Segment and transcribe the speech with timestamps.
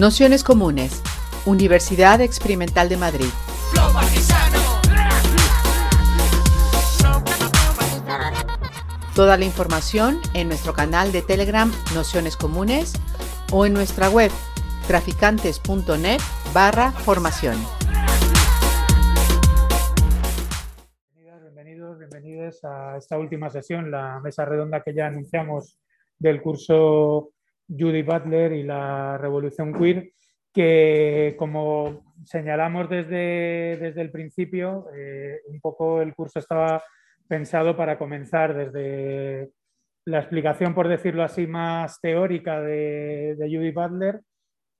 [0.00, 1.02] Nociones Comunes,
[1.44, 3.26] Universidad Experimental de Madrid.
[9.14, 12.94] Toda la información en nuestro canal de Telegram Nociones Comunes
[13.52, 14.30] o en nuestra web
[14.86, 16.20] traficantes.net
[16.54, 17.58] barra formación.
[21.14, 25.78] Bienvenidos, bienvenidos a esta última sesión, la mesa redonda que ya anunciamos
[26.18, 27.32] del curso
[27.70, 30.10] Judy Butler y la Revolución Queer,
[30.52, 36.82] que como señalamos desde, desde el principio, eh, un poco el curso estaba
[37.28, 39.50] pensado para comenzar desde
[40.04, 44.20] la explicación, por decirlo así, más teórica de, Judy Butler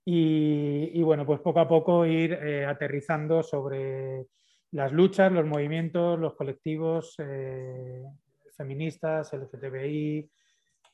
[0.05, 4.27] y, bueno, pues poco a poco ir eh, aterrizando sobre
[4.73, 8.02] las luchas, los movimientos, los colectivos eh,
[8.57, 10.29] feministas, LGTBI,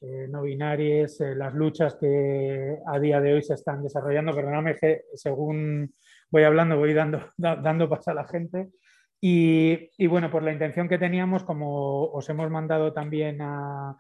[0.01, 4.35] eh, no binarias, eh, las luchas que a día de hoy se están desarrollando.
[4.35, 4.77] Perdóname
[5.15, 5.95] según
[6.30, 8.69] voy hablando voy dando, dando paso a la gente.
[9.19, 13.97] Y, bueno, pues la intención que teníamos, como os hemos mandado también a,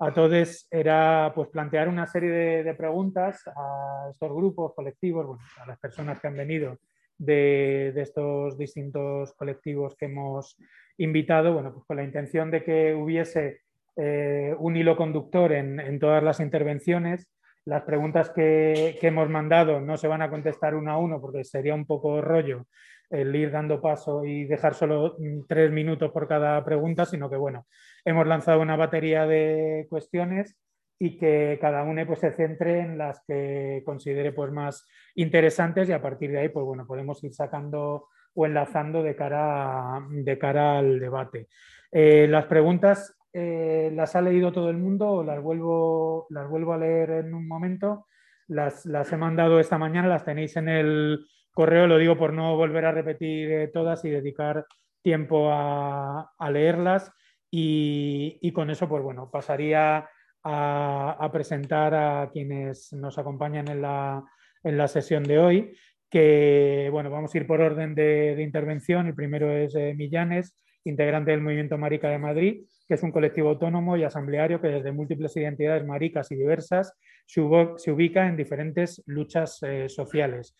[0.00, 2.30] a todos, era pues plantear una serie
[2.64, 6.78] de, preguntas a estos grupos, colectivos, a las personas que han venido
[7.16, 10.56] de, de, estos distintos colectivos que hemos
[10.98, 13.60] invitado, bueno, pues con la intención de que hubiese
[13.96, 17.28] eh, un hilo conductor en, todas las intervenciones.
[17.64, 21.74] Las preguntas que, hemos mandado no se van a contestar uno a uno porque sería
[21.74, 22.66] un poco rollo
[23.10, 27.36] el ir dando paso y dejar solo mm, tres minutos por cada pregunta, sino que
[27.36, 27.66] bueno,
[28.04, 30.56] hemos lanzado una batería de cuestiones
[30.98, 35.92] y que cada una pues, se centre en las que considere pues, más interesantes y
[35.92, 40.78] a partir de ahí pues, bueno, podemos ir sacando o enlazando de cara, de cara
[40.78, 41.48] al debate.
[41.90, 46.78] Eh, las preguntas eh, las ha leído todo el mundo, las vuelvo, las vuelvo a
[46.78, 48.06] leer en un momento.
[48.48, 52.84] Las, he mandado esta mañana, las tenéis en el correo, lo digo por no volver
[52.84, 54.66] a repetir eh, todas y dedicar
[55.02, 57.12] tiempo a, leerlas.
[57.52, 60.08] Y, con eso, pues bueno, pasaría
[60.44, 65.76] a, presentar a quienes nos acompañan en la, sesión de hoy,
[66.10, 69.06] que bueno, vamos a ir por orden de, intervención.
[69.06, 73.50] El primero es eh, Millanes, integrante del Movimiento Marica de Madrid que es un colectivo
[73.50, 76.92] autónomo y asambleario que desde múltiples identidades maricas y diversas
[77.24, 80.56] se, ubica en diferentes luchas eh, sociales.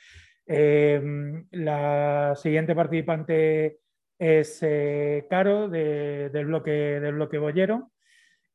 [0.47, 3.79] Em, la siguiente participante
[4.17, 7.91] es eh, Caro del, bloque, del bloque Bollero.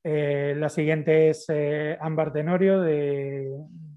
[0.01, 1.45] Eh, la siguiente es
[1.99, 3.51] Ámbar Tenorio de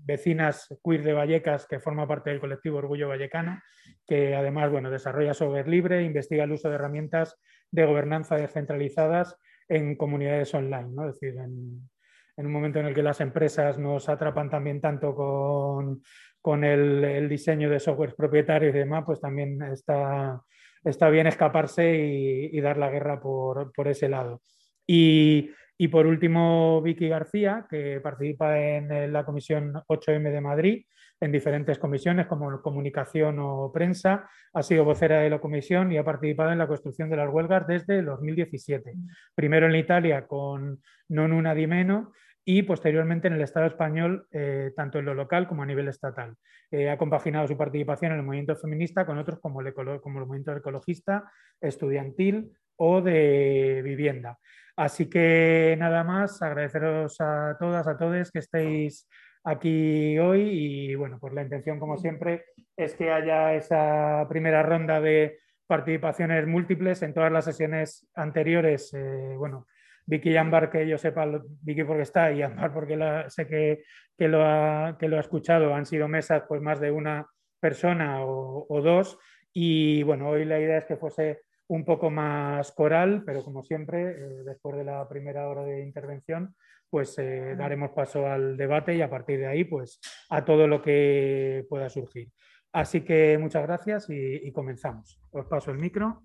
[0.04, 3.60] Vecinas Queer de Vallecas, que forma parte del colectivo Orgullo Vallecano,
[4.04, 7.36] que además bueno, desarrolla software libre, investiga el uso de herramientas
[7.70, 11.08] de gobernanza descentralizadas en comunidades online, ¿no?
[11.08, 11.88] Es decir, en,
[12.36, 16.02] un momento en el que las empresas nos atrapan también tanto con,
[16.40, 20.40] con el, diseño de software propietarios y demás, pues también está,
[20.84, 24.42] está bien escaparse y, dar la guerra por, por ese lado.
[24.86, 30.84] Y, y, por último, Vicky García, que participa en la Comisión 8M de Madrid,
[31.20, 36.04] en diferentes comisiones como comunicación o prensa, ha sido vocera de la comisión y ha
[36.04, 38.94] participado en la construcción de las huelgas desde 2017.
[39.34, 42.12] Primero en Italia con Non Una Di Meno
[42.44, 46.34] y posteriormente en el Estado español, eh, tanto en lo local como a nivel estatal.
[46.70, 49.90] Eh, ha compaginado su participación en el movimiento feminista con otros como el, como
[50.20, 51.30] el movimiento ecologista,
[51.60, 54.38] estudiantil o de vivienda.
[54.76, 59.08] Así que nada más, agradeceros a todas, a todos que estéis
[59.48, 62.44] aquí hoy y bueno, pues la intención como siempre
[62.76, 68.92] es que haya esa primera ronda de participaciones múltiples en todas las sesiones anteriores.
[68.94, 69.66] Eh, bueno,
[70.06, 71.26] Vicky y Ambar, que yo sepa,
[71.62, 72.98] Vicky porque está y Ambar porque
[73.28, 73.84] sé que,
[74.16, 77.26] que, lo ha, que lo ha escuchado, han sido mesas pues más de una
[77.60, 79.18] persona o, dos
[79.52, 84.10] y bueno, hoy la idea es que fuese un poco más coral, pero como siempre,
[84.10, 86.54] eh, después de la primera hora de intervención,
[86.90, 90.00] pues eh, daremos paso al debate y a partir de ahí, pues
[90.30, 92.30] a todo lo que pueda surgir.
[92.72, 95.20] Así que muchas gracias y, comenzamos.
[95.30, 96.24] Os paso el micro.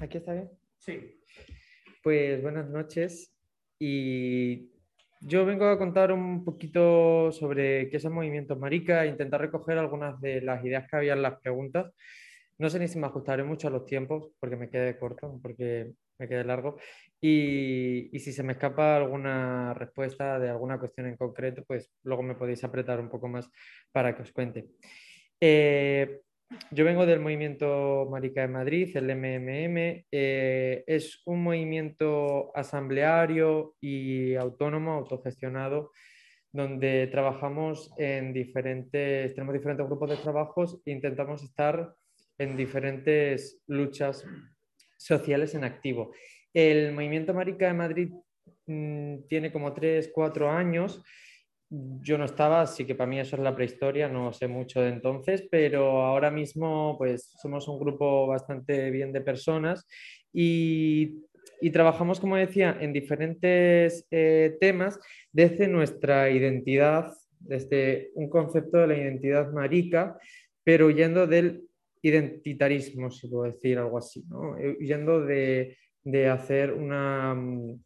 [0.00, 0.50] ¿Aquí está bien?
[0.78, 1.20] Sí.
[2.02, 3.34] Pues buenas noches
[3.78, 4.70] y
[5.20, 9.76] yo vengo a contar un poquito sobre qué es el movimiento marica e intentar recoger
[9.76, 11.92] algunas de las ideas que había en las preguntas.
[12.58, 15.92] No sé ni si me ajustaré mucho a los tiempos porque me quede corto, porque
[16.20, 16.76] me quede largo.
[17.20, 22.34] Y, si se me escapa alguna respuesta de alguna cuestión en concreto, pues luego me
[22.34, 23.50] podéis apretar un poco más
[23.90, 24.66] para que os cuente.
[25.40, 26.20] Eh,
[26.70, 30.04] yo vengo del movimiento Marica de Madrid, el MMM.
[30.10, 35.92] Es un movimiento asambleario y autónomo, autogestionado,
[36.52, 41.94] donde trabajamos en diferentes, tenemos diferentes grupos de trabajos e intentamos estar
[42.38, 44.24] en diferentes luchas
[45.00, 46.12] sociales en activo.
[46.52, 48.10] El movimiento Marica de Madrid
[48.66, 51.02] mm, tiene como 3, 4 años.
[51.68, 54.88] Yo no estaba, así que para mí eso es la prehistoria, no sé mucho de
[54.88, 59.86] entonces, pero ahora mismo pues somos un grupo bastante bien de personas
[60.32, 61.20] y
[61.60, 64.98] y trabajamos, como decía, en diferentes eh, temas
[65.32, 70.18] desde nuestra identidad, desde un concepto de la identidad marica,
[70.64, 71.68] pero huyendo del
[72.02, 74.56] identitarismo, si puedo decir algo así, ¿no?
[74.58, 77.82] Eh, huyendo de, de hacer una, mm,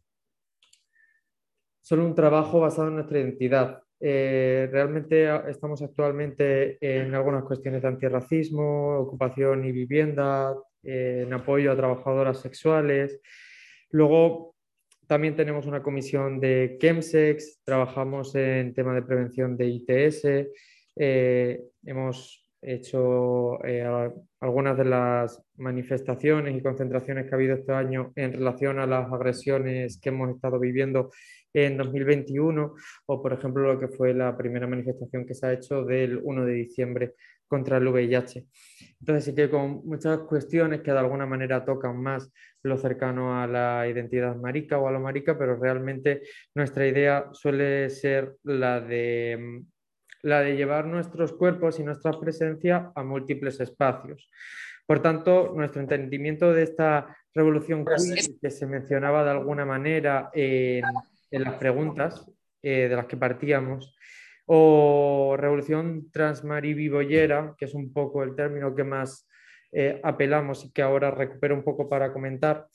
[1.81, 3.81] solo un trabajo basado en nuestra identidad.
[3.99, 10.53] Eh, realmente estamos actualmente en algunas cuestiones de antirracismo, ocupación y vivienda,
[10.83, 13.19] en apoyo a trabajadoras sexuales,
[13.95, 14.55] Luego
[15.07, 20.49] también tenemos una comisión de Chemsex, trabajamos en tema de prevención de ITS,
[20.97, 28.11] eh, hemos hecho eh, algunas de las manifestaciones y concentraciones que ha habido este año
[28.15, 31.11] en relación a las agresiones que hemos estado viviendo
[31.53, 32.73] en 2021
[33.05, 36.45] o, por ejemplo, lo que fue la primera manifestación que se ha hecho del 1
[36.45, 37.13] de diciembre
[37.47, 38.45] contra el VIH.
[38.99, 42.31] Entonces sí que con muchas cuestiones que de alguna manera tocan más
[42.63, 46.21] lo cercano a la identidad marica o a lo marica, pero realmente
[46.55, 49.63] nuestra idea suele ser la de,
[50.25, 54.27] la de llevar nuestros cuerpos y nuestra presencia a múltiples espacios.
[54.87, 57.85] Por tanto, nuestro entendimiento de esta revolución
[58.41, 60.83] que se mencionaba de alguna manera en,
[61.29, 62.25] las preguntas
[62.63, 63.95] eh, de las que partíamos,
[64.47, 69.27] o revolución transmaribiboyera, que es un poco el término que más
[69.71, 72.67] eh, apelamos y que ahora recupero un poco para comentar,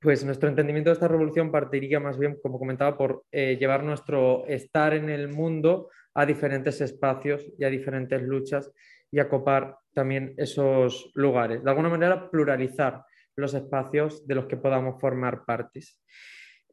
[0.00, 4.46] pues nuestro entendimiento de esta revolución partiría más bien, como comentaba, por eh, llevar nuestro
[4.46, 8.70] estar en el mundo a diferentes espacios y a diferentes luchas
[9.10, 11.62] y acopar también esos lugares.
[11.62, 13.04] De alguna manera, pluralizar
[13.36, 16.00] los espacios de los que podamos formar partes.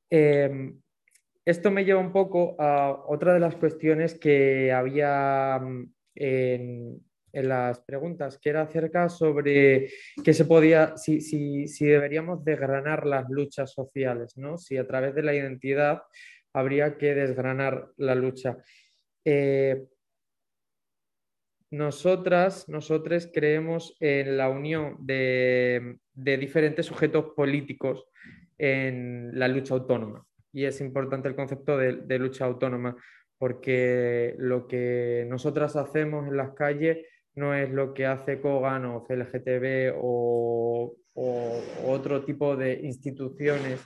[0.09, 0.79] Em,
[1.45, 7.01] esto me lleva un poco a otra de las cuestiones que había mm, en,
[7.33, 9.89] las preguntas, que era acerca sobre
[10.23, 14.57] que se podía, si, si, deberíamos desgranar las luchas sociales, ¿no?
[14.57, 16.01] si a través de la identidad
[16.53, 18.57] habría que desgranar la lucha.
[19.25, 19.87] Eh,
[21.71, 22.65] nosotras,
[23.33, 28.05] creemos en la unión de, diferentes sujetos políticos
[28.57, 30.25] en la lucha autónoma.
[30.51, 32.97] Y es importante el concepto de, lucha autónoma,
[33.37, 39.03] porque lo que nosotras hacemos en las calles no es lo que hace Kogan o
[39.05, 40.97] CLGTB o,
[41.85, 43.81] otro tipo de instituciones,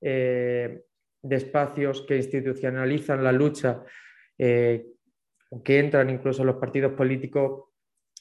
[0.00, 0.82] eh,
[1.22, 3.84] de espacios que institucionalizan la lucha,
[4.38, 4.86] eh,
[5.64, 7.70] que entran incluso en los partidos políticos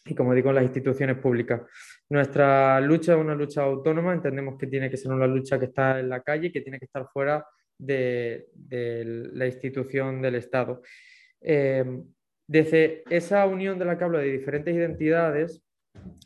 [0.05, 1.61] y, como digo, en las instituciones públicas.
[2.09, 5.99] Nuestra lucha es una lucha autónoma, entendemos que tiene que ser una lucha que está
[5.99, 7.45] en la calle, que tiene que estar fuera
[7.77, 8.47] de,
[9.33, 10.81] la institución del Estado.
[11.41, 11.85] Eh,
[12.47, 15.63] desde esa unión de la que hablo de diferentes identidades,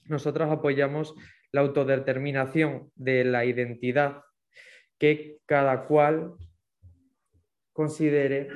[0.06, 1.16] nosotros apoyamos
[1.52, 4.22] la autodeterminación de la identidad
[4.98, 6.34] que cada cual
[7.72, 8.50] considere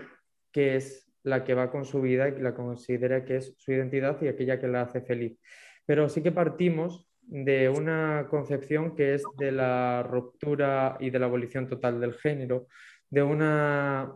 [0.52, 4.22] que es la que va con su vida y la considera que es su identidad
[4.22, 5.38] y aquella que la hace feliz.
[5.86, 11.28] Pero sí que partimos de una concepción que es de la ruptura y de la
[11.28, 12.68] abolición total del género,
[13.10, 14.12] de una,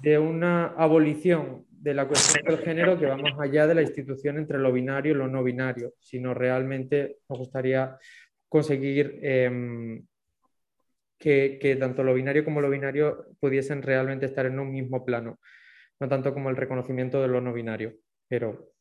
[0.00, 4.38] de una abolición de la cuestión del género que va más allá de la institución
[4.38, 7.98] entre lo binario y lo no binario, sino realmente nos gustaría
[8.48, 10.02] conseguir em,
[11.18, 15.40] que, tanto lo binario como lo binario pudiesen realmente estar en un mismo plano,
[16.00, 17.94] no tanto como el reconocimiento de lo no binario,
[18.28, 18.72] pero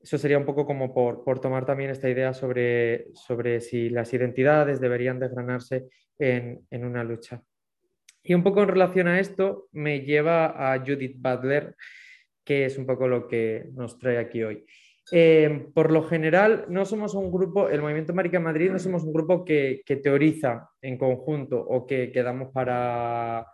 [0.00, 4.12] eso sería un poco como por, por tomar también esta idea sobre, sobre, si las
[4.12, 5.86] identidades deberían desgranarse
[6.18, 7.42] en, en, una lucha.
[8.22, 11.74] Y un poco en relación a esto me lleva a Judith Butler,
[12.44, 14.66] que es un poco lo que nos trae aquí hoy.
[15.12, 19.12] Eh, por lo general, no somos un grupo, el Movimiento Marica Madrid no somos un
[19.12, 23.46] grupo que, teoriza en conjunto o que quedamos para,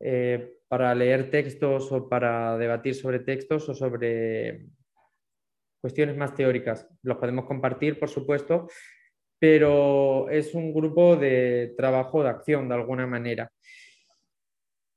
[0.00, 4.66] eh, para leer textos o para debatir sobre textos o sobre
[5.80, 6.88] cuestiones más teóricas.
[7.02, 8.68] Los podemos compartir, por supuesto,
[9.38, 13.52] pero es un grupo de trabajo, de acción, de alguna manera.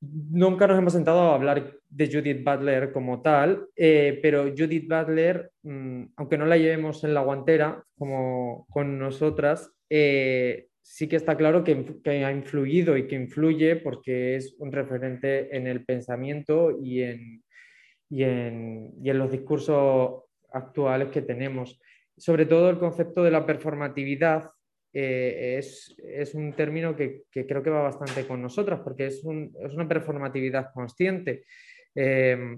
[0.02, 5.52] Nunca nos hemos sentado a hablar de Judith Butler como tal, eh, pero Judith Butler,
[5.64, 11.36] mm, aunque no la llevemos en la guantera como con nosotras, eh, sí que está
[11.36, 17.02] claro que, ha influido y que influye porque es un referente en el pensamiento y
[17.02, 17.44] en,
[18.10, 21.80] y en, y en los discursos actuales que tenemos.
[22.18, 24.50] Sobre todo el concepto de la performatividad
[24.94, 29.24] eh, es, es, un término que, que, creo que va bastante con nosotras porque es,
[29.24, 31.46] un, es una performatividad consciente.
[31.94, 32.58] Eh,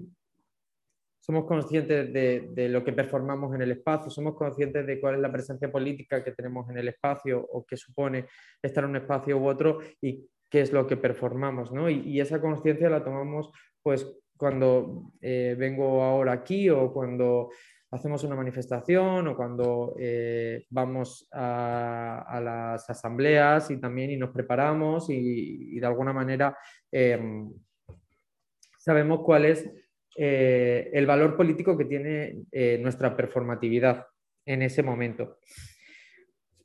[1.20, 5.20] somos conscientes de, de, lo que performamos en el espacio, somos conscientes de cuál es
[5.20, 8.26] la presencia política que tenemos en el espacio o que supone
[8.60, 11.88] estar en un espacio u otro y qué es lo que performamos, ¿no?
[11.88, 13.50] Y, y esa conciencia la tomamos
[13.82, 14.06] pues
[14.42, 17.50] cuando eh, vengo ahora aquí o cuando
[17.92, 25.08] hacemos una manifestación o cuando eh, vamos a, las asambleas y también y nos preparamos
[25.10, 26.56] y, de alguna manera
[26.90, 27.20] eh,
[28.78, 29.70] sabemos cuál es
[30.16, 34.06] eh, el valor político que tiene eh, nuestra performatividad
[34.44, 35.38] en ese momento.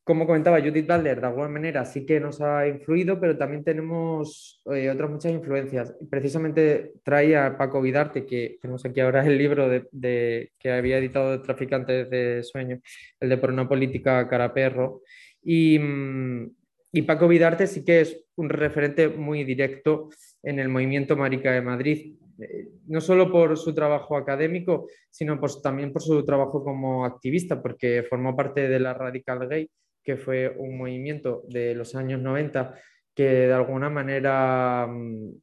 [0.08, 4.62] Como comentaba Judith Butler, de alguna manera sí que nos ha influido, pero también tenemos
[4.74, 5.94] eh, otras muchas influencias.
[6.10, 12.10] Precisamente traía Paco Vidarte, que tenemos aquí ahora el libro de, que había editado Traficantes
[12.10, 12.80] de Sueño,
[13.20, 15.02] el de Por una política cara perro.
[15.44, 16.52] Y, mm,
[16.94, 20.08] y Paco Vidarte sí que es un referente muy directo
[20.42, 25.62] en el movimiento Marica de Madrid, eh, no solo por su trabajo académico, sino por,
[25.62, 29.70] también por su trabajo como activista, porque formó parte de la Radical Gay,
[30.08, 32.76] que fue un movimiento de los años 90
[33.14, 35.34] que de alguna manera mm,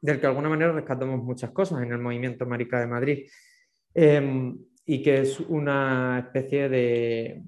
[0.00, 3.28] del que de alguna manera rescatamos muchas cosas en el movimiento Marica de Madrid
[3.94, 4.52] eh,
[4.86, 7.42] y que es una especie de,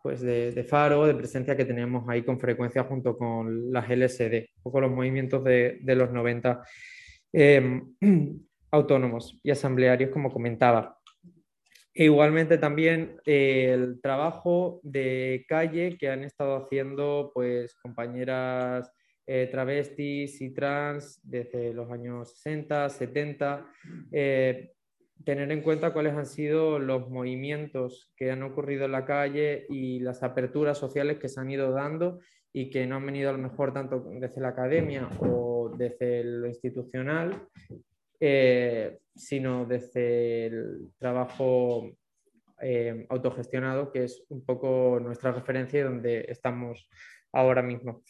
[0.00, 4.62] pues de, faro, de presencia que tenemos ahí con frecuencia junto con las LSD, un
[4.62, 6.62] poco los movimientos de, de los 90
[7.32, 7.82] eh,
[8.70, 10.96] autónomos y asamblearios, como comentaba.
[11.92, 18.92] E igualmente también eh, el trabajo de calle que han estado haciendo pues, compañeras
[19.26, 23.66] eh, travestis y trans desde los años 60, 70,
[24.12, 24.72] eh,
[25.24, 30.00] tener en cuenta cuáles han sido los movimientos que han ocurrido en la calle y
[30.00, 32.20] las aperturas sociales que se han ido dando
[32.52, 36.48] y que no han venido a lo mejor tanto desde la academia o desde lo
[36.48, 37.46] institucional,
[38.18, 41.90] eh, sino desde el trabajo
[42.60, 46.88] eh, autogestionado, que es un poco nuestra referencia y donde estamos
[47.32, 48.02] ahora mismo.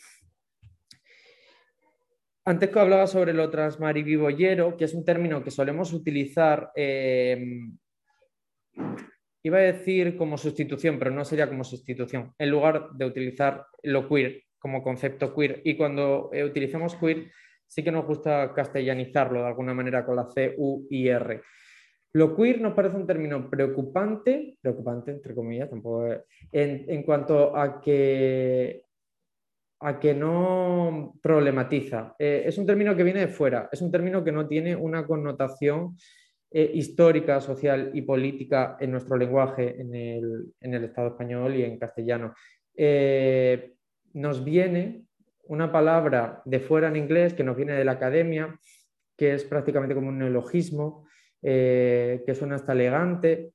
[2.44, 7.38] Antes que hablaba sobre lo transmarivivoyero, que es un término que solemos utilizar eh,
[9.42, 14.08] iba a decir como sustitución, pero no sería como sustitución, en lugar de utilizar lo
[14.08, 15.62] queer como concepto queer.
[15.64, 17.30] Y cuando eh, utilizamos queer,
[17.70, 21.40] sí que nos gusta castellanizarlo de alguna manera con la C, U y R.
[22.14, 26.08] Lo queer nos parece un término preocupante, preocupante entre comillas, tampoco,
[26.50, 28.82] en, en cuanto a que,
[29.80, 32.16] a que no problematiza.
[32.18, 35.06] Eh, es un término que viene de fuera, es un término que no tiene una
[35.06, 35.96] connotación
[36.50, 41.62] eh, histórica, social y política en nuestro lenguaje, en el, en el Estado español y
[41.62, 42.34] en castellano.
[42.74, 43.74] Eh,
[44.14, 45.04] nos viene
[45.50, 48.56] una palabra de fuera en inglés que nos viene de la academia,
[49.16, 51.08] que es prácticamente como un neologismo,
[51.42, 53.50] eh, que suena hasta elegante,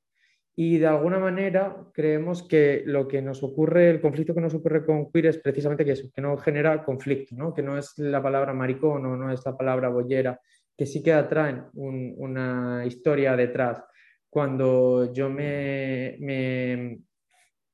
[0.58, 4.86] y de alguna manera creemos que lo que nos ocurre, el conflicto que nos ocurre
[4.86, 7.54] con queer es precisamente que no genera conflicto, ¿no?
[7.54, 10.40] que no es la palabra maricón o no es la palabra bollera,
[10.78, 13.82] que sí que atraen un, una historia detrás.
[14.30, 17.00] Cuando yo me, me,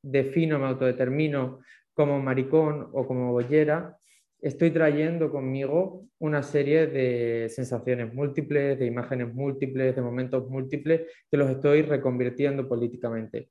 [0.04, 1.60] defino, me autodetermino
[1.92, 3.98] como maricón o como bollera,
[4.41, 11.38] estoy trayendo conmigo una serie de sensaciones múltiples, de imágenes múltiples, de momentos múltiples, que
[11.38, 13.50] los estoy reconvirtiendo políticamente.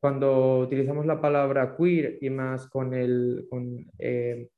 [0.00, 4.48] Cuando utilizamos la palabra queer y más con, el, con, eh,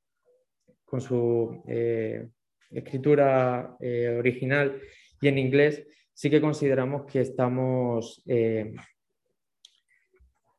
[0.84, 2.28] con su eh,
[2.70, 4.80] escritura eh, original
[5.20, 5.84] y en inglés,
[6.14, 8.22] sí que consideramos que estamos,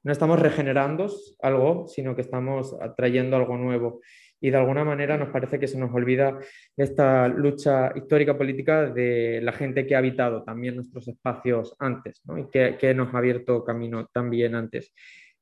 [0.03, 1.07] no estamos regenerando
[1.41, 4.01] algo, sino que estamos trayendo algo nuevo.
[4.43, 6.37] Y de alguna manera nos parece que se nos olvida
[6.75, 12.37] esta lucha histórica política de la gente que ha habitado también nuestros espacios antes ¿no?
[12.37, 14.93] y que, nos ha abierto camino también antes.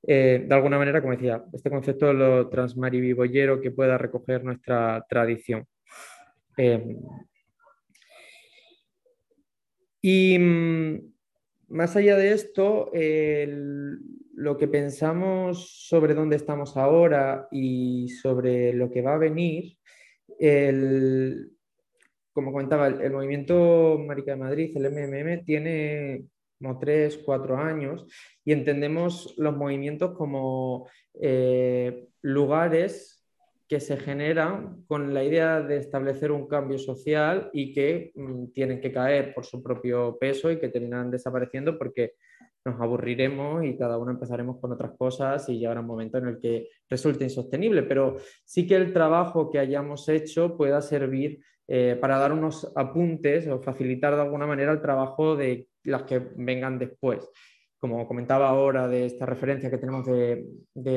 [0.05, 5.03] Eh, de alguna manera, como decía, este concepto de lo transmarivivoyero que pueda recoger nuestra
[5.09, 5.65] tradición.
[6.55, 6.95] Eh,
[9.99, 11.11] y mm,
[11.71, 12.91] más allá de esto,
[14.35, 19.77] lo que pensamos sobre dónde estamos ahora y sobre lo que va a venir,
[20.39, 21.51] el,
[22.33, 26.25] como comentaba, el, el, movimiento Marica de Madrid, el MMM, tiene
[26.59, 28.05] como tres, cuatro años,
[28.45, 30.87] y entendemos los movimientos como
[31.19, 33.20] eh, lugares
[33.71, 38.81] que se generan con la idea de establecer un cambio social y que mm, tienen
[38.81, 42.15] que caer por su propio peso y que terminan desapareciendo porque
[42.65, 46.37] nos aburriremos y cada uno empezaremos con otras cosas y llegará un momento en el
[46.37, 47.83] que resulte insostenible.
[47.83, 53.47] Pero sí que el trabajo que hayamos hecho pueda servir eh, para dar unos apuntes
[53.47, 57.25] o facilitar de alguna manera el trabajo de las que vengan después
[57.81, 60.45] como comentaba ahora, de esta referencia que tenemos de,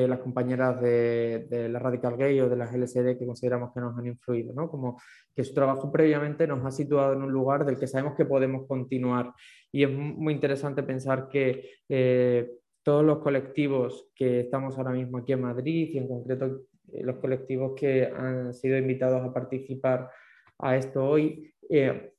[0.07, 4.05] las compañeras de, la Radical Gay o de las LSD que consideramos que nos han
[4.05, 4.69] influido, ¿no?
[4.69, 5.01] como
[5.35, 8.67] que su trabajo previamente nos ha situado en un lugar del que sabemos que podemos
[8.67, 9.33] continuar.
[9.71, 12.51] Y es muy interesante pensar que eh,
[12.83, 17.17] todos los colectivos que estamos ahora mismo aquí en Madrid y en concreto eh, los
[17.17, 20.11] colectivos que han sido invitados a participar
[20.59, 22.11] a esto hoy, eh,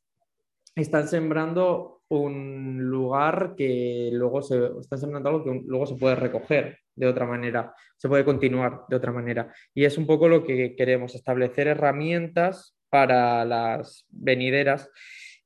[0.74, 6.78] están sembrando un lugar que luego se está sembrando algo que luego se puede recoger
[6.94, 9.52] de otra manera, se puede continuar de otra manera.
[9.74, 14.90] Y es un poco lo que queremos, establecer herramientas para las venideras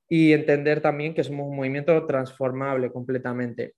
[0.09, 3.75] y entender también que somos un movimiento transformable completamente.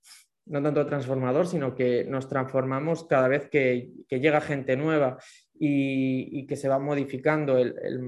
[0.46, 5.18] No tanto transformador, sino que nos transformamos cada vez que, llega gente nueva
[5.54, 7.58] y, que se va modificando.
[7.58, 8.00] El, el,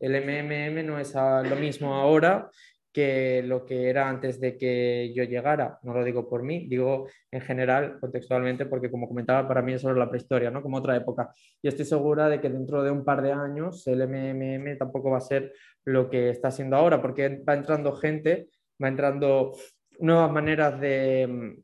[0.00, 2.50] el MMM no es lo mismo ahora
[2.92, 5.78] que lo que era antes de que yo llegara.
[5.82, 9.80] No lo digo por mí, digo en general, contextualmente, porque como comentaba, para mí es
[9.80, 10.62] solo la prehistoria, ¿no?
[10.62, 11.32] Como otra época.
[11.62, 15.18] Y estoy segura de que dentro de un par de años el MMM tampoco va
[15.18, 15.52] a ser
[15.84, 18.48] lo que está siendo ahora, porque va entrando gente,
[18.82, 19.52] va entrando
[19.98, 21.56] nuevas maneras de,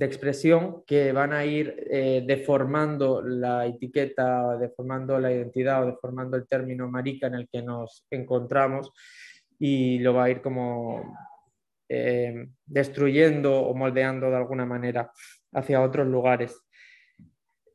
[0.00, 6.38] de expresión que van a ir eh, deformando la etiqueta, deformando la identidad o deformando
[6.38, 8.92] el término marica en el que nos encontramos
[9.60, 11.14] y lo va a ir como
[11.88, 15.12] eh, destruyendo o moldeando de alguna manera
[15.52, 16.56] hacia otros lugares.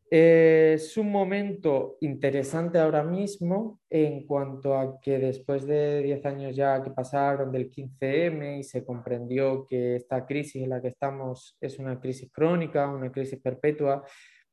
[0.09, 6.81] Es un momento interesante ahora mismo en cuanto a que después de 10 años ya
[6.81, 11.79] que pasaron del 15M y se comprendió que esta crisis en la que estamos es
[11.79, 14.03] una crisis crónica, una crisis perpetua,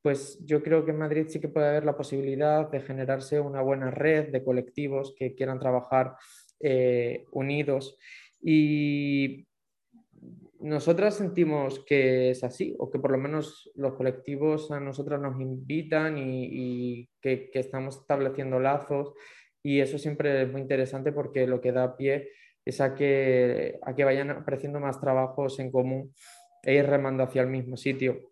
[0.01, 3.61] pues yo creo que en Madrid sí que puede haber la posibilidad de generarse una
[3.61, 6.15] buena red de colectivos que quieran trabajar
[6.65, 7.97] eh, unidos.
[8.41, 9.45] Y
[10.61, 15.39] nosotras sentimos que es así, o que por lo menos los colectivos a nosotras nos
[15.41, 19.13] invitan y, que, estamos estableciendo lazos.
[19.61, 22.29] Y eso siempre es muy interesante porque lo que da pie
[22.63, 26.13] es a que, a que vayan apareciendo más trabajos en común
[26.63, 28.31] e ir remando hacia el mismo sitio.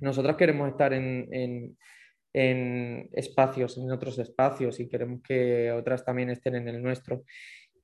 [0.00, 1.76] Nosotras queremos estar en, en
[2.36, 7.24] espacios, en otros espacios y queremos que otras también estén en el nuestro.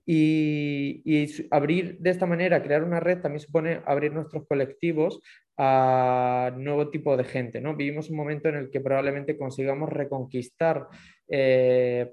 [0.04, 5.20] Y, abrir de esta manera, crear una red, también supone abrir nuestros colectivos
[5.56, 7.60] a nuevo tipo de gente.
[7.60, 7.76] ¿no?
[7.76, 10.88] Vivimos un momento en el que probablemente consigamos reconquistar
[11.28, 12.12] eh,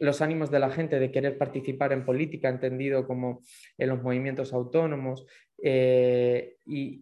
[0.00, 3.42] los ánimos de la gente de querer participar en política, entendido como
[3.76, 5.26] en los movimientos autónomos.
[5.62, 7.00] Eh, y,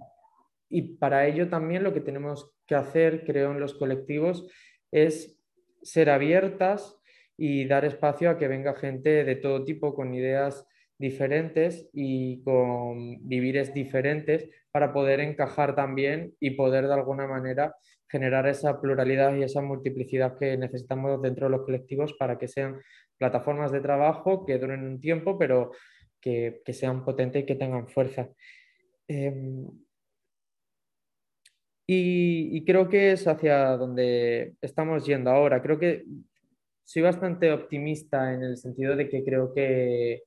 [0.68, 4.50] y para ello también lo que tenemos que hacer, creo, en los colectivos
[4.90, 5.38] es
[5.82, 6.96] ser abiertas
[7.36, 10.66] y dar espacio a que venga gente de todo tipo con ideas
[10.98, 17.74] diferentes y con vivires diferentes para poder encajar también y poder de alguna manera
[18.08, 22.80] generar esa pluralidad y esa multiplicidad que necesitamos dentro de los colectivos para que sean
[23.18, 25.72] plataformas de trabajo que duren un tiempo, pero
[26.20, 28.28] que, sean potentes y que tengan fuerza.
[29.08, 29.66] Em,
[31.86, 35.62] y, creo que es hacia donde estamos yendo ahora.
[35.62, 36.04] Creo que
[36.84, 40.24] soy bastante optimista en el sentido de que creo que,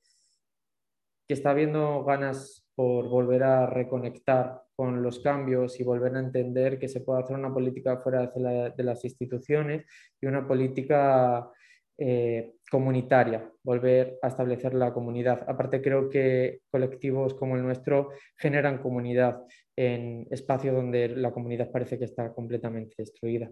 [1.28, 6.78] que está habiendo ganas por volver a reconectar con los cambios y volver a entender
[6.78, 9.84] que se puede hacer una política fuera de, las instituciones
[10.18, 11.50] y una política
[11.98, 15.44] eh, comunitaria, volver a establecer la comunidad.
[15.46, 19.42] Aparte, creo que colectivos como el nuestro generan comunidad
[19.80, 23.50] en espacios donde la comunidad parece que está completamente destruida.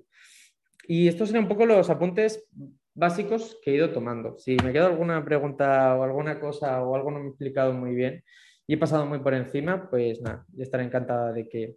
[0.87, 2.47] Y estos serían un poco los apuntes
[2.95, 4.37] básicos que he ido tomando.
[4.39, 7.95] Si me queda alguna pregunta o alguna cosa o algo no me he explicado muy
[7.95, 8.23] bien
[8.67, 11.77] y he pasado muy por encima, pues nada, yo estaré encantada de, que,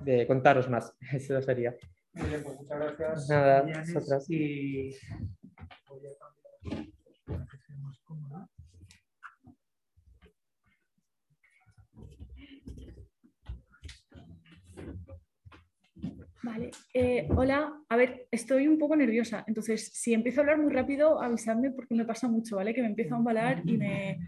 [0.00, 0.92] de contaros más.
[1.12, 1.76] Eso sería.
[2.14, 3.28] Muy pues muchas gracias.
[3.28, 3.62] Nada,
[6.66, 6.93] Vale,
[16.92, 21.20] eh, hola, a ver, estoy un poco nerviosa, entonces si empiezo a hablar muy rápido,
[21.20, 22.74] avisadme porque me pasa mucho, ¿vale?
[22.74, 24.18] Que me empiezo a embalar y me,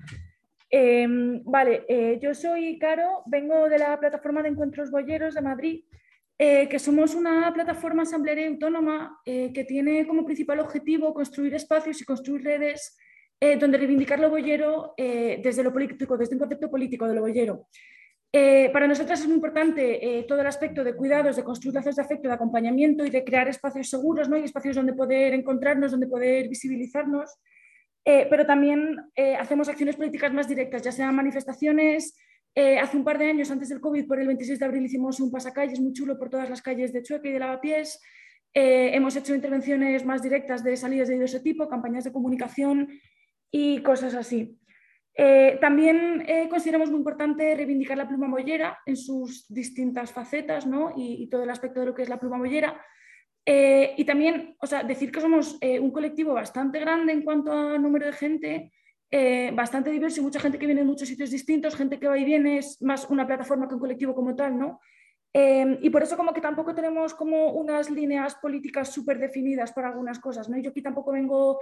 [0.68, 5.84] Em, vale, eh, yo soy Caro, vengo de la plataforma de encuentros boyeros de Madrid,
[6.38, 12.04] eh, que somos una plataforma asamblearia autónoma que tiene como principal objetivo construir espacios y
[12.04, 12.98] construir redes
[13.60, 17.68] donde reivindicar lo boyero desde lo político, desde un concepto político de lo boyero.
[18.72, 22.28] Para nosotras es muy importante todo el aspecto de cuidados, de construir lazos de afecto,
[22.28, 24.36] de acompañamiento y de crear espacios seguros ¿no?
[24.36, 27.38] y espacios donde poder encontrarnos, donde poder visibilizarnos.
[28.08, 32.16] Eh, pero también eh, hacemos acciones políticas más directas, ya sean manifestaciones.
[32.54, 35.18] Eh, hace un par de años, antes del COVID, por el 26 de abril, hicimos
[35.18, 38.00] un pasacalles muy chulo por todas las calles de Chueca y de Lavapiés.
[38.54, 42.88] hemos hecho intervenciones más directas de salidas de ese tipo, campañas de comunicación
[43.50, 44.56] y cosas así.
[45.60, 50.92] También consideramos muy importante reivindicar la pluma mollera en sus distintas facetas ¿no?
[50.94, 52.78] y, todo el aspecto de lo que es la pluma mollera.
[53.48, 57.52] Eh, y también, o sea, decir que somos eh, un colectivo bastante grande en cuanto
[57.52, 58.72] a número de gente,
[59.08, 62.18] eh, bastante diverso y mucha gente que viene de muchos sitios distintos, gente que va
[62.18, 64.80] y viene, es más una plataforma que un colectivo como tal, ¿no?
[65.80, 70.18] Y por eso como que tampoco tenemos como unas líneas políticas súper definidas para algunas
[70.18, 70.56] cosas, ¿no?
[70.58, 71.60] Yo aquí tampoco vengo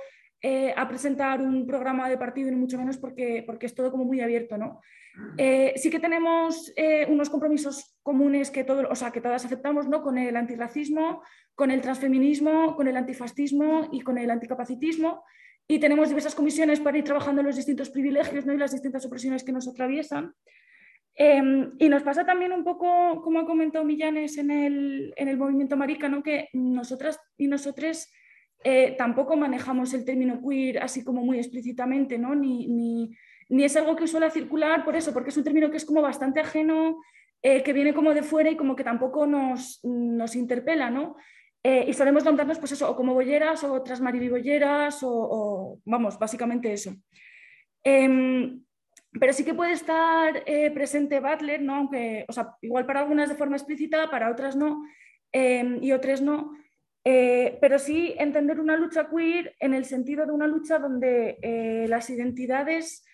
[0.76, 4.20] a presentar un programa de partido, ni mucho menos porque, porque es todo como muy
[4.20, 4.80] abierto, ¿no?
[5.76, 6.72] sí que tenemos
[7.08, 10.02] unos compromisos comunes que, todo, o sea, que todas aceptamos, ¿no?
[10.02, 11.22] Con el antirracismo,
[11.54, 15.24] con el transfeminismo, con el antifascismo y con el anticapacitismo.
[15.66, 18.52] Y tenemos diversas comisiones para ir trabajando en los distintos privilegios ¿no?
[18.52, 20.34] y las distintas opresiones que nos atraviesan.
[21.16, 25.36] Em, y nos pasa también un poco, como ha comentado Millanes en el, en el
[25.36, 26.22] movimiento marica, ¿no?
[26.22, 28.10] que nosotras y nosotros
[28.64, 32.34] eh, tampoco manejamos el término queer así como muy explícitamente, ¿no?
[32.34, 33.16] ni, ni,
[33.48, 36.02] ni, es algo que suele circular por eso, porque es un término que es como
[36.02, 37.00] bastante ajeno,
[37.42, 41.14] eh, que viene como de fuera y como que tampoco nos, nos interpela, ¿no?
[41.62, 46.18] Eh, y solemos nombrarnos, pues eso, o como bolleras o otras maribibolleras, o, o vamos,
[46.18, 46.94] básicamente eso.
[47.84, 48.63] Em,
[49.18, 51.76] pero sí que puede estar eh, presente Butler, ¿no?
[51.76, 54.84] Aunque, o sea, igual para algunas de forma explícita, para otras no,
[55.32, 56.52] em, y otras no.
[57.04, 62.08] Eh, pero sí entender una lucha queer en el sentido de una lucha donde las
[62.08, 63.04] identidades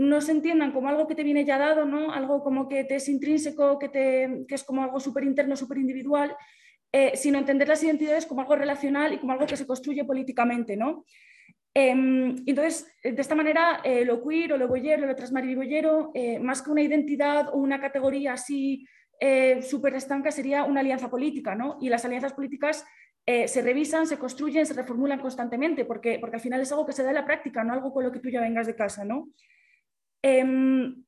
[0.00, 2.12] no se entiendan como algo que te viene ya dado, ¿no?
[2.12, 5.76] algo como que te es intrínseco, que, te, que es como algo súper interno, súper
[5.76, 6.34] individual,
[6.90, 10.74] eh, sino entender las identidades como algo relacional y como algo que se construye políticamente.
[10.74, 11.04] ¿no?
[11.74, 16.62] Em, entonces, de esta manera, eh, lo queer o lo boyero, lo transmariboyero, eh, más
[16.62, 18.86] que una identidad o una categoría así
[19.60, 21.54] súper estanca, sería una alianza política.
[21.54, 21.76] ¿no?
[21.78, 22.86] Y las alianzas políticas
[23.26, 27.02] se revisan, se construyen, se reformulan constantemente, porque, porque al final es algo que se
[27.02, 29.04] da en la práctica, no algo con lo que tú ya vengas de casa.
[29.04, 29.28] ¿no?
[30.22, 31.04] Em,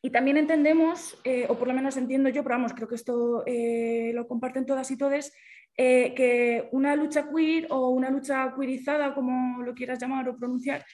[0.00, 3.42] y también entendemos, eh, o por lo menos entiendo yo, pero vamos, creo que esto
[3.46, 5.32] eh, lo comparten todas y todos,
[5.78, 10.84] eh, que una lucha queer o una lucha queerizada, como lo quieras llamar o pronunciar,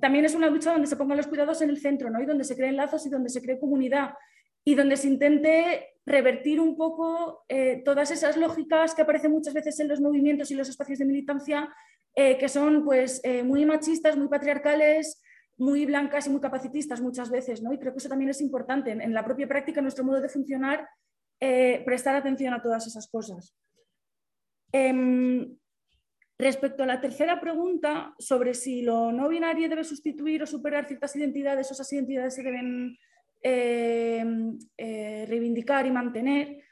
[0.00, 2.20] también es una lucha donde se pongan los cuidados en el centro, ¿no?
[2.20, 4.14] Y donde se creen lazos y donde se cree comunidad
[4.64, 7.44] y donde se intente revertir un poco
[7.84, 11.72] todas esas lógicas que aparecen muchas veces en los movimientos y los espacios de militancia,
[12.16, 15.22] que son pues muy machistas, muy patriarcales,
[15.58, 17.72] muy blancas y muy capacitistas muchas veces, ¿no?
[17.72, 20.28] Y creo que eso también es importante en, la propia práctica, en nuestro modo de
[20.28, 20.88] funcionar,
[21.40, 23.54] eh, prestar atención a todas esas cosas.
[24.72, 25.56] Em,
[26.38, 31.16] respecto a la tercera pregunta sobre si lo no binario debe sustituir o superar ciertas
[31.16, 32.96] identidades, o esas identidades se deben
[33.42, 36.62] em, eh, reivindicar y mantener,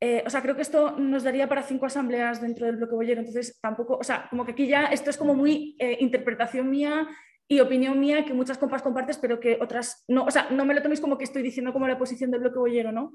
[0.00, 3.20] eh, o sea, creo que esto nos daría para cinco asambleas dentro del bloque bollero,
[3.20, 7.08] entonces tampoco, o sea, como que aquí ya esto es como muy interpretación mía
[7.48, 10.24] y opinión mía que muchas compas compartes, pero que otras no.
[10.24, 12.58] O sea, no me lo toméis como que estoy diciendo como la posición del bloque
[12.58, 13.12] boyero, ¿no?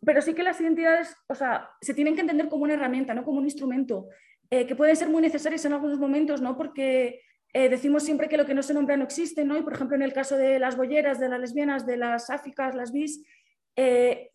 [0.00, 3.14] Eh, pero sí que las identidades, o sea, se tienen que entender como una herramienta,
[3.14, 4.08] no como un instrumento,
[4.50, 6.56] eh, que pueden ser muy necesarias en algunos momentos, ¿no?
[6.56, 7.20] Porque
[7.52, 9.56] eh, decimos siempre que lo que no se nombra no existe, ¿no?
[9.56, 12.74] Y por ejemplo, en el caso de las bolleras, de las lesbianas, de las áficas,
[12.74, 13.22] las bis,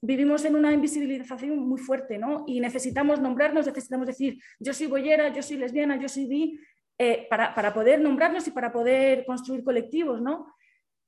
[0.02, 2.45] vivimos en una invisibilización muy fuerte, ¿no?
[2.47, 6.58] Y necesitamos nombrarnos, necesitamos decir, yo soy bollera, yo soy lesbiana, yo soy bi,
[6.99, 10.54] eh, para, poder nombrarnos y para poder construir colectivos, ¿no?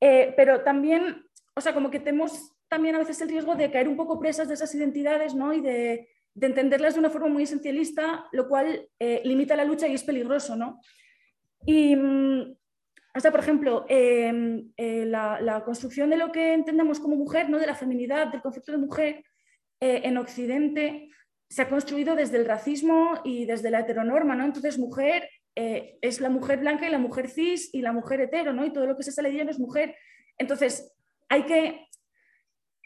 [0.02, 1.24] Eh, pero también,
[1.56, 4.48] o sea, como que tenemos también a veces el riesgo de caer un poco presas
[4.48, 5.54] de esas identidades, ¿no?
[5.54, 9.94] Y de, entenderlas de una forma muy esencialista, lo cual eh, limita la lucha y
[9.94, 10.82] es peligroso, ¿no?
[11.66, 12.56] Y, mm,
[13.16, 17.58] o sea, por ejemplo, em, la, la, construcción de lo que entendemos como mujer, ¿no?
[17.58, 19.24] De la feminidad, del concepto de mujer,
[19.80, 21.10] en Occidente
[21.50, 24.46] se ha construido desde el racismo y desde la heteronorma, ¿no?
[24.46, 28.54] Entonces, mujer eh, es la mujer blanca y la mujer cis y la mujer hetero,
[28.54, 28.66] ¿no?
[28.66, 29.96] Y todo lo que se sale de ella no es mujer.
[30.38, 30.94] Entonces,
[31.30, 31.88] hay que,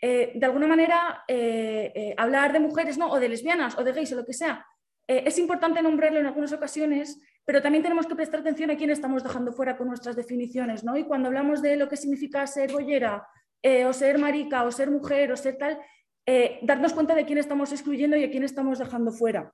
[0.02, 3.10] eh, de alguna manera, eh, hablar de mujeres, ¿no?
[3.12, 4.66] O de lesbianas o de gays o lo que sea.
[5.08, 9.24] es importante nombrarlo en algunas ocasiones, pero también tenemos que prestar atención a quién estamos
[9.24, 10.96] dejando fuera con nuestras definiciones, ¿no?
[10.96, 13.28] Y cuando hablamos de lo que significa ser bollera,
[13.62, 15.80] eh, o ser marica, o ser mujer, o ser tal,
[16.26, 19.52] eh, darnos cuenta de quién estamos excluyendo y a quién estamos dejando fuera.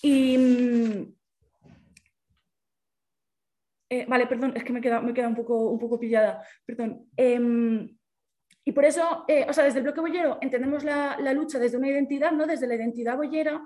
[0.00, 1.14] Y, mm,
[3.90, 6.42] eh, vale, perdón, es que me queda, me un, poco, un poco pillada.
[6.64, 7.10] Perdón.
[7.16, 7.98] Em,
[8.64, 11.88] y por eso, o sea, desde el bloque bollero entendemos la, la, lucha desde una
[11.88, 12.46] identidad, ¿no?
[12.46, 13.60] desde la identidad bollera,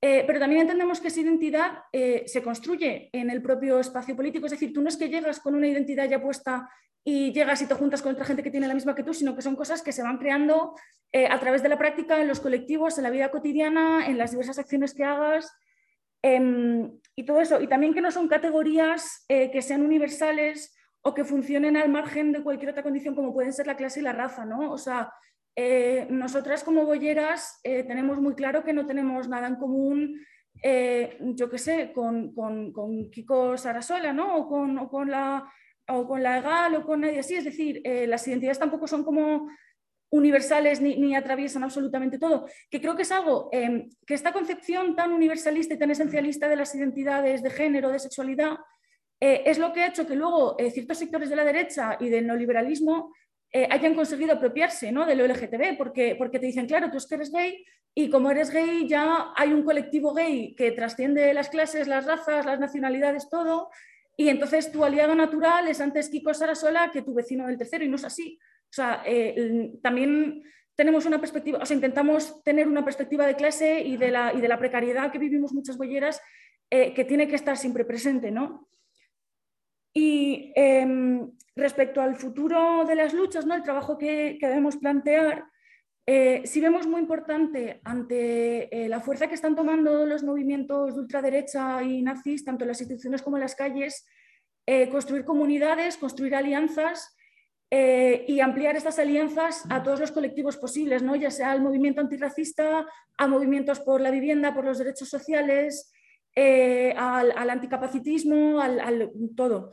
[0.00, 4.46] pero también entendemos que esa identidad se construye en el propio espacio político.
[4.46, 6.68] Es decir, tú no es que llegas con una identidad ya puesta
[7.04, 9.34] y llegas y te juntas con otra gente que tiene la misma que tú, sino
[9.34, 10.74] que son cosas que se van creando
[11.12, 14.30] eh, a través de la práctica, en los colectivos, en la vida cotidiana, en las
[14.30, 15.52] diversas acciones que hagas
[16.22, 17.60] em, y todo eso.
[17.60, 22.32] Y también que no son categorías eh, que sean universales o que funcionen al margen
[22.32, 24.70] de cualquier otra condición como pueden ser la clase y la raza, ¿no?
[24.70, 25.12] O sea,
[25.56, 30.20] eh, nosotras como bolleras tenemos muy claro que no tenemos nada en común
[31.34, 34.36] yo qué sé, con, con, Kiko Sarasola, ¿no?
[34.36, 35.50] O con, o con la
[35.88, 37.34] o con la EGAL o con nadie así.
[37.34, 39.48] Es decir, eh, las identidades tampoco son como
[40.10, 45.72] universales ni, atraviesan absolutamente todo, que creo que es algo que esta concepción tan universalista
[45.72, 48.58] y tan esencialista de las identidades de género, de sexualidad,
[49.24, 52.08] eh, es lo que ha hecho que luego eh, ciertos sectores de la derecha y
[52.08, 53.14] del neoliberalismo
[53.68, 55.04] hayan conseguido apropiarse ¿no?
[55.04, 57.62] de lo LGTB, porque, porque te dicen, claro, tú es eres gay
[57.94, 62.46] y como eres gay ya hay un colectivo gay que trasciende las clases, las razas,
[62.46, 63.68] las nacionalidades, todo,
[64.16, 67.88] y entonces tu aliado natural es antes Kiko Sarasola que tu vecino del tercero, y
[67.88, 68.38] no es así.
[68.40, 70.42] O sea, eh, también
[70.74, 74.40] tenemos una perspectiva, o sea, intentamos tener una perspectiva de clase y de la, y
[74.40, 76.20] de la precariedad que vivimos muchas bolleras
[76.70, 78.68] eh, que tiene que estar siempre presente, ¿no?
[79.94, 83.54] Y em, respecto al futuro de las luchas, ¿no?
[83.54, 85.44] el trabajo que, que debemos plantear,
[86.04, 91.00] eh, si vemos muy importante ante eh, la fuerza que están tomando los movimientos de
[91.00, 94.04] ultraderecha y nazis, tanto en las instituciones como en las calles,
[94.66, 97.16] eh, construir comunidades, construir alianzas
[97.74, 101.16] y ampliar estas alianzas a todos los colectivos posibles, ¿no?
[101.16, 105.90] ya sea al movimiento antirracista, a movimientos por la vivienda, por los derechos sociales,
[106.36, 109.72] al, anticapacitismo, al todo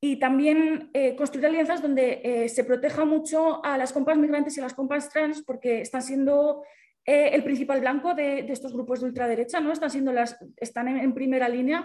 [0.00, 4.60] y también eh, construir alianzas donde eh, se proteja mucho a las compas migrantes y
[4.60, 6.62] a las compas trans porque están siendo
[7.04, 9.72] eh, el principal blanco de, estos grupos de ultraderecha, ¿no?
[9.72, 11.84] están, siendo las, están en, primera línea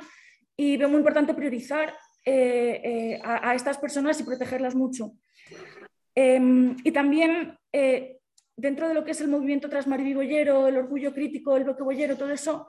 [0.56, 1.94] y veo muy importante priorizar
[2.26, 5.14] a, estas personas y protegerlas mucho.
[6.16, 7.58] Em, y también
[8.56, 12.32] dentro de lo que es el movimiento transmaribiboyero, el orgullo crítico, el bloque boyero, todo
[12.32, 12.68] eso,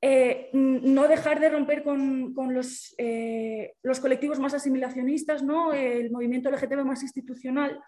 [0.00, 5.72] eh, no dejar de romper con, los, eh, los, colectivos más asimilacionistas, ¿no?
[5.72, 7.80] el movimiento LGTB más institucional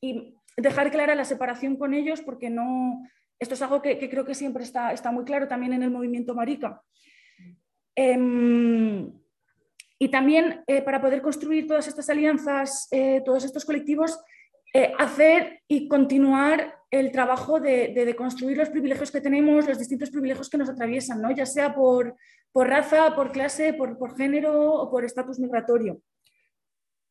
[0.00, 3.02] y dejar clara la separación con ellos porque no,
[3.38, 6.34] esto es algo que, creo que siempre está, está, muy claro también en el movimiento
[6.34, 6.82] marica.
[7.94, 9.12] Em,
[9.98, 12.88] y también eh, para poder construir todas estas alianzas,
[13.24, 14.18] todos estos colectivos,
[14.98, 20.58] hacer y continuar el trabajo de, construir los privilegios que tenemos, los distintos privilegios que
[20.58, 21.30] nos atraviesan, ¿no?
[21.30, 22.16] ya sea por,
[22.52, 26.00] por raza, por clase, por, por género o por estatus migratorio.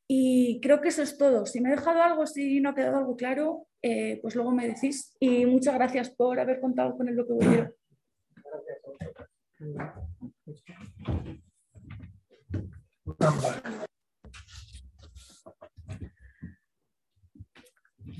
[0.07, 1.45] Y creo que eso es todo.
[1.45, 4.67] Si me he dejado algo, si no ha quedado algo claro, eh, pues luego me
[4.67, 5.15] decís.
[5.19, 7.73] Y muchas gracias por haber contado con el bollero.
[13.17, 13.89] Gracias.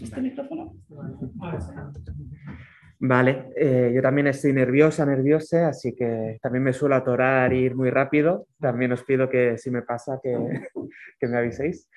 [0.04, 0.76] ¿Este micrófono?
[3.00, 7.76] Vale, eh, yo también estoy nerviosa, nerviosa, así que también me suelo atorar e ir
[7.76, 8.48] muy rápido.
[8.60, 10.20] También os pido que si me pasa
[11.20, 11.90] que, me aviséis.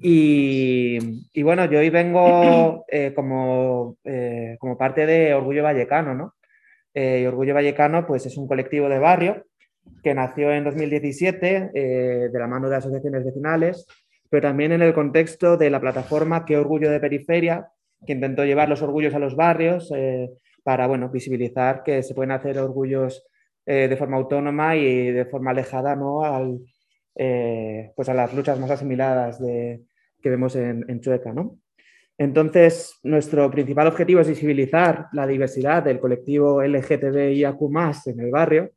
[0.00, 0.98] Y,
[1.32, 6.34] y, bueno, yo hoy vengo eh, como, eh, como parte de Orgullo Vallecano, ¿no?
[6.94, 9.46] y Orgullo Vallecano pues es un colectivo de barrio
[10.02, 13.86] que nació en 2017 de la mano de asociaciones vecinales
[14.32, 17.68] pero también en el contexto de la plataforma Qué Orgullo de Periferia,
[18.06, 20.30] que intentó llevar los orgullos a los barrios eh,
[20.62, 23.26] para bueno, visibilizar que se pueden hacer orgullos
[23.66, 26.24] eh, de forma autónoma y de forma alejada ¿no?
[26.24, 26.60] Al,
[27.14, 29.82] eh, pues a las luchas más asimiladas de,
[30.22, 31.34] que vemos en, Chueca.
[31.34, 31.58] ¿no?
[32.16, 37.60] Entonces, nuestro principal objetivo es visibilizar la diversidad del colectivo LGTBIAQ
[38.06, 38.70] en el barrio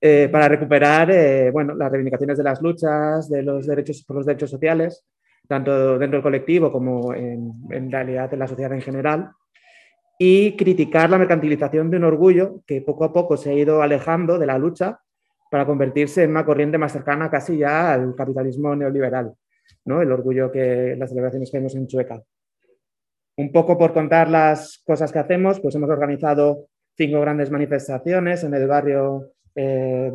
[0.00, 4.26] eh, para recuperar eh, bueno, las reivindicaciones de las luchas, de los derechos por los
[4.26, 5.04] derechos sociales,
[5.48, 9.30] tanto dentro del colectivo como en, en realidad en la sociedad en general,
[10.18, 14.38] y criticar la mercantilización de un orgullo que poco a poco se ha ido alejando
[14.38, 15.00] de la lucha
[15.50, 19.32] para convertirse en una corriente más cercana casi ya al capitalismo neoliberal,
[19.84, 20.02] ¿no?
[20.02, 22.22] el orgullo que las celebraciones que vemos en Chueca.
[23.36, 28.54] Un poco por contar las cosas que hacemos, pues hemos organizado cinco grandes manifestaciones en
[28.54, 30.12] el barrio eh,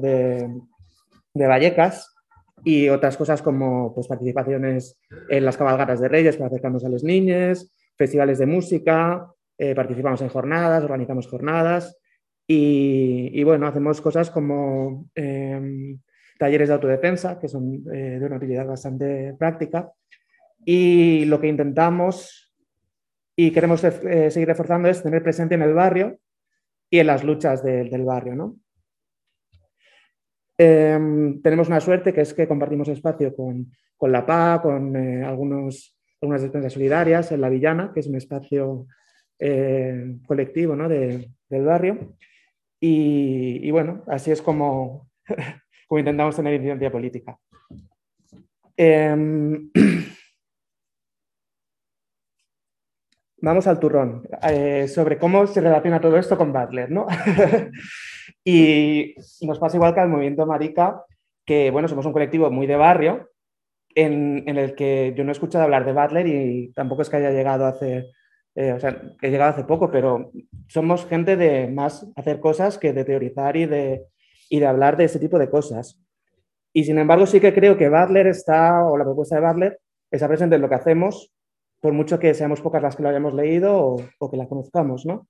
[1.34, 2.16] de, Vallecas
[2.64, 4.98] y otras cosas como pues, participaciones
[5.30, 9.28] en las cabalgatas de Reyes para acercarnos a los niños, festivales de música,
[9.58, 11.98] eh, participamos en jornadas, organizamos jornadas
[12.48, 16.00] y, bueno, hacemos cosas como em,
[16.40, 19.92] talleres de autodefensa, que son de una utilidad bastante práctica.
[20.64, 22.54] Y lo que intentamos
[23.36, 26.20] y queremos seguir reforzando es tener presente en el barrio
[26.90, 28.36] y en las luchas del barrio.
[28.36, 28.63] ¿no?
[30.58, 35.24] Em, tenemos una suerte que es que compartimos espacio con, con la PA, con eh,
[35.24, 38.88] algunos, algunas despensas solidarias en La Villana, que es un espacio
[39.40, 40.88] eh, colectivo ¿no?
[40.88, 42.16] de, del barrio.
[42.80, 45.10] Y, y, bueno, así es como,
[45.88, 47.38] como intentamos tener incidencia política.
[48.78, 49.16] Eh,
[53.44, 57.08] vamos al turrón, eh, sobre cómo se relaciona todo esto con Butler, ¿no?
[58.44, 61.04] y nos pasa igual que al movimiento Marica,
[61.46, 63.30] que bueno, somos un colectivo muy de barrio,
[63.96, 67.18] en, en, el que yo no he escuchado hablar de Butler y tampoco es que
[67.18, 68.08] haya llegado hace,
[68.56, 70.32] eh, o sea, que he llegado hace poco, pero
[70.68, 74.06] somos gente de más hacer cosas que de teorizar y de,
[74.50, 76.00] y de hablar de ese tipo de cosas.
[76.74, 80.28] Y sin embargo, sí que creo que Butler está, o la propuesta de Butler, está
[80.28, 81.32] presente en lo que hacemos
[81.84, 85.06] por mucho que seamos pocas las que lo hayamos leído o, o que la conozcamos,
[85.06, 85.28] ¿no?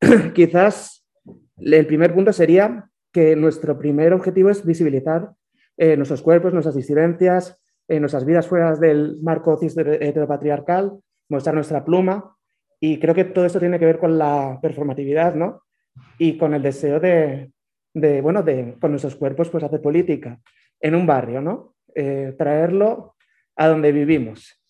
[0.32, 1.04] Quizás
[1.60, 5.30] el primer punto sería que nuestro primer objetivo es visibilizar
[5.76, 12.36] eh, nuestros cuerpos, nuestras disidencias, eh, nuestras vidas fuera del marco heteropatriarcal, mostrar nuestra pluma.
[12.80, 15.62] Y creo que todo esto tiene que ver con la performatividad, ¿no?
[16.18, 17.52] Y con el deseo de,
[17.94, 20.40] de bueno, de con nuestros cuerpos, pues hacer política
[20.80, 21.74] en un barrio, ¿no?
[21.94, 23.16] Eh, traerlo
[23.56, 24.60] a donde vivimos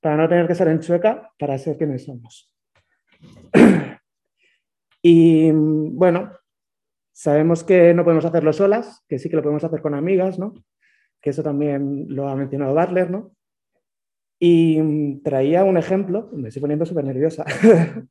[0.00, 2.52] para no tener que ser en chueca para ser quienes somos.
[5.02, 6.32] y bueno,
[7.12, 10.54] sabemos que no podemos hacerlo solas, que sí que lo podemos hacer con amigas, ¿no?
[11.20, 13.32] Que eso también lo ha mencionado Bartler, ¿no?
[14.38, 17.44] Y traía un ejemplo, me estoy poniendo súper nerviosa.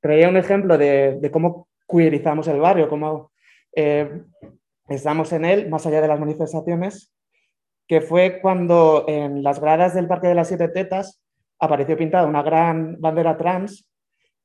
[0.00, 3.32] traía un ejemplo de, de, cómo queerizamos el barrio, cómo
[3.74, 4.22] eh,
[4.88, 7.12] estamos en él, más allá de las manifestaciones,
[7.88, 11.20] que fue cuando en las gradas del Parque de las Siete Tetas
[11.58, 13.85] apareció pintada una gran bandera trans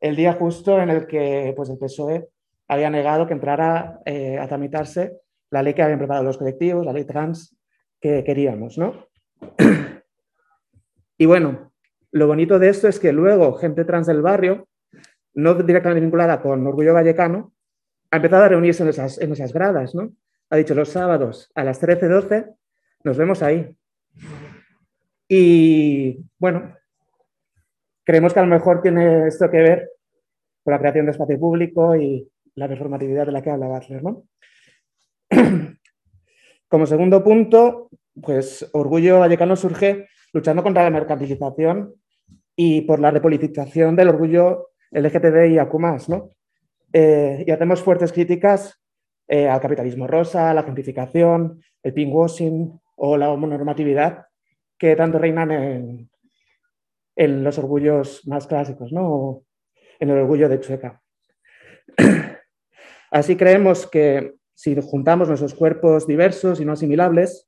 [0.01, 2.27] el día justo en el que pues, el PSOE
[2.67, 5.19] había negado que entrara eh, a tramitarse
[5.51, 7.55] la ley que habían preparado los colectivos, la ley trans
[7.99, 9.07] que queríamos, ¿no?
[11.17, 11.71] Y bueno,
[12.11, 14.67] lo bonito de esto es que luego gente trans del barrio,
[15.35, 17.53] no directamente vinculada con Orgullo Vallecano,
[18.09, 20.13] ha empezado a reunirse en esas, en esas gradas, ¿no?
[20.49, 22.55] Ha dicho los sábados a las 13.12
[23.03, 23.75] nos vemos ahí.
[25.27, 26.75] Y bueno,
[28.11, 29.91] creemos que a lo mejor tiene esto que ver
[30.65, 34.03] con la creación de espacio público y la performatividad de la que habla Butler.
[34.03, 34.25] ¿no?
[36.67, 37.89] Como segundo punto,
[38.21, 41.93] pues Orgullo Vallecano surge luchando contra la mercantilización
[42.53, 45.73] y por la repolitización del orgullo LGTB y AQ+.
[46.09, 46.31] ¿no?
[46.91, 48.77] Eh, y hacemos fuertes críticas
[49.29, 54.25] eh, al capitalismo rosa, la gentrificación, el pinkwashing, o la homonormatividad
[54.77, 56.11] que tanto reinan en,
[57.15, 59.43] en los orgullos más clásicos, ¿no?
[60.01, 61.01] en el orgullo de Chueca.
[63.11, 67.47] Así creemos que si juntamos nuestros cuerpos diversos y no asimilables,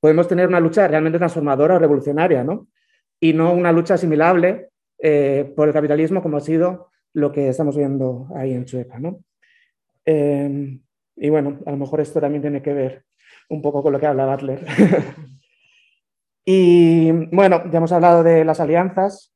[0.00, 2.68] podemos tener una lucha realmente transformadora o revolucionaria, ¿no?
[3.20, 7.76] Y no una lucha asimilable eh, por el capitalismo como ha sido lo que estamos
[7.76, 9.20] viendo ahí en Chueca, ¿no?
[10.04, 10.78] Eh,
[11.16, 13.04] y bueno, a lo mejor esto también tiene que ver
[13.48, 14.64] un poco con lo que habla Butler.
[16.50, 19.34] y bueno, ya hemos hablado de las alianzas,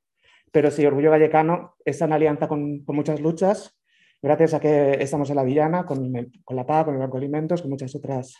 [0.51, 3.79] pero sí, Orgullo Vallecano está en alianza con, con muchas luchas,
[4.23, 6.11] gracias a que estamos en la Villana, con,
[6.43, 8.35] con la PA, con el Banco de Alimentos, con muchas otras,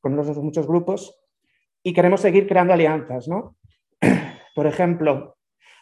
[0.00, 1.18] con otros muchos grupos,
[1.82, 3.56] y queremos seguir creando alianzas, ¿no?
[4.54, 5.36] Por ejemplo,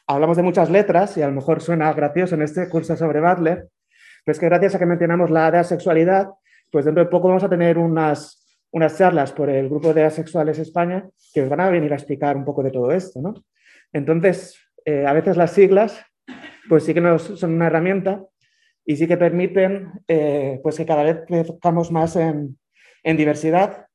[0.07, 3.69] hablamos de muchas letras, y a lo mejor suena gracioso en este curso sobre Butler,
[4.25, 6.31] pero es que gracias a que mencionamos la de asexualidad,
[6.73, 8.44] pues dentro de poco vamos a tener unas
[8.75, 12.37] unas charlas por el grupo de asexuales España que os van a venir a explicar
[12.37, 13.23] un poco de todo esto.
[13.23, 13.35] ¿no?
[13.92, 16.05] Entonces, eh, a veces las siglas
[16.69, 18.25] pues sí que nos son una herramienta
[18.85, 22.59] y sí que permiten eh, pues que cada vez crezcamos más en,
[23.05, 23.87] en diversidad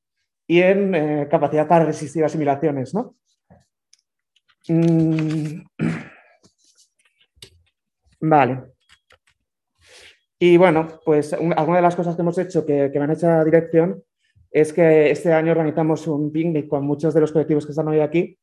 [0.47, 2.93] y en eh, capacidad para resistir asimilaciones.
[2.93, 3.17] ¿no?
[4.69, 5.61] Mm.
[8.21, 8.63] Vale.
[10.39, 13.43] Y bueno, pues alguna de las cosas que hemos hecho que, que van a esa
[13.43, 14.01] dirección
[14.51, 17.99] es que este año organizamos un picnic con muchos de los colectivos que están hoy
[17.99, 18.37] aquí,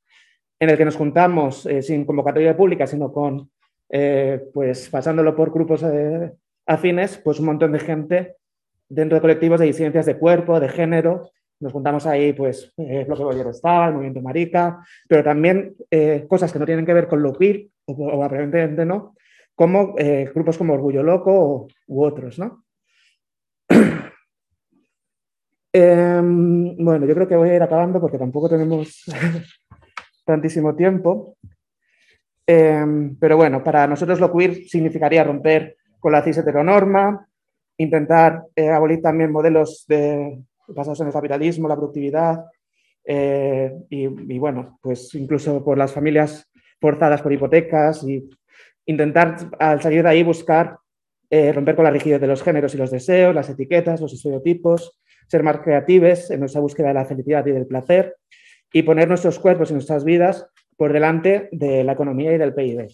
[0.59, 3.51] en el que nos juntamos eh, sin convocatoria pública, sino con,
[3.89, 6.33] eh, pues pasándolo por grupos eh,
[6.67, 8.37] afines, pues un montón de gente
[8.89, 11.31] dentro de colectivos de disidencias de cuerpo, de género.
[11.61, 14.79] Nos juntamos ahí, pues, eh, Bloque Bollero estaba, el Movimiento Marica,
[15.09, 15.75] pero también
[16.29, 19.15] cosas que no tienen que ver con lo queer, o, o aparentemente no,
[19.55, 19.95] como
[20.35, 22.65] grupos como Orgullo Loco o, u otros, ¿no?
[25.79, 29.05] Em, bueno, yo creo que voy a ir acabando porque tampoco tenemos
[30.25, 31.37] tantísimo tiempo.
[32.47, 37.29] Em, pero bueno, para nosotros lo queer significaría romper con la cis heteronorma,
[37.77, 42.47] intentar eh, abolir también modelos de, basados en el capitalismo, la productividad
[43.05, 46.49] eh, y, y, bueno, pues incluso por las familias
[46.81, 48.27] forzadas por hipotecas y
[48.87, 50.79] intentar al salir de ahí buscar
[51.29, 54.99] eh, romper con la rigidez de los géneros y los deseos, las etiquetas, los estereotipos,
[55.27, 58.17] ser más creativos en nuestra búsqueda de la felicidad y del placer
[58.73, 60.47] y poner nuestros cuerpos y nuestras vidas
[60.77, 62.89] por delante de la economía y del PIB.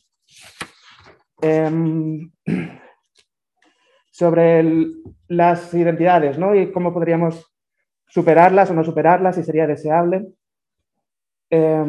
[1.43, 2.21] Eh,
[4.11, 4.65] sobre
[5.29, 6.55] las identidades ¿no?
[6.55, 7.53] y cómo podríamos
[8.07, 10.29] superarlas o no superarlas, si sería deseable.
[11.51, 11.85] Eh,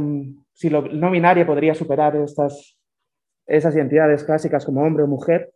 [0.53, 2.79] si lo no binario podría superar estas,
[3.45, 5.53] esas identidades clásicas como hombre o mujer.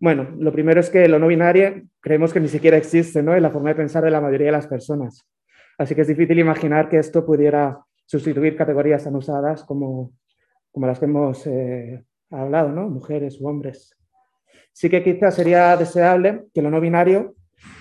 [0.00, 3.34] Bueno, lo primero es que lo no binario creemos que ni siquiera existe ¿no?
[3.34, 5.26] en la forma de pensar de la mayoría de las personas.
[5.76, 10.12] Así que es difícil imaginar que esto pudiera sustituir categorías tan usadas como,
[10.72, 12.88] como las que hemos eh, hablado, ¿no?
[12.88, 13.94] mujeres u hombres.
[14.72, 17.34] Sí que quizás sería deseable que lo no binario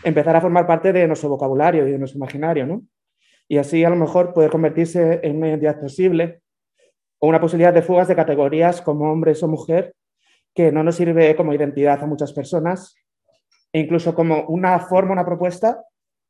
[0.03, 2.83] empezara a formar parte de nuestro vocabulario y de nuestro imaginario, ¿no?
[3.47, 6.41] Y así a lo mejor puede convertirse en una identidad posible
[7.17, 9.95] o una posibilidad de fugas de categorías como hombres o mujer
[10.53, 12.95] que no nos sirve como identidad a muchas personas
[13.71, 15.83] e incluso como una forma, una propuesta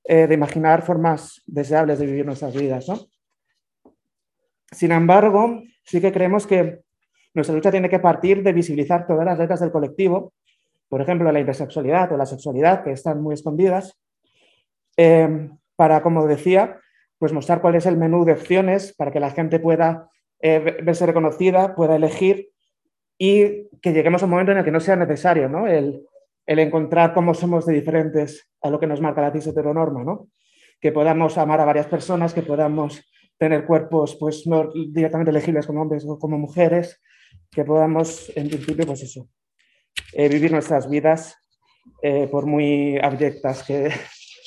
[0.04, 2.88] eh, de imaginar formas deseables de vivir nuestras vidas.
[2.90, 3.00] ¿no?
[4.72, 6.82] Sin embargo, sí que creemos que
[7.34, 10.34] nuestra lucha tiene que partir de visibilizar todas las letras del colectivo,
[10.90, 13.98] por ejemplo, la intersexualidad o la sexualidad, que están muy escondidas,
[14.98, 16.80] eh, para, como decía,
[17.20, 20.10] pues mostrar cuál es el menú de opciones para que la gente pueda
[20.42, 22.50] eh, verse reconocida, pueda elegir
[23.22, 25.68] y que lleguemos a un momento en el que no sea necesario ¿no?
[25.68, 26.06] El,
[26.48, 30.30] encontrar cómo somos de diferentes a lo que nos marca la cis heteronorma, ¿no?
[30.82, 33.06] que podamos amar a varias personas, que podamos
[33.38, 37.00] tener cuerpos pues, no directamente elegibles como hombres o como mujeres,
[37.52, 39.28] que podamos, en principio, pues eso,
[40.14, 41.36] eh, vivir nuestras vidas
[42.02, 43.92] eh, por muy abyectas que,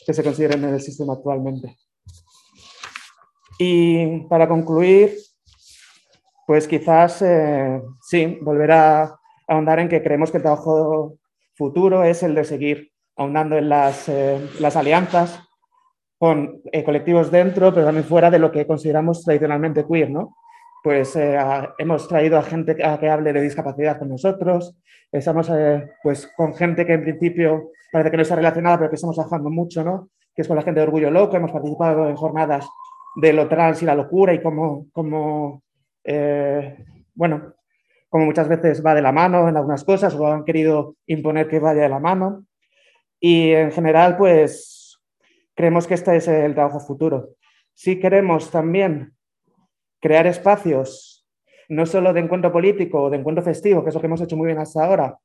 [0.07, 1.77] que se consideren en el sistema actualmente.
[3.59, 5.17] Y para concluir,
[6.47, 9.17] pues quizás eh, sí, volver a
[9.49, 11.19] ahondar en que creemos que el trabajo
[11.55, 15.43] futuro es el de seguir ahondando en las, eh, las alianzas
[16.19, 20.37] con eh, colectivos dentro, pero también fuera de lo que consideramos tradicionalmente queer, ¿no?
[20.83, 21.17] Pues
[21.79, 24.77] hemos traído a gente a que hable de discapacidad con nosotros,
[25.13, 25.49] estamos
[26.03, 29.49] pues con gente que en principio parece que no está relacionada, pero que estamos trabajando
[29.49, 30.09] mucho, ¿no?
[30.35, 32.69] Que es con la gente de Orgullo Loco, hemos participado en jornadas
[33.15, 35.63] de lo trans y la locura y cómo, cómo
[36.05, 36.85] eh,
[37.15, 37.55] bueno,
[38.09, 41.61] como muchas veces va de la mano en algunas cosas o han querido imponer que
[41.61, 42.45] vaya de la mano.
[43.19, 45.01] Y en general, pues
[45.55, 47.31] creemos que este es el trabajo futuro.
[47.75, 49.15] Si queremos también
[50.01, 51.27] crear espacios,
[51.69, 54.37] no solo de encuentro político o de encuentro festivo, que es lo que hemos hecho
[54.37, 55.19] muy bien hasta ahora,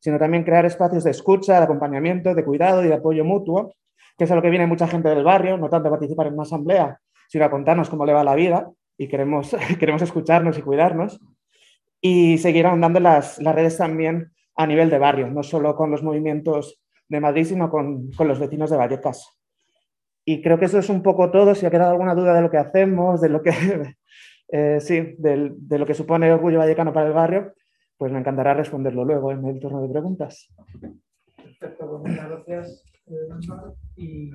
[0.00, 3.74] sino también crear espacios de escucha, de acompañamiento, de cuidado y de apoyo mutuo,
[4.18, 6.34] que es a lo que viene mucha gente del barrio, no tanto a participar en
[6.34, 6.98] una asamblea,
[7.28, 11.20] sino a contarnos cómo le va la vida y queremos, queremos escucharnos y cuidarnos.
[12.00, 16.02] Y seguir ahondando las, las redes también a nivel de barrio, no solo con los
[16.02, 19.40] movimientos de Madrid, sino con, con los vecinos de Vallecas.
[20.24, 21.54] Y creo que eso es un poco todo.
[21.54, 23.50] Si ha quedado alguna duda de lo que hacemos, de lo que,
[24.48, 27.54] eh, sí, de, de, lo que supone orgullo vallecano para el barrio,
[27.96, 30.48] pues me encantará responderlo luego en el turno de preguntas.
[31.36, 32.84] Perfecto, pues muchas gracias.
[33.06, 33.28] Eh,
[33.96, 34.30] y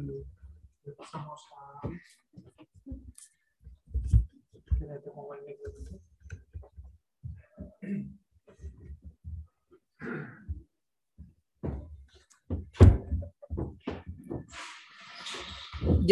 [0.98, 1.88] pasamos a.
[4.80, 4.88] Yo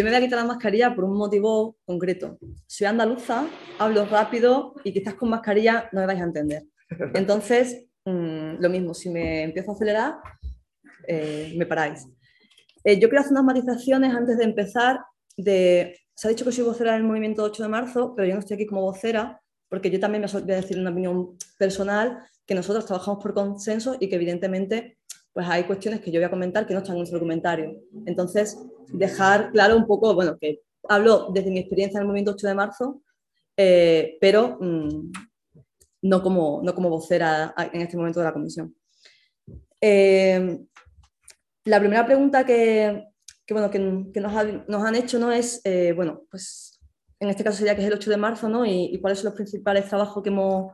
[0.03, 2.37] me voy a quitar la mascarilla por un motivo concreto.
[2.67, 3.47] Soy andaluza,
[3.79, 6.63] hablo rápido y quizás con mascarilla no me vais a entender.
[7.13, 10.15] Entonces, mmm, lo mismo, si me empiezo a acelerar,
[11.07, 12.05] eh, me paráis.
[12.83, 14.99] Eh, yo quiero hacer unas matizaciones antes de empezar.
[15.37, 18.55] Se ha dicho que soy vocera del movimiento 8 de marzo, pero yo no estoy
[18.55, 22.85] aquí como vocera porque yo también me voy a decir una opinión personal que nosotros
[22.85, 24.97] trabajamos por consenso y que evidentemente
[25.33, 27.79] pues hay cuestiones que yo voy a comentar que no están en nuestro documentario.
[28.07, 28.57] Entonces,
[28.87, 32.55] dejar claro un poco, bueno, que hablo desde mi experiencia en el movimiento 8 de
[32.55, 33.01] marzo,
[33.55, 35.11] eh, pero mmm,
[36.01, 38.75] no, como, no como vocera en este momento de la comisión.
[39.79, 40.59] Eh,
[41.65, 43.09] la primera pregunta que,
[43.53, 45.31] bueno, que, nos, han hecho ¿no?
[45.31, 46.79] es, eh, bueno, pues
[47.19, 48.65] en este caso sería que es el 8 de marzo, ¿no?
[48.65, 50.73] Y, cuáles son los principales trabajos que hemos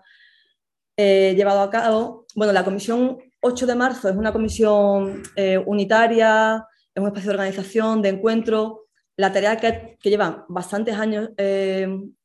[0.97, 2.25] eh, llevado a cabo.
[2.35, 7.35] Bueno, la comisión 8 de marzo es una comisión eh, unitaria, es un espacio de
[7.35, 11.29] organización, de encuentro, la tarea que, que lleva bastantes años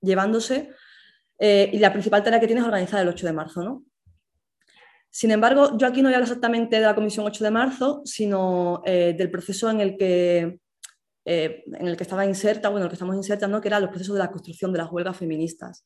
[0.01, 0.71] llevándose
[1.39, 3.85] y la principal tarea que tiene es organizar el 8 de marzo, ¿no?
[5.11, 8.03] Sin embargo, yo aquí no voy a hablar exactamente de la Comisión 8 de marzo,
[8.05, 10.61] sino eh, del proceso en el que
[11.31, 14.15] eh, en el que estaba inserta, bueno, el que estamos insertando, que era los procesos
[14.15, 15.85] de la construcción de las huelgas feministas.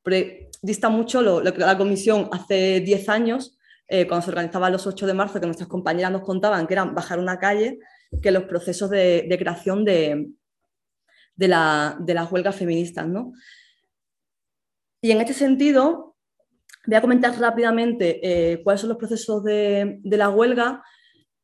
[0.00, 3.58] Pero dista mucho lo, que la comisión hace 10 años,
[3.88, 6.94] eh, cuando se organizaba los 8 de marzo, que nuestras compañeras nos contaban que eran
[6.94, 7.80] bajar una calle,
[8.22, 10.28] que los procesos de, creación de,
[11.34, 13.08] de, la, de, las huelgas feministas.
[13.08, 13.32] ¿no?
[15.00, 16.15] Y en este sentido,
[16.86, 20.84] Voy a comentar rápidamente eh, cuáles son los procesos de, la huelga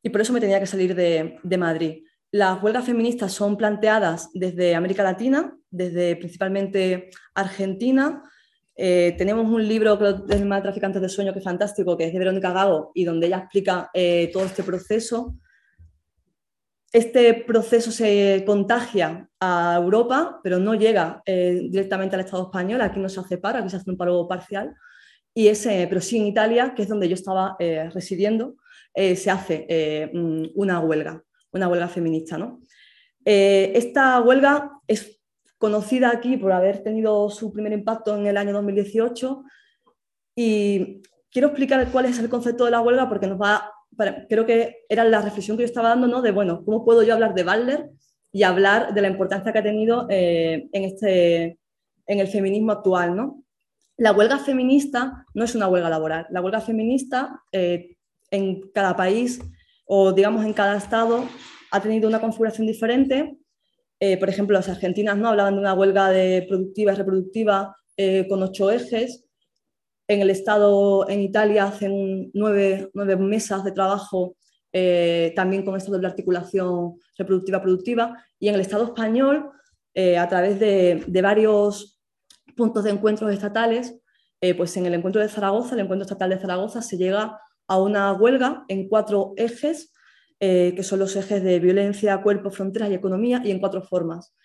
[0.01, 2.03] y por eso me tenía que salir de, Madrid.
[2.31, 8.23] Las huelgas feministas son planteadas desde América Latina, desde principalmente Argentina.
[8.75, 12.19] Eh, tenemos un libro del de Traficantes de Sueño que es fantástico, que es de
[12.19, 15.35] Verónica Gago y donde ella explica eh, todo este proceso.
[16.91, 22.81] Este proceso se contagia a Europa, pero no llega directamente al Estado español.
[22.81, 24.73] Aquí no se hace paro, aquí se hace un paro parcial
[25.33, 28.55] y ese, pero sí en Italia, que es donde yo estaba eh, residiendo,
[28.93, 32.37] eh, se hace eh, mm, una huelga, una huelga feminista.
[32.37, 32.61] ¿no?
[33.25, 35.21] esta huelga es
[35.57, 39.45] conocida aquí por haber tenido su primer impacto en el año 2018
[40.35, 43.71] y quiero explicar cuál es el concepto de la huelga porque nos va,
[44.27, 46.21] creo que era la reflexión que yo estaba dando, ¿no?
[46.21, 47.89] De, bueno, ¿cómo puedo yo hablar de Butler
[48.33, 51.57] y hablar de la importancia que ha tenido en, este,
[52.05, 53.42] en el feminismo actual, ¿no?
[53.97, 56.25] La huelga feminista no es una huelga laboral.
[56.31, 57.95] La huelga feminista eh,
[58.31, 59.39] en cada país
[59.85, 61.25] o digamos en cada estado
[61.71, 63.37] ha tenido una configuración diferente.
[63.99, 68.27] Eh, por ejemplo, las argentinas no hablaban de una huelga de productiva y reproductiva eh,
[68.27, 69.25] con ocho ejes.
[70.07, 74.35] En el estado, en Italia, hacen nueve, mesas de trabajo
[75.35, 78.17] también con esto de la articulación reproductiva-productiva.
[78.39, 79.51] Y en el estado español,
[79.95, 81.92] a través de, de varios
[82.55, 83.99] puntos de encuentros estatales,
[84.43, 87.79] eh, pues en el encuentro de Zaragoza, el encuentro estatal de Zaragoza, se llega a
[87.79, 89.93] una huelga en cuatro ejes,
[90.41, 94.35] eh, que son los ejes de violencia, cuerpo, fronteras y economía, y en cuatro formas,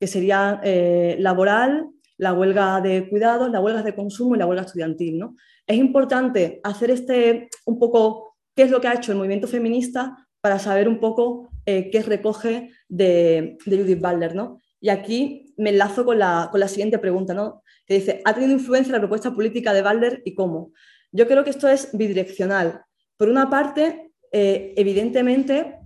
[0.00, 4.64] que serían eh, laboral, la huelga de cuidados, la huelga de consumo y la huelga
[4.64, 5.20] estudiantil.
[5.20, 5.36] ¿no?
[5.68, 10.26] Es importante hacer este un poco qué es lo que ha hecho el movimiento feminista
[10.40, 14.34] para saber un poco qué recoge de, de Judith Butler.
[14.34, 14.58] ¿no?
[14.80, 17.62] Y aquí me enlazo con la, siguiente pregunta, ¿no?
[17.86, 20.72] que dice, ¿ha tenido influencia la propuesta política de Balder y cómo?
[21.10, 22.82] Yo creo que esto es bidireccional.
[23.16, 25.78] Por una parte, eh, evidentemente,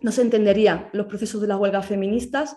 [0.00, 2.56] no se entenderían los procesos de las huelgas feministas,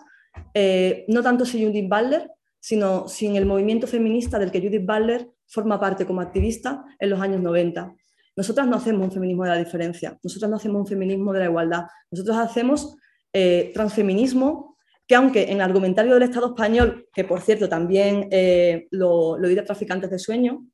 [0.54, 5.28] eh, no tanto sin Judith Butler, sino sin el movimiento feminista del que Judith Butler
[5.46, 7.94] forma parte como activista en los años 90.
[8.36, 11.44] Nosotras no hacemos un feminismo de la diferencia, nosotras no hacemos un feminismo de la
[11.46, 12.96] igualdad, nosotros hacemos
[13.32, 14.69] eh, transfeminismo
[15.10, 19.48] que aunque en el argumentario del Estado español, que por cierto también eh, lo, lo
[19.48, 20.64] diré traficantes de sueño,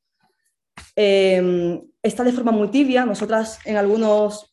[0.95, 3.03] eh, está de forma muy tibia.
[3.03, 4.51] Nosotras en algunos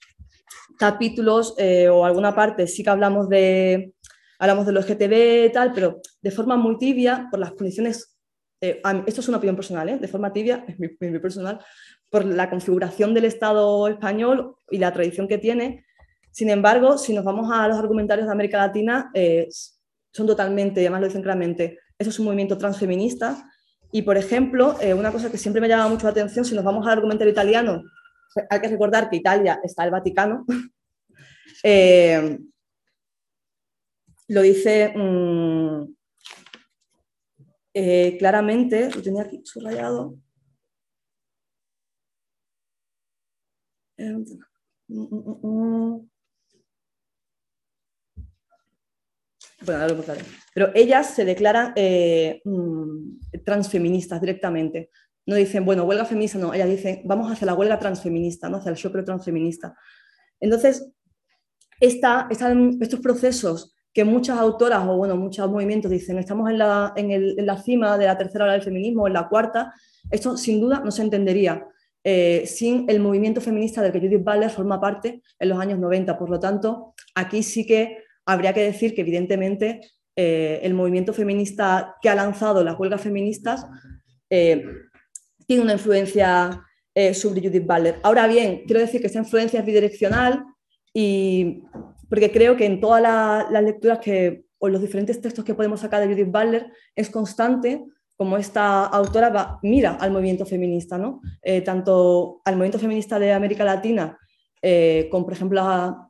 [0.79, 3.93] capítulos eh, o alguna parte sí que hablamos de,
[4.39, 8.17] hablamos de los GTB y tal, pero de forma muy tibia por las condiciones,
[8.63, 11.61] esto es una opinión personal, de forma tibia, es mi, personal,
[12.09, 15.85] por la configuración del Estado español y la tradición que tiene.
[16.31, 19.11] Sin embargo, si nos vamos a los argumentarios de América Latina,
[20.15, 23.51] son totalmente, además lo dicen claramente, eso es un movimiento transfeminista.
[23.91, 26.65] Y, por ejemplo, eh, una cosa que siempre me llama mucho la atención, si nos
[26.65, 27.83] vamos al argumento italiano,
[28.49, 30.45] hay que recordar que Italia está el Vaticano.
[31.67, 32.39] Eh,
[34.29, 35.95] lo dice mm,
[37.73, 40.19] eh, claramente, lo tenía aquí subrayado.
[43.99, 44.25] Mm,
[44.89, 46.11] mm,
[50.55, 54.91] Pero ellas se declaran eh, mm, transfeministas directamente.
[55.27, 58.59] No dicen, bueno, huelga feminista, no, ellas dicen, vamos hacia la huelga transfeminista, ¿no?
[58.59, 59.75] hacia el shock transfeminista.
[60.39, 60.91] Entonces,
[61.81, 67.47] esta, estos procesos que muchas autoras o bueno, muchos movimientos dicen, estamos en la, en,
[67.47, 69.73] la cima de la tercera hora del feminismo, en la cuarta,
[70.11, 71.67] esto sin duda no se entendería
[72.03, 76.19] eh, sin el movimiento feminista del que Judith Butler forma parte en los años 90.
[76.19, 79.81] Por lo tanto, aquí sí que habría que decir que evidentemente
[80.17, 83.67] eh, el movimiento feminista que ha lanzado las huelgas feministas
[84.31, 84.65] eh,
[85.47, 86.63] tiene una influencia
[86.95, 87.99] eh, sobre Judith Butler.
[88.03, 90.45] Ahora bien, quiero decir que esta influencia es bidireccional
[90.93, 91.63] y
[92.09, 96.01] porque creo que en todas las lecturas que, o los diferentes textos que podemos sacar
[96.01, 97.85] de Judith Butler es constante
[98.17, 101.21] como esta autora va, mira al movimiento feminista, ¿no?
[101.43, 104.17] Eh, tanto al movimiento feminista de América Latina,
[104.63, 105.61] eh, con por ejemplo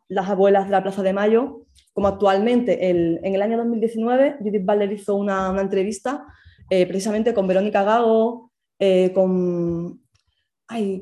[0.08, 4.92] las abuelas de la Plaza de Mayo, como actualmente en el año 2019 Judith Butler
[4.92, 6.26] hizo una, entrevista
[6.68, 8.50] eh, precisamente con Verónica Gago,
[9.14, 10.02] con,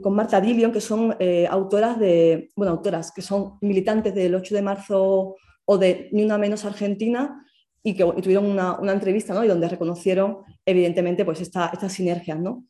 [0.01, 1.17] con Marta Dillion, que son
[1.51, 5.35] autoras de, bueno, autoras que son militantes del 8 de marzo
[5.65, 7.45] o de Ni Una Menos Argentina,
[7.83, 9.45] y que tuvieron una, una, entrevista ¿no?
[9.45, 12.39] y donde reconocieron evidentemente pues estas sinergias.
[12.39, 12.65] ¿no?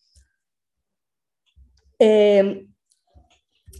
[1.98, 2.66] Eh,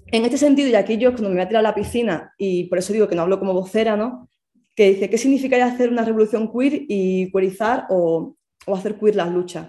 [0.07, 2.65] en este sentido, y aquí yo cuando me voy a tirar a la piscina, y
[2.65, 4.29] por eso digo que no hablo como vocera, ¿no?
[4.75, 9.69] Que dice, ¿qué significaría hacer una revolución queer y queerizar o, hacer queer las luchas?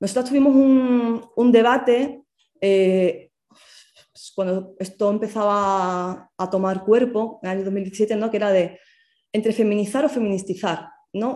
[0.00, 2.22] Nosotros tuvimos un, debate
[2.60, 3.30] eh,
[4.34, 8.30] cuando esto empezaba a, tomar cuerpo, en el año 2017, ¿no?
[8.30, 8.78] que era de
[9.32, 10.88] entre feminizar o feministizar.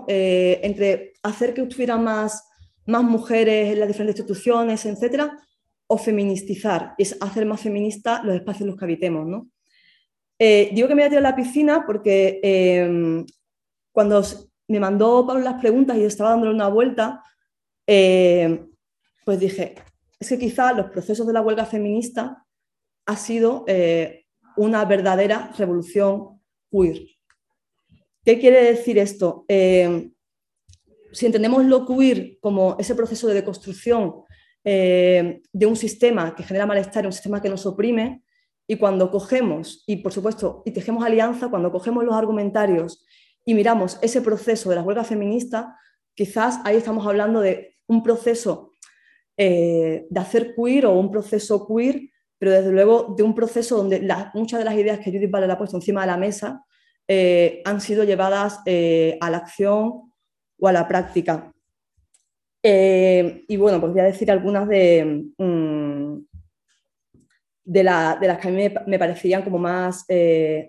[0.08, 2.48] Eh, entre hacer que hubiera más,
[2.86, 5.38] más mujeres en las diferentes instituciones, etcétera,
[5.86, 9.26] o feministizar, es hacer más feminista los espacios en los que habitemos.
[9.26, 9.48] ¿no?
[10.38, 13.26] Eh, digo que me voy a a la piscina porque em,
[13.92, 14.22] cuando
[14.68, 17.22] me mandó Pablo las preguntas y estaba dándole una vuelta,
[17.86, 18.70] em,
[19.24, 19.74] pues dije,
[20.20, 22.44] es que quizá los procesos de la huelga feminista
[23.06, 24.26] ha sido eh,
[24.56, 27.00] una verdadera revolución queer.
[28.24, 29.44] ¿Qué quiere decir esto?
[29.48, 30.10] Eh,
[31.12, 34.22] si entendemos lo queer como ese proceso de deconstrucción
[34.64, 38.22] eh, de un sistema que genera malestar, un sistema que nos oprime,
[38.70, 43.04] y cuando cogemos, y por supuesto, y tejemos alianza, cuando cogemos los argumentarios
[43.44, 45.74] y miramos ese proceso de la huelga feminista,
[46.14, 48.74] quizás ahí estamos hablando de un proceso
[49.38, 54.06] eh, de hacer queer o un proceso queer, pero desde luego de un proceso donde
[54.34, 56.62] muchas de las ideas que Judith Butler ha puesto encima de la mesa
[57.08, 60.12] eh, han sido llevadas eh, a la acción
[60.60, 61.50] o a la práctica.
[62.60, 65.77] Y bueno, pues voy a decir algunas de, mm,
[67.68, 70.04] de, las que a mí me, parecerían como más,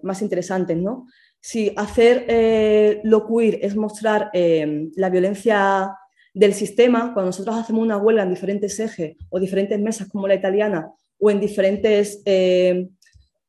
[0.04, 0.78] más interesantes.
[0.78, 1.08] ¿no?
[1.40, 5.92] Si hacer lo queer es mostrar la violencia
[6.34, 10.36] del sistema, cuando nosotros hacemos una huelga en diferentes ejes o diferentes mesas como la
[10.36, 12.22] italiana o en diferentes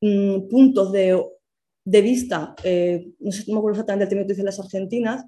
[0.00, 1.20] mm, puntos de
[1.84, 5.24] de vista, eh, no sé, me acuerdo exactamente el término que dicen las argentinas,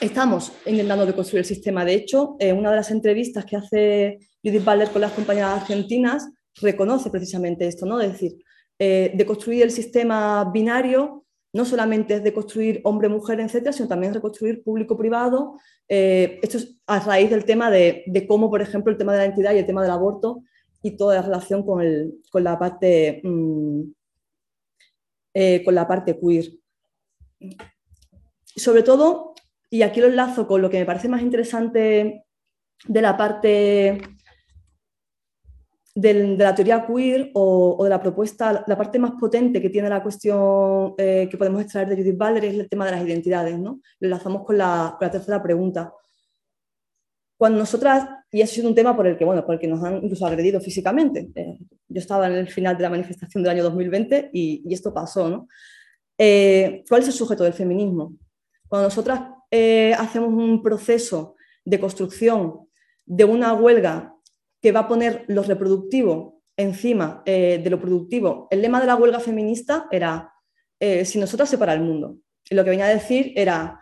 [0.00, 1.84] estamos intentando deconstruir el sistema.
[1.84, 6.28] De hecho, eh, una de las entrevistas que hace Judith Butler con las compañeras argentinas
[6.60, 8.00] reconoce precisamente esto, ¿no?
[8.00, 8.36] Es decir,
[8.78, 15.58] eh, deconstruir el sistema binario no solamente es deconstruir hombre-mujer, etcétera, sino también reconstruir público-privado.
[15.88, 19.54] esto es a raíz del tema de, cómo, por ejemplo, el tema de la identidad
[19.54, 20.42] y el tema del aborto
[20.82, 21.82] y toda la relación con,
[22.34, 23.82] la parte mm,
[25.34, 26.46] eh, con la parte queer.
[28.54, 29.34] Sobre todo,
[29.68, 32.24] y aquí lo enlazo con lo que me parece más interesante
[32.86, 34.00] de la parte
[35.96, 40.02] de, la teoría queer o, de la propuesta, la parte más potente que tiene la
[40.02, 43.58] cuestión eh, que podemos extraer de Judith Butler es el tema de las identidades.
[43.58, 43.80] ¿no?
[44.00, 45.92] Lo enlazamos con la, con la tercera pregunta.
[47.38, 49.82] Cuando nosotras, y ha sido un tema por el que, bueno, por el que nos
[49.82, 51.30] han incluso agredido físicamente.
[51.34, 55.30] Eh, yo estaba en el final de la manifestación del año 2020 y, esto pasó,
[55.30, 55.48] ¿no?
[56.18, 58.14] Eh, ¿Cuál es el sujeto del feminismo?
[58.68, 59.20] Cuando nosotras
[59.50, 62.68] eh, hacemos un proceso de construcción
[63.06, 64.15] de una huelga
[64.66, 69.20] que va a poner lo reproductivo encima de lo productivo, el lema de la huelga
[69.20, 70.32] feminista era
[71.04, 72.16] si nosotras se para el mundo.
[72.50, 73.78] Y lo que venía a decir era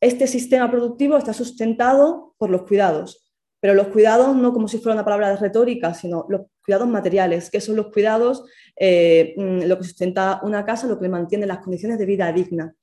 [0.00, 4.94] este sistema productivo está sustentado por los cuidados, pero los cuidados no como si fuera
[4.94, 8.44] una palabra de retórica, sino los cuidados materiales, que son los cuidados,
[8.76, 12.74] eh, mm, lo que sustenta una casa, lo que mantiene las condiciones de vida digna.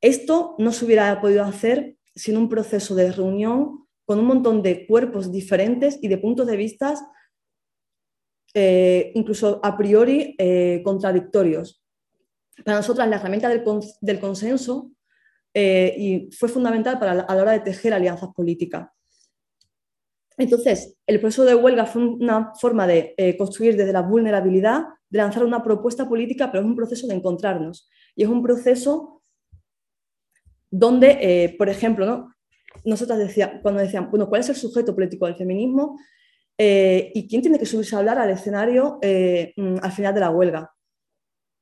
[0.00, 4.86] Esto no se hubiera podido hacer sin un proceso de reunión con un montón de
[4.86, 6.94] cuerpos diferentes y de puntos de vista
[8.56, 11.82] eh, incluso a priori eh, contradictorios.
[12.64, 14.92] Para nosotras la herramienta del consenso
[15.52, 18.88] eh, y fue fundamental para, a la hora de tejer alianzas políticas.
[20.36, 25.18] Entonces, el proceso de huelga fue una forma de eh, construir desde la vulnerabilidad, de
[25.18, 27.88] lanzar una propuesta política, pero es un proceso de encontrarnos.
[28.14, 29.22] Y es un proceso
[30.70, 32.33] donde, por ejemplo, ¿no?
[32.84, 35.98] Nosotras decía, cuando decían, bueno, ¿cuál es el sujeto político del feminismo?
[36.56, 40.72] ¿Y quién tiene que subirse a hablar al escenario mm, al final de la huelga?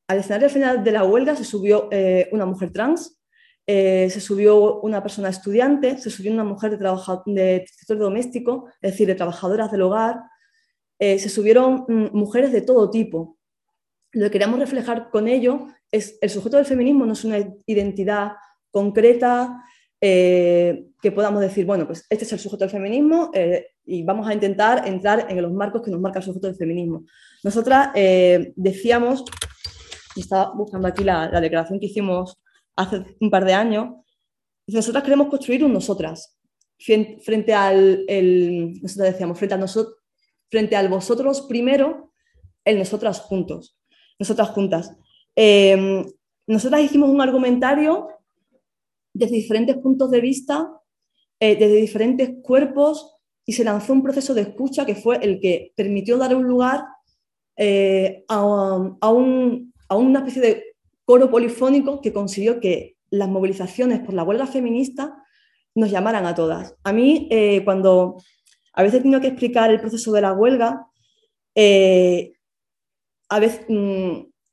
[0.09, 1.89] Al escenario al final de la huelga se subió
[2.33, 3.23] una mujer trans,
[3.67, 8.93] eh, se subió una persona estudiante, se subió una mujer de, de sector doméstico, es
[8.93, 10.21] decir, de trabajadoras del hogar,
[10.99, 13.39] eh, se subieron mm, mujeres de todo tipo.
[14.13, 18.33] lo que queremos reflejar con ello es el sujeto del feminismo no es una identidad
[18.71, 19.63] concreta
[20.05, 24.27] eh, que podamos decir, bueno, pues este es el sujeto del feminismo eh, y vamos
[24.27, 27.05] a intentar entrar en los marcos que nos marca el sujeto del feminismo.
[27.45, 29.25] Nosotras eh, decíamos,
[30.17, 32.43] estaba buscando aquí la, declaración que hicimos
[32.75, 33.91] hace un par de años,
[34.67, 36.37] nosotras queremos construir un nosotras,
[36.79, 38.05] frente al,
[38.83, 39.99] nosotros decíamos, frente, a nosotros,
[40.51, 42.13] frente al vosotros primero,
[42.65, 43.79] el nosotras juntos,
[44.19, 44.97] nosotras juntas.
[45.37, 46.05] Eh,
[46.49, 48.09] nosotras hicimos un argumentario
[49.13, 50.71] desde diferentes puntos de vista,
[51.41, 55.73] eh, desde diferentes cuerpos, y se lanzó un proceso de escucha que fue el que
[55.75, 56.85] permitió dar un lugar
[57.57, 60.65] eh, a, a, una especie de
[61.05, 65.17] coro polifónico que consiguió que las movilizaciones por la huelga feminista
[65.75, 66.77] nos llamaran a todas.
[66.85, 67.29] A mí,
[67.65, 68.17] cuando
[68.73, 70.87] a veces tengo que explicar el proceso de la huelga,
[73.29, 73.67] a veces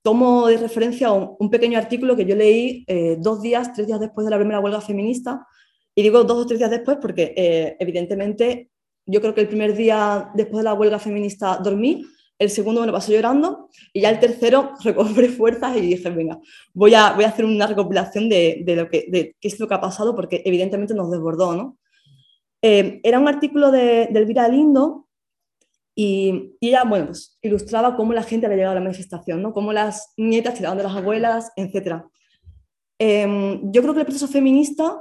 [0.02, 4.26] tomo de referencia un, pequeño artículo que yo leí eh, dos días, tres días después
[4.26, 5.46] de la primera huelga feminista,
[5.96, 8.70] y digo dos o tres días después porque eh, evidentemente
[9.06, 12.06] yo creo que el primer día después de la huelga feminista dormí,
[12.38, 16.40] el segundo me lo pasé llorando y ya el tercero recobré fuerzas y dije, venga,
[16.74, 19.68] voy a, voy a hacer una recopilación de, de lo que, de qué es lo
[19.68, 21.56] que ha pasado porque evidentemente nos desbordó.
[21.56, 21.78] ¿no?
[22.62, 25.09] Eh, era un artículo de, de Elvira Lindo
[26.02, 29.52] y, ella, bueno, pues ilustraba cómo la gente había llegado a la manifestación, ¿no?
[29.52, 32.04] Cómo las nietas tiraban de las abuelas, etc.
[32.98, 34.98] Em, yo creo que el proceso feminista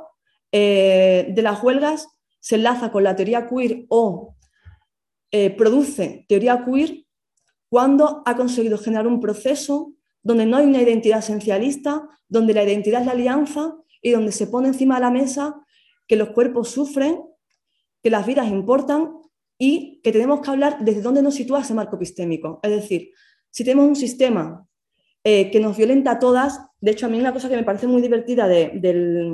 [0.51, 2.09] eh, de las huelgas
[2.41, 4.35] se enlaza con la teoría queer o
[5.31, 7.05] eh, produce teoría queer
[7.69, 9.93] cuando ha conseguido generar un proceso
[10.25, 14.49] donde no hay una identidad esencialista, donde la identidad es la alianza y donde se
[14.49, 15.65] pone encima de la mesa
[16.09, 17.23] que los cuerpos sufren,
[18.03, 19.13] que las vidas importan
[19.59, 22.61] y que tenemos que hablar desde dónde nos sitúa ese marco epistémico.
[22.63, 23.11] Es decir,
[23.51, 24.67] si tenemos un sistema
[25.25, 27.89] eh, que nos violenta a todas, de hecho a mí una cosa que me parece
[27.89, 28.81] muy divertida del,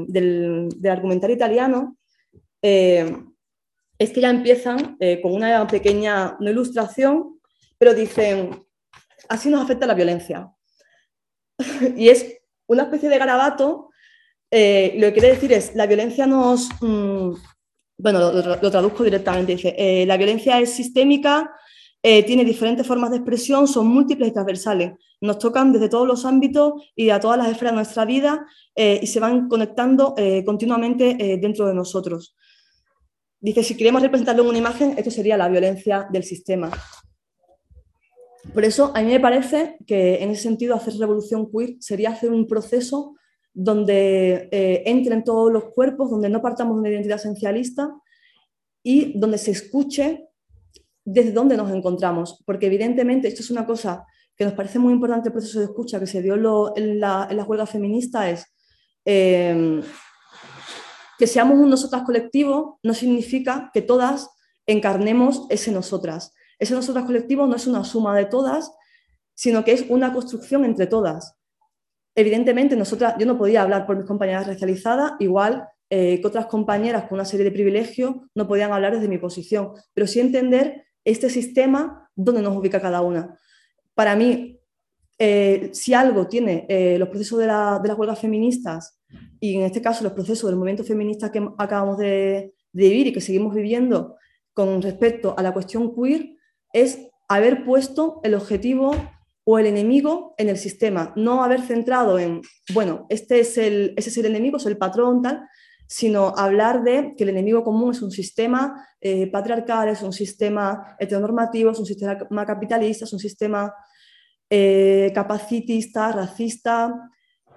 [0.09, 1.99] del, argumentario italiano
[2.63, 3.17] eh,
[3.99, 7.39] es que ya empiezan eh, con una pequeña ilustración,
[7.77, 8.65] pero dicen,
[9.29, 10.51] así nos afecta la violencia.
[11.97, 13.91] y es una especie de garabato,
[14.51, 14.59] lo
[15.09, 16.71] que quiere decir es, la violencia nos...
[16.81, 17.35] Mm,
[18.05, 21.51] bueno, lo, traduzco directamente, dice, eh, la violencia es sistémica,
[22.03, 24.93] eh, tiene diferentes formas de expresión, son múltiples y transversales,
[25.23, 28.45] nos tocan desde todos los ámbitos y a todas las esferas de nuestra vida
[28.77, 32.37] eh, y se van conectando continuamente dentro de nosotros.
[33.41, 36.71] Dice, si queremos representarlo en una imagen, esto sería la violencia del sistema.
[38.53, 42.31] Por eso, a mí me parece que en ese sentido hacer revolución queer sería hacer
[42.31, 43.15] un proceso
[43.55, 47.95] donde eh, entren todos los cuerpos, donde no partamos de una identidad esencialista
[48.83, 50.29] y donde se escuche
[51.05, 54.05] desde dónde nos encontramos, porque evidentemente esto es una cosa
[54.37, 56.35] que nos parece muy importante el proceso de escucha que se dio
[56.77, 58.45] en, la, en, huelga feminista, es
[59.05, 59.81] eh,
[61.17, 64.31] que seamos un nosotras colectivo no significa que todas
[64.67, 66.33] encarnemos ese nosotras.
[66.59, 68.73] Ese nosotras colectivo no es una suma de todas,
[69.35, 71.37] sino que es una construcción entre todas
[72.15, 77.05] evidentemente, nosotras, yo no podía hablar por mis compañeras racializadas, igual eh, que otras compañeras
[77.05, 81.29] con una serie de privilegios no podían hablar desde mi posición, pero sí entender este
[81.29, 83.39] sistema donde nos ubica cada una.
[83.95, 84.59] Para mí,
[85.19, 88.99] eh, si algo tiene eh, los procesos de, la, de, las huelgas feministas
[89.39, 93.13] y en este caso los procesos del movimiento feminista que acabamos de, de vivir y
[93.13, 94.17] que seguimos viviendo
[94.53, 96.31] con respecto a la cuestión queer,
[96.73, 98.97] es haber puesto el objetivo
[99.45, 102.41] o el enemigo en el sistema, no haber centrado en,
[102.73, 105.47] bueno, este es el, ese es el enemigo, es el patrón, tal,
[105.87, 110.97] sino hablar de que el enemigo común es un sistema eh, patriarcal, es un sistema
[110.99, 113.73] heteronormativo, es un sistema capitalista, es un sistema
[114.49, 117.11] eh, capacitista, racista,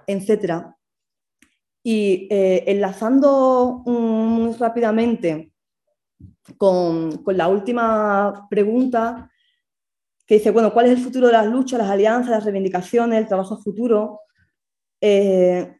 [0.06, 0.66] etc.
[1.82, 5.52] Y eh, enlazando muy rápidamente
[6.58, 9.30] con, con la última pregunta,
[10.28, 13.26] que dice, bueno, ¿cuál es el futuro de las luchas, las alianzas, las reivindicaciones, el
[13.26, 14.20] trabajo futuro?
[15.00, 15.74] Eh,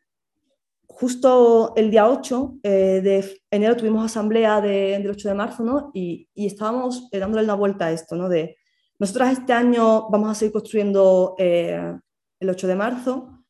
[0.87, 5.91] justo el día 8 eh, de enero tuvimos asamblea del 8 de marzo, ¿no?
[5.93, 8.31] Y, estábamos eh, dándole una vuelta a esto, ¿no?
[8.31, 8.57] De,
[8.99, 12.01] nosotras este año vamos a seguir construyendo el
[12.49, 13.45] 8 de marzo,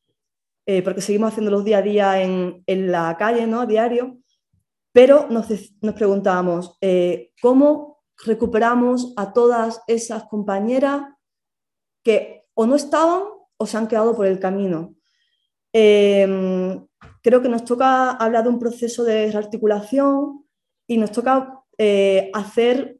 [0.84, 3.60] porque seguimos haciendo los día a día en, en la calle, ¿no?
[3.60, 4.18] A diario,
[4.92, 5.46] pero nos,
[5.80, 6.76] nos preguntábamos,
[7.40, 11.02] ¿cómo recuperamos a todas esas compañeras
[12.02, 13.22] que o no estaban
[13.56, 14.94] o se han quedado por el camino.
[15.72, 16.86] Em,
[17.22, 20.44] creo que nos toca hablar de un proceso de rearticulación
[20.86, 22.98] y nos toca eh, hacer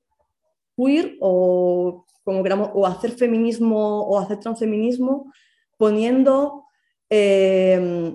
[0.77, 5.33] queer o como queramos, o hacer feminismo o hacer transfeminismo,
[5.79, 6.65] poniendo
[7.09, 8.15] eh,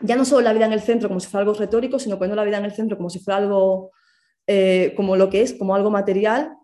[0.00, 2.36] ya no solo la vida en el centro como si fuera algo retórico, sino poniendo
[2.36, 3.92] la vida en el centro como si fuera algo
[4.46, 6.56] eh, como lo que es, como algo material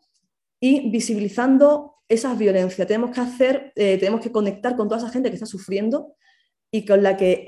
[0.61, 2.87] y visibilizando esas violencias.
[2.87, 6.14] Tenemos que hacer, eh, tenemos que conectar con toda esa gente que está sufriendo
[6.70, 7.45] y con la que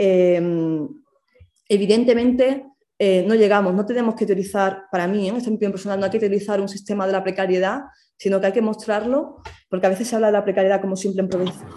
[1.68, 2.64] evidentemente
[2.98, 3.74] no llegamos.
[3.74, 6.68] No tenemos que utilizar, para mí, en este opinión personal, no hay que utilizar un
[6.68, 7.82] sistema de la precariedad,
[8.16, 11.26] sino que hay que mostrarlo, porque a veces se habla de la precariedad como simple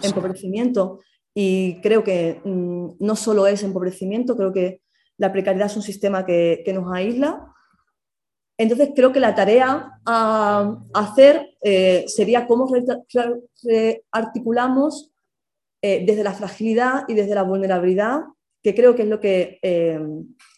[0.03, 0.99] empobrecimiento
[1.33, 4.81] y creo que mm, no solo es empobrecimiento, creo que
[5.17, 7.52] la precariedad es un sistema que, nos aísla.
[8.57, 12.69] Entonces creo que la tarea a, hacer eh, sería cómo
[14.11, 15.11] articulamos
[15.81, 18.21] eh, desde la fragilidad y desde la vulnerabilidad,
[18.61, 19.99] que creo que es lo que eh,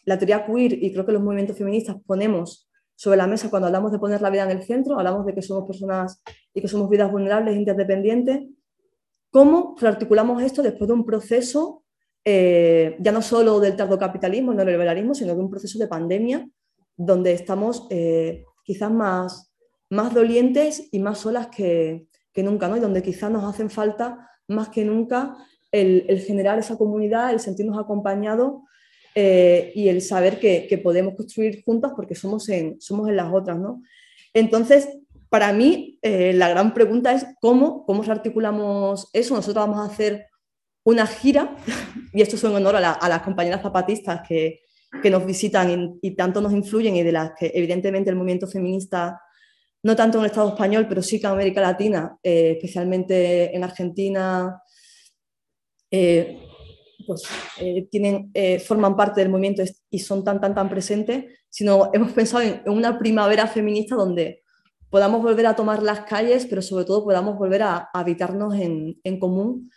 [0.03, 3.91] la teoría queer y creo que los movimientos feministas ponemos sobre la mesa cuando hablamos
[3.91, 6.21] de poner la vida en el centro, hablamos de que somos personas
[6.53, 8.43] y que somos vidas vulnerables, interdependientes,
[9.31, 11.83] ¿Cómo rearticulamos esto después de un proceso,
[12.23, 16.47] ya no solo del tardocapitalismo, no neoliberalismo, sino de un proceso de pandemia,
[16.97, 19.53] donde estamos eh, quizás más,
[19.89, 22.77] más dolientes y más solas que, nunca, ¿no?
[22.77, 25.35] y donde quizás nos hacen falta más que nunca
[25.71, 28.61] el, generar esa comunidad, el sentirnos acompañados
[29.13, 33.57] eh, y el saber que, podemos construir juntas porque somos en, somos en las otras.
[33.57, 33.81] ¿no?
[34.33, 34.89] Entonces,
[35.29, 39.35] para mí, eh, la gran pregunta es cómo, cómo articulamos eso.
[39.35, 40.27] Nosotros vamos a hacer
[40.83, 41.55] una gira,
[42.13, 44.61] y esto es en honor a, las compañeras zapatistas que,
[45.03, 49.21] nos visitan y, tanto nos influyen y de las que evidentemente el movimiento feminista,
[49.83, 53.63] no tanto en el Estado español, pero sí que en América Latina, eh, especialmente en
[53.63, 54.61] Argentina,
[55.91, 56.39] eh,
[57.05, 57.23] pues,
[57.91, 58.31] tienen,
[58.65, 62.97] forman parte del movimiento y son tan, tan, tan presentes, sino hemos pensado en una
[62.97, 64.43] primavera feminista donde
[64.95, 69.69] podamos volver a tomar las calles, pero sobre todo podamos volver a, habitarnos en, común,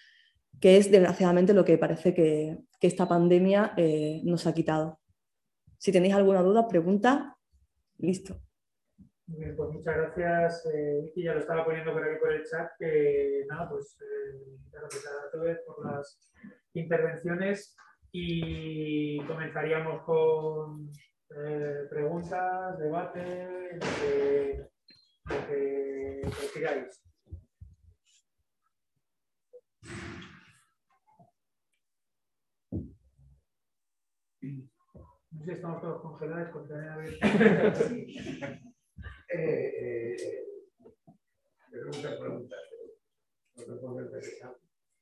[0.61, 5.01] que es desgraciadamente lo que parece que, esta pandemia eh, nos ha quitado.
[5.79, 7.37] Si tenéis alguna duda, pregunta,
[7.99, 8.41] listo.
[9.27, 11.23] Bien, pues muchas gracias, eh, Vicky.
[11.23, 12.71] Ya lo estaba poniendo por aquí por el chat.
[12.79, 16.33] Que nada, pues eh, gracias a todos por las
[16.75, 17.77] intervenciones
[18.11, 20.91] y comenzaríamos con
[21.91, 26.61] preguntas, debate lo que sé
[35.53, 37.27] estamos todos congelados con tener abierto.
[39.29, 40.17] eh, eh,
[41.71, 42.59] preguntas, preguntas.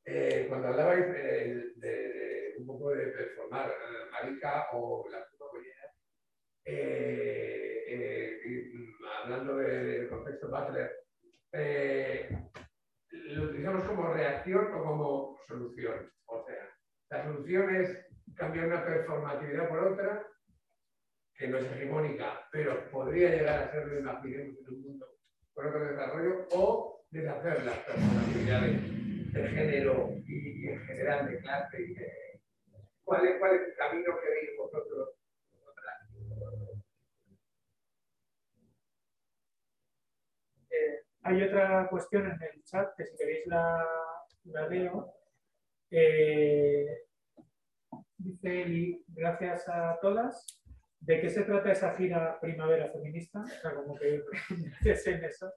[0.04, 3.72] Eh, cuando hablabais de, de, un poco de performar
[4.12, 5.26] marica o la
[6.68, 8.40] eh, eh,
[9.22, 10.90] hablando del contexto Butler,
[11.52, 12.28] eh,
[13.10, 16.10] lo utilizamos como reacción o como solución.
[16.26, 16.68] O sea,
[17.10, 20.26] la solución es cambiar una performatividad por otra,
[21.38, 25.06] que no es hegemónica, pero podría llegar a ser una en un mundo
[25.54, 31.78] con otro desarrollo, o deshacer las performatividades de género y, en general de clase.
[33.04, 35.16] ¿cuál, es, ¿Cuál es el camino que veis vosotros
[41.26, 43.84] hay otra cuestión en el chat que si queréis la,
[44.70, 45.12] leo.
[45.90, 46.86] Eh,
[48.16, 50.46] dice Eli, gracias a todas.
[51.00, 53.40] ¿De qué se trata esa gira primavera feminista?
[53.40, 54.22] O sea, como que
[55.10, 55.52] en eso.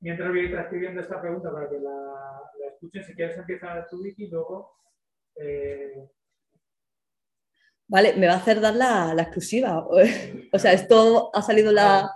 [0.00, 4.30] Mientras voy transcribiendo esta pregunta para que la, escuchen, si quieres empieza tu wiki y
[4.30, 4.72] luego...
[5.36, 6.08] Eh,
[7.86, 9.86] vale, me va a hacer dar la, la exclusiva.
[10.52, 12.10] o sea, esto ha salido la,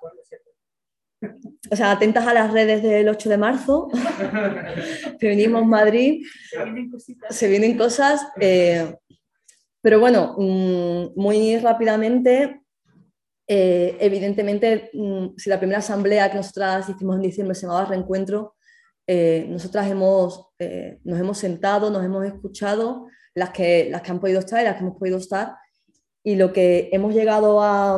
[1.71, 3.89] o sea, atentas a las redes del 8 de marzo,
[5.21, 6.25] venimos Madrid,
[7.31, 8.95] se vienen cosas, eh,
[9.87, 12.61] pero bueno, mm, muy rápidamente,
[13.47, 18.57] eh, evidentemente, mm, si la primera asamblea que nosotras hicimos en diciembre se llamaba Reencuentro,
[19.07, 20.49] eh, nosotras hemos,
[21.05, 23.07] nos hemos sentado, nos hemos escuchado,
[23.37, 25.55] las que, las que han podido estar y las que hemos podido estar,
[26.24, 27.95] y lo que hemos llegado a,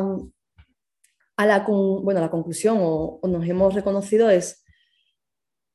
[1.37, 4.63] a la, bueno, la conclusión o, nos hemos reconocido es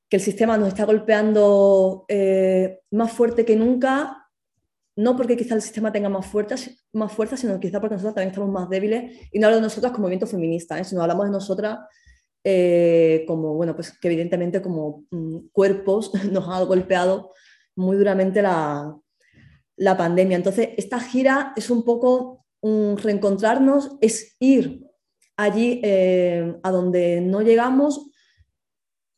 [0.08, 4.23] que el sistema nos está golpeando eh, más fuerte que nunca,
[4.96, 6.56] no porque quizá el sistema tenga más fuerza,
[6.92, 9.92] más fuerza, sino quizá porque nosotros también estamos más débiles, y no hablo de nosotras
[9.92, 10.84] como movimiento feminista, ¿eh?
[10.84, 11.80] sino hablamos de nosotras
[12.44, 17.32] eh, como, bueno, pues que evidentemente como mm, cuerpos nos ha golpeado
[17.76, 18.96] muy duramente la,
[19.76, 20.36] la pandemia.
[20.36, 24.86] Entonces, esta gira es un poco reencontrarnos, es ir
[25.36, 28.10] allí eh, a donde no llegamos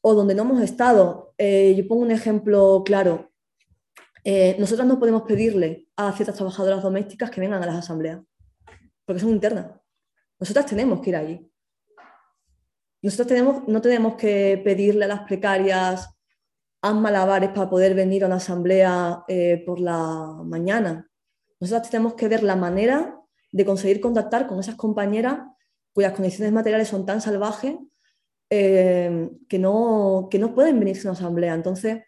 [0.00, 1.34] o donde no hemos estado.
[1.38, 3.30] Yo pongo un ejemplo claro.
[4.28, 8.20] Eh, nosotras no podemos pedirle a ciertas trabajadoras domésticas que vengan a las asambleas,
[9.04, 9.66] porque son internas.
[10.40, 11.52] Nosotras tenemos que ir allí.
[13.02, 16.08] Nosotros tenemos, no tenemos que pedirle a las precarias,
[16.82, 21.08] haz malabares para poder venir a una asamblea eh, por la mañana.
[21.60, 23.20] Nosotros tenemos que ver la manera
[23.52, 25.38] de conseguir contactar con esas compañeras
[25.92, 27.76] cuyas condiciones materiales son tan salvajes
[28.50, 31.54] eh, que, no, que no pueden venirse a una asamblea.
[31.54, 32.02] Entonces,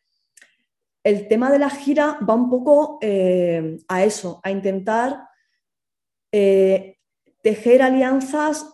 [1.09, 5.25] el tema de la gira va un poco eh, a eso, a intentar
[6.31, 8.67] tejer alianzas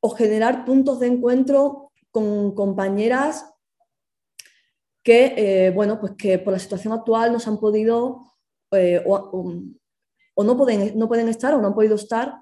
[0.00, 3.52] o generar puntos de encuentro con compañeras
[5.02, 8.20] que, eh, bueno, pues que por la situación actual nos han podido
[8.70, 12.36] eh, o, no, pueden, no pueden estar o no han podido estar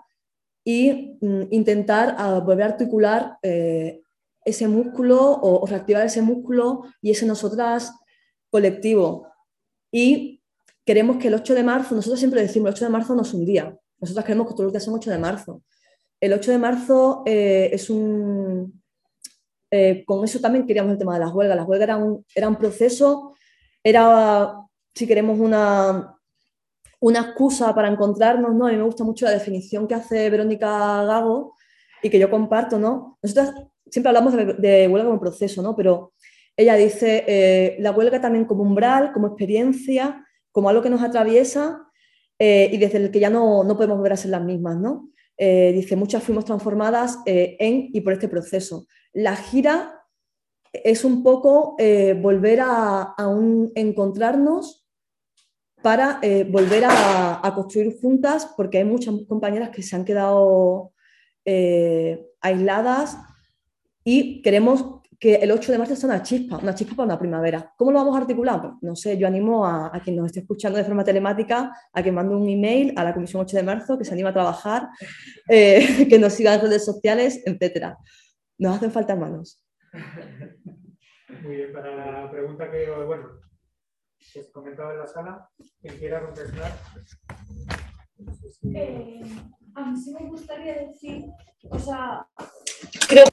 [0.64, 4.02] y mm, intentar ah, volver a articular eh,
[4.44, 7.92] ese músculo o, reactivar ese músculo y ese nosotras
[8.50, 9.26] colectivo.
[9.90, 10.42] Y
[10.84, 13.34] queremos que el 8 de marzo, nosotros siempre decimos, el 8 de marzo no es
[13.34, 15.62] un día, nosotros queremos que todos los días son 8 de marzo.
[16.20, 18.80] El 8 de marzo es un,
[19.70, 21.56] eh, con eso también queríamos el tema de las huelgas.
[21.56, 23.34] Las huelgas eran un, era un proceso,
[23.82, 24.54] era,
[24.94, 26.16] si queremos, una,
[26.98, 28.66] una excusa para encontrarnos, ¿no?
[28.66, 31.54] A mí me gusta mucho la definición que hace Verónica Gago
[32.02, 33.18] y que yo comparto, ¿no?
[33.22, 33.52] Nosotros
[33.88, 35.76] siempre hablamos de, huelga como proceso, ¿no?
[35.76, 36.12] Pero
[36.56, 41.86] ella dice eh, la huelga también como umbral, como experiencia, como algo que nos atraviesa
[42.38, 45.08] eh, y desde el que ya no, no, podemos volver a ser las mismas, ¿no?
[45.38, 50.00] dice, muchas fuimos transformadas en y por este proceso la gira
[50.72, 53.14] es un poco eh, volver a,
[53.74, 54.86] encontrarnos
[55.82, 60.92] para eh, volver a, construir juntas, porque hay muchas compañeras que se han quedado
[61.44, 63.16] eh, aisladas
[64.04, 67.74] y queremos que el 8 de marzo sea una chispa, una chispa para una primavera.
[67.76, 68.62] ¿Cómo lo vamos a articular?
[68.62, 72.10] Pues, no sé, yo animo a, quien nos esté escuchando de forma telemática a que
[72.10, 74.88] mande un email a la Comisión 8 de marzo, que se anima a trabajar,
[75.46, 77.98] que nos siga en redes sociales, etcétera.
[78.56, 79.62] Nos hacen falta manos.
[81.42, 83.28] Muy bien, para la pregunta que, bueno,
[84.18, 85.50] que se comentaba en la sala,
[85.82, 86.72] quien quiera contestar.
[88.74, 89.20] Eh,
[89.74, 91.26] a mí sí me gustaría decir,
[91.70, 92.26] o sea,
[93.08, 93.24] creo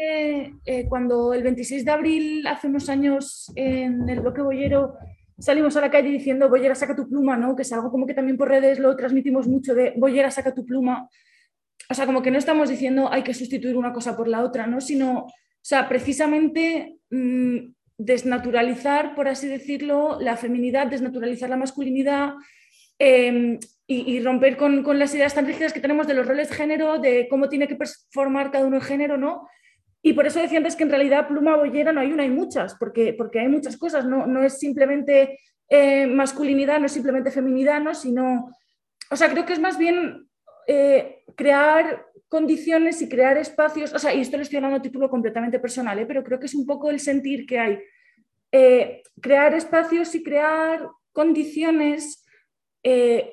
[0.00, 4.94] eh, cuando el 26 de abril, hace unos años, en el bloque Bollero,
[5.38, 7.56] salimos a la calle diciendo Bollera, saca tu pluma, ¿no?
[7.56, 10.64] Que es algo como que también por redes lo transmitimos mucho de Bollera, saca tu
[10.64, 11.08] pluma
[11.90, 14.66] o sea, como que no estamos diciendo hay que sustituir una cosa por la otra,
[14.66, 14.80] ¿no?
[14.80, 17.58] Sino, o sea, precisamente mm,
[17.98, 22.34] desnaturalizar, por así decirlo, la feminidad, desnaturalizar la masculinidad
[22.98, 26.98] em, y, romper con, las ideas tan rígidas que tenemos de los roles de género,
[26.98, 27.76] de cómo tiene que
[28.10, 29.46] formar cada uno el género, ¿no?
[30.06, 32.74] Y por eso decía antes que en realidad pluma bollera no hay una, hay muchas,
[32.74, 35.38] porque, porque hay muchas cosas, no, no es simplemente
[35.70, 37.94] eh, masculinidad, no es simplemente feminidad, ¿no?
[37.94, 38.50] Sino,
[39.10, 40.28] o sea, creo que es más bien
[40.66, 45.08] eh, crear condiciones y crear espacios, o sea, y esto lo estoy hablando a título
[45.08, 46.04] completamente personal, ¿eh?
[46.04, 47.78] pero creo que es un poco el sentir que hay.
[49.22, 52.23] Crear espacios y crear condiciones,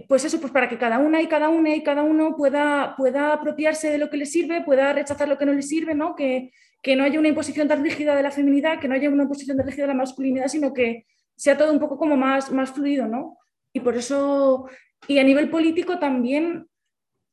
[0.08, 3.34] pues eso, pues para que cada una y cada una y cada uno pueda, pueda
[3.34, 6.16] apropiarse de lo que le sirve, pueda rechazar lo que no le sirve, ¿no?
[6.16, 9.24] Que, que no haya una imposición tan rígida de la feminidad, que no haya una
[9.24, 12.72] imposición tan rígida de la masculinidad, sino que sea todo un poco como más, más
[12.72, 13.38] fluido, ¿no?
[13.74, 14.70] Y por eso,
[15.08, 16.68] y a nivel político también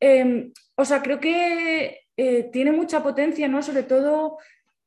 [0.00, 3.62] Em, o sea, creo que eh, tiene mucha potencia, ¿no?
[3.62, 4.38] Sobre todo,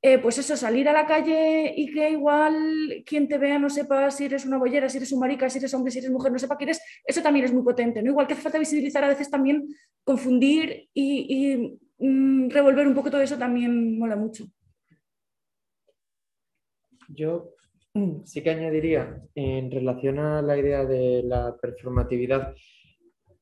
[0.04, 4.10] eh, pues eso, salir a la calle y que igual quien te vea no sepa
[4.10, 6.40] si eres una bollera, si eres un marica, si eres hombre, si eres mujer, no
[6.40, 8.10] sepa quién eres, eso también es muy potente, ¿no?
[8.10, 9.68] Igual que hace falta visibilizar a veces también,
[10.04, 14.46] confundir y, mm, revolver un poco todo eso también mola mucho.
[17.08, 17.52] Yo
[18.24, 22.56] sí que añadiría en relación a la idea de la performatividad,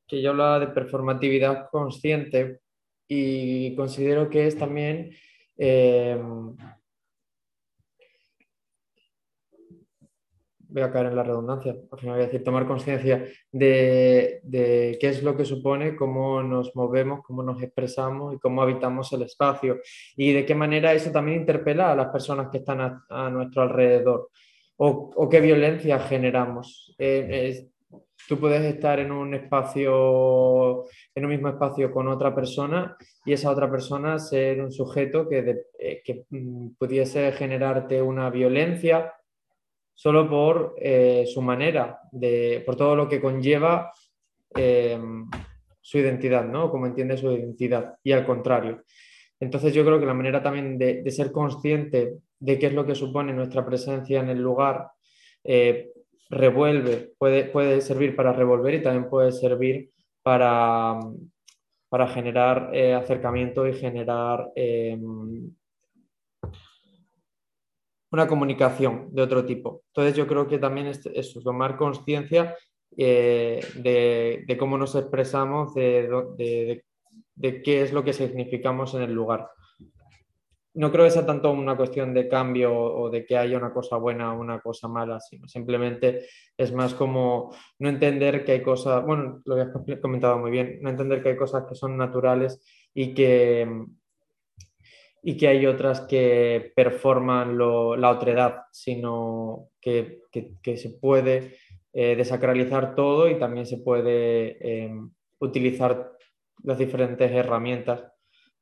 [0.05, 2.59] que yo hablaba de performatividad consciente
[3.07, 5.11] y considero que es también
[5.59, 6.17] eh,
[10.69, 14.97] voy a caer en la redundancia, al final voy a decir, tomar conciencia de, de,
[15.01, 19.23] qué es lo que supone, cómo nos movemos, cómo nos expresamos y cómo habitamos el
[19.23, 19.79] espacio
[20.15, 24.29] y de qué manera eso también interpela a las personas que están a, nuestro alrededor
[24.77, 26.95] o, qué violencia generamos.
[26.97, 27.67] Eh,
[28.29, 33.49] tú puedes estar en un espacio, en un mismo espacio con otra persona y esa
[33.49, 39.11] otra persona ser un sujeto que, eh, que mm, pudiese generarte una violencia
[39.95, 43.91] solo por eh, su manera, de, por todo lo que conlleva
[44.55, 45.27] em,
[45.81, 46.69] su identidad, ¿no?
[46.69, 48.83] Como entiende su identidad y al contrario.
[49.39, 52.93] Entonces yo creo que la manera también de, ser consciente de qué es lo que
[52.93, 54.91] supone nuestra presencia en el lugar,
[55.43, 55.89] eh,
[56.29, 60.99] revuelve, puede, puede servir para revolver y también puede servir para,
[61.89, 65.51] para generar eh, acercamiento y generar em,
[68.11, 69.83] una comunicación de otro tipo.
[69.87, 72.55] Entonces yo creo que también es eso, tomar conciencia
[72.97, 76.83] eh, de, cómo nos expresamos, de,
[77.35, 79.47] de, qué es lo que significamos en el lugar.
[80.75, 83.97] No creo que sea tanto una cuestión de cambio o de que haya una cosa
[83.97, 89.03] buena o una cosa mala, sino simplemente es más como no entender que hay cosas,
[89.03, 92.61] bueno, lo habías comentado muy bien, no entender que hay cosas que son naturales
[92.93, 93.67] y que,
[95.23, 100.21] y que hay otras que performan la otredad, sino que,
[100.75, 101.57] se puede
[101.93, 105.09] eh, desacralizar todo y también se puede em,
[105.39, 106.13] utilizar
[106.63, 108.03] las diferentes herramientas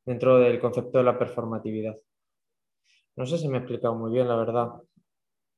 [0.08, 1.96] dentro del concepto de la performatividad.
[3.18, 4.70] No sé si me he explicado muy bien, la verdad,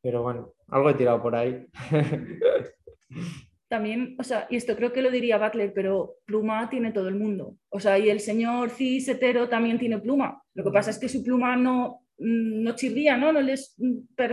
[0.02, 1.68] pero bueno, algo he tirado por ahí.
[3.68, 7.14] También, o sea, y esto creo que lo diría Butler, pero pluma tiene todo el
[7.14, 7.58] mundo.
[7.70, 10.42] O sea, y el señor cis hetero también tiene pluma.
[10.56, 13.32] Lo que pasa es que su pluma no, no chirría, ¿no?
[13.32, 13.76] No les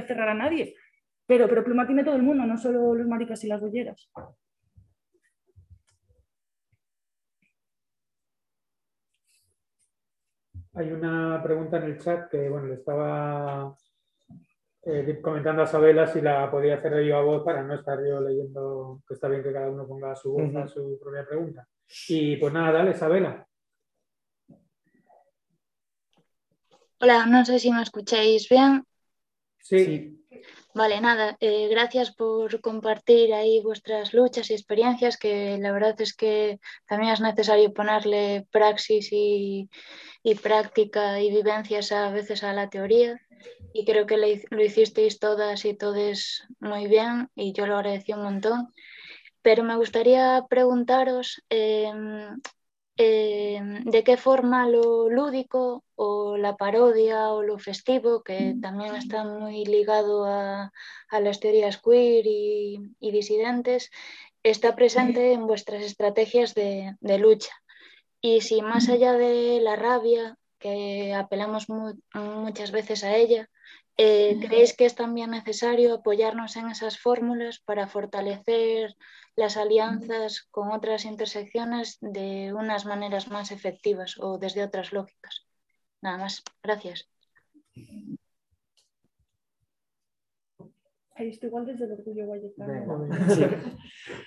[0.06, 0.74] cerrar a nadie.
[1.26, 4.10] Pero, pero pluma tiene todo el mundo, no solo los maricas y las bolleras.
[10.76, 13.74] Hay una pregunta en el chat que bueno, le estaba
[14.82, 18.20] eh, comentando a Sabela si la podía hacer yo a voz para no estar yo
[18.20, 21.66] leyendo, que está bien que cada uno ponga su voz a su propia pregunta.
[22.08, 23.48] Y pues nada, dale, Sabela.
[27.00, 28.84] Hola, no sé si me escucháis bien.
[29.58, 30.25] sí.
[30.76, 36.14] Vale, nada, eh, gracias por compartir ahí vuestras luchas y experiencias, que la verdad es
[36.14, 39.70] que también es necesario ponerle praxis y,
[40.42, 43.18] práctica y vivencias a veces a la teoría.
[43.72, 44.18] Y creo que
[44.50, 48.74] lo hicisteis todas y todos muy bien y yo lo agradecí un montón.
[49.40, 52.38] Pero me gustaría preguntaros em,
[52.98, 59.24] eh, de qué forma lo lúdico o la parodia o lo festivo, que también está
[59.24, 60.72] muy ligado a,
[61.10, 63.90] las teorías queer y, disidentes,
[64.42, 67.52] está presente en vuestras estrategias de, lucha.
[68.20, 71.66] Y si más allá de la rabia, que apelamos
[72.14, 73.50] muchas veces a ella,
[73.96, 78.94] eh, ¿creéis que es también necesario apoyarnos en esas fórmulas para fortalecer
[79.36, 85.46] las alianzas con otras intersecciones de unas maneras más efectivas o desde otras lógicas.
[86.00, 86.42] Nada más.
[86.62, 87.08] Gracias.
[91.18, 92.26] igual desde el orgullo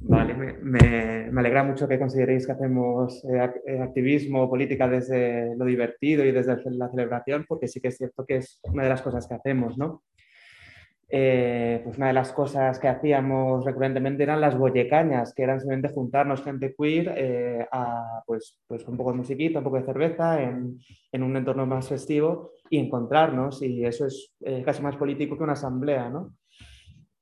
[0.00, 6.24] Vale, me, alegra mucho que consideréis que hacemos eh, eh, activismo, política desde lo divertido
[6.24, 9.26] y desde la celebración, porque sí que es cierto que es una de las cosas
[9.26, 10.02] que hacemos, ¿no?
[11.08, 15.94] Eh, pues una de las cosas que hacíamos recurrentemente eran las bollecañas, que eran simplemente
[15.94, 20.42] juntarnos gente queer eh, a pues, pues un poco de musiquita, un poco de cerveza
[20.42, 20.80] en,
[21.12, 25.44] en un entorno más festivo y encontrarnos, y eso es eh, casi más político que
[25.44, 26.34] una asamblea, ¿no?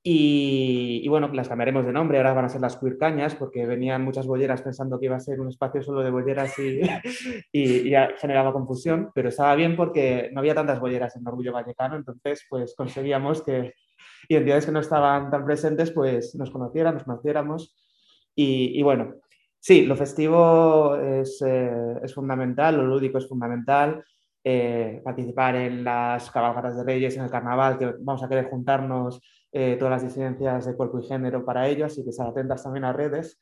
[0.07, 2.95] Y, bueno, las cambiaremos de nombre, ahora van a ser las queer
[3.39, 6.79] porque venían muchas bolleras pensando que iba a ser un espacio solo de bolleras y,
[7.51, 12.45] y, generaba confusión, pero estaba bien porque no había tantas bolleras en Orgullo Vallecano, entonces
[12.47, 13.73] pues conseguíamos que
[14.29, 17.75] identidades que no estaban tan presentes pues nos conocieran, nos conociéramos.
[18.35, 19.15] Y, bueno,
[19.59, 24.03] sí, lo festivo es, eh, es, fundamental, lo lúdico es fundamental,
[24.47, 29.19] eh, participar en las cabalgatas de Reyes, en el carnaval, que vamos a querer juntarnos
[29.51, 32.83] eh, todas las disidencias de cuerpo y género para ello, así que estar atentas también
[32.83, 33.41] a redes.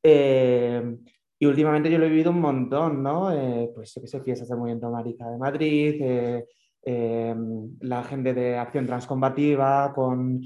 [0.00, 0.96] Eh,
[1.40, 3.32] y últimamente yo lo he vivido un montón, ¿no?
[3.74, 6.44] Pues sé que sé, fiestas del Movimiento Marica de Madrid,
[7.80, 10.40] la gente de Acción Transcombativa, con,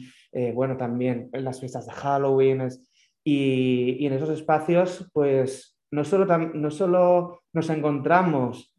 [0.54, 2.66] bueno, también las fiestas de Halloween.
[3.22, 8.71] y, y, en esos espacios, pues no solo, no solo nos encontramos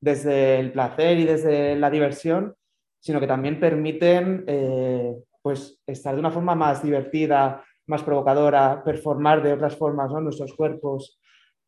[0.00, 2.54] desde el placer y desde la diversión,
[3.00, 4.44] sino que también permiten
[5.42, 11.18] pues estar de una forma más divertida, más provocadora, performar de otras formas nuestros cuerpos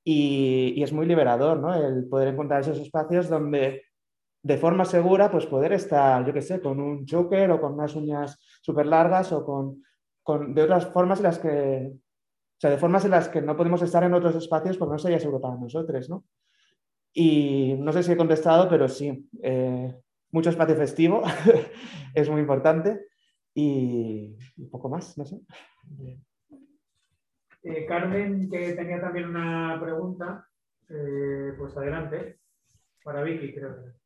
[0.04, 1.74] y, es muy liberador ¿no?
[1.74, 3.82] el poder encontrar esos espacios donde
[4.42, 7.94] de forma segura pues poder estar, yo qué sé, con un choker o con unas
[7.94, 9.82] uñas súper largas o con,
[10.22, 13.56] con, de otras formas en las que, o sea, de formas en las que no
[13.56, 16.24] podemos estar en otros espacios porque no sería seguro para nosotros, ¿no?
[17.12, 19.94] Y no sé si he contestado, pero sí, eh,
[20.30, 21.22] mucho espacio festivo
[22.14, 23.06] es muy importante
[23.54, 25.40] y un poco más, no sé.
[27.62, 30.48] Eh, Carmen, que tenía también una pregunta,
[30.88, 32.38] eh, pues adelante,
[33.02, 33.99] para Vicky, creo.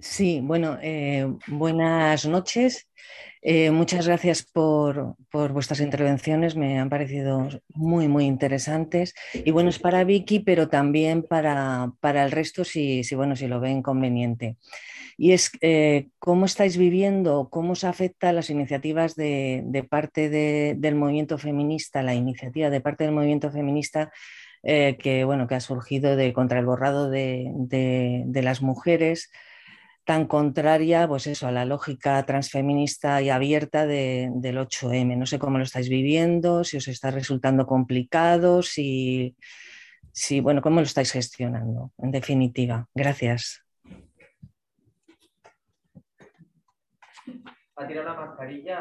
[0.00, 2.88] Sí, bueno, eh, buenas noches.
[3.42, 9.14] Eh, muchas gracias por, vuestras intervenciones, me han parecido muy, muy interesantes.
[9.32, 13.60] Y bueno, es para Vicky, pero también para, el resto si, si, bueno, si lo
[13.60, 14.56] ven conveniente.
[15.16, 21.38] Y es eh, cómo estáis viviendo, cómo os afecta las iniciativas de, parte del movimiento
[21.38, 24.12] feminista, la iniciativa de parte del movimiento feminista
[24.62, 29.30] que, bueno, que ha surgido de, contra el borrado de, de las mujeres
[30.08, 35.18] tan contraria pues eso, a la lógica transfeminista y abierta del 8M.
[35.18, 39.36] No sé cómo lo estáis viviendo, si os está resultando complicado, si,
[40.10, 42.88] si bueno, cómo lo estáis gestionando, en definitiva.
[42.94, 43.62] Gracias.
[47.76, 48.80] A tirar la mascarilla.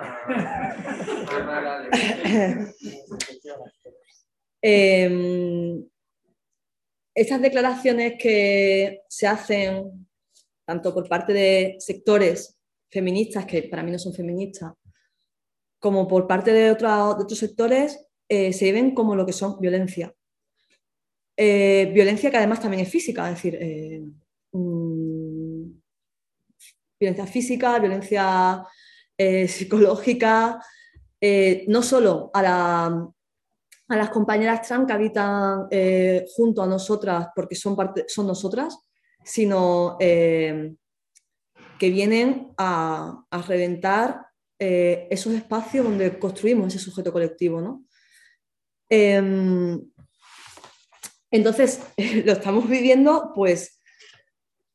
[4.61, 5.83] eh,
[7.13, 10.06] estas declaraciones que se hacen
[10.68, 12.60] tanto por parte de sectores
[12.91, 14.73] feministas, que para mí no son feministas,
[15.80, 20.14] como por parte de, otros sectores, eh, se ven como lo que son violencia.
[21.38, 24.03] Eh, violencia que además también es física, es decir, eh,
[24.52, 25.72] mm,
[26.99, 28.65] violencia física, violencia
[29.48, 30.61] psicológica,
[31.68, 33.10] no solo a,
[33.88, 35.68] las compañeras trans que habitan
[36.35, 38.86] junto a nosotras porque son, parte, son nosotras,
[39.27, 40.73] sino eh,
[41.77, 44.25] que vienen a, reventar
[44.57, 47.83] eh, esos espacios donde construimos ese sujeto colectivo.
[48.89, 49.81] Em,
[51.29, 51.81] entonces,
[52.25, 53.81] lo estamos viviendo pues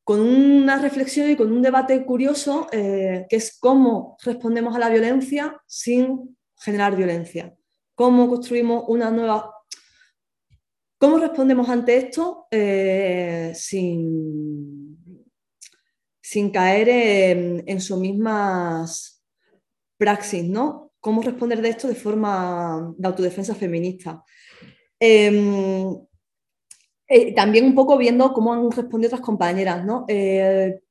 [0.04, 4.90] con una reflexión y con un debate curioso, eh, que es cómo respondemos a la
[4.90, 7.54] violencia sin generar violencia.
[7.94, 9.61] Cómo construimos una nueva
[11.02, 15.24] ¿Cómo respondemos ante esto eh, sin,
[16.20, 16.88] sin, caer
[17.66, 19.20] en, sus mismas
[19.96, 20.44] praxis?
[20.44, 20.92] ¿no?
[21.00, 24.22] ¿Cómo responder de esto de forma de autodefensa feminista?
[25.00, 25.92] Em,
[27.08, 29.84] eh, también un poco viendo cómo han respondido otras compañeras.
[29.84, 30.04] ¿no?
[30.06, 30.82] Eh,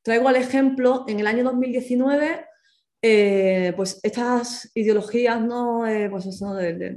[0.00, 2.46] traigo al ejemplo, en el año 2019
[3.76, 5.84] pues estas ideologías ¿no?
[6.10, 6.96] pues eso de,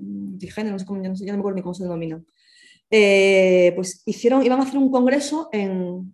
[0.49, 2.25] género, no sé cómo, ya no me acuerdo ni cómo se denominan,
[2.95, 6.13] eh, pues hicieron, iban a hacer un congreso en,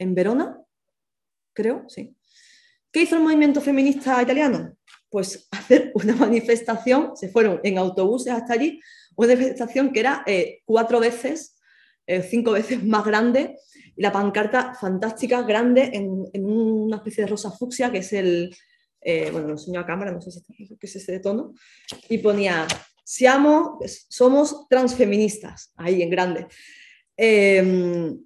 [0.00, 0.60] Verona,
[1.52, 2.16] creo, sí.
[2.90, 4.76] ¿Qué hizo el movimiento feminista italiano?
[5.08, 8.80] Pues hacer una manifestación, se fueron en autobuses hasta allí,
[9.14, 11.60] una manifestación que era eh, cuatro veces,
[12.08, 13.56] eh, cinco veces más grande,
[13.94, 18.52] y la pancarta fantástica, grande, en, una especie de rosa fucsia, que es el,
[19.30, 21.54] bueno, lo enseño a cámara, no sé si es ese tono,
[22.08, 22.66] y ponía
[23.06, 26.48] somos transfeministas, ahí en grande.
[27.16, 28.18] Em,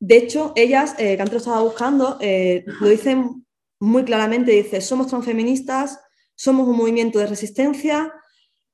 [0.00, 3.46] de hecho, ellas, eh, que antes estaba buscando, eh, lo dicen
[3.80, 6.00] muy claramente, dice, somos transfeministas,
[6.34, 8.12] somos un movimiento de resistencia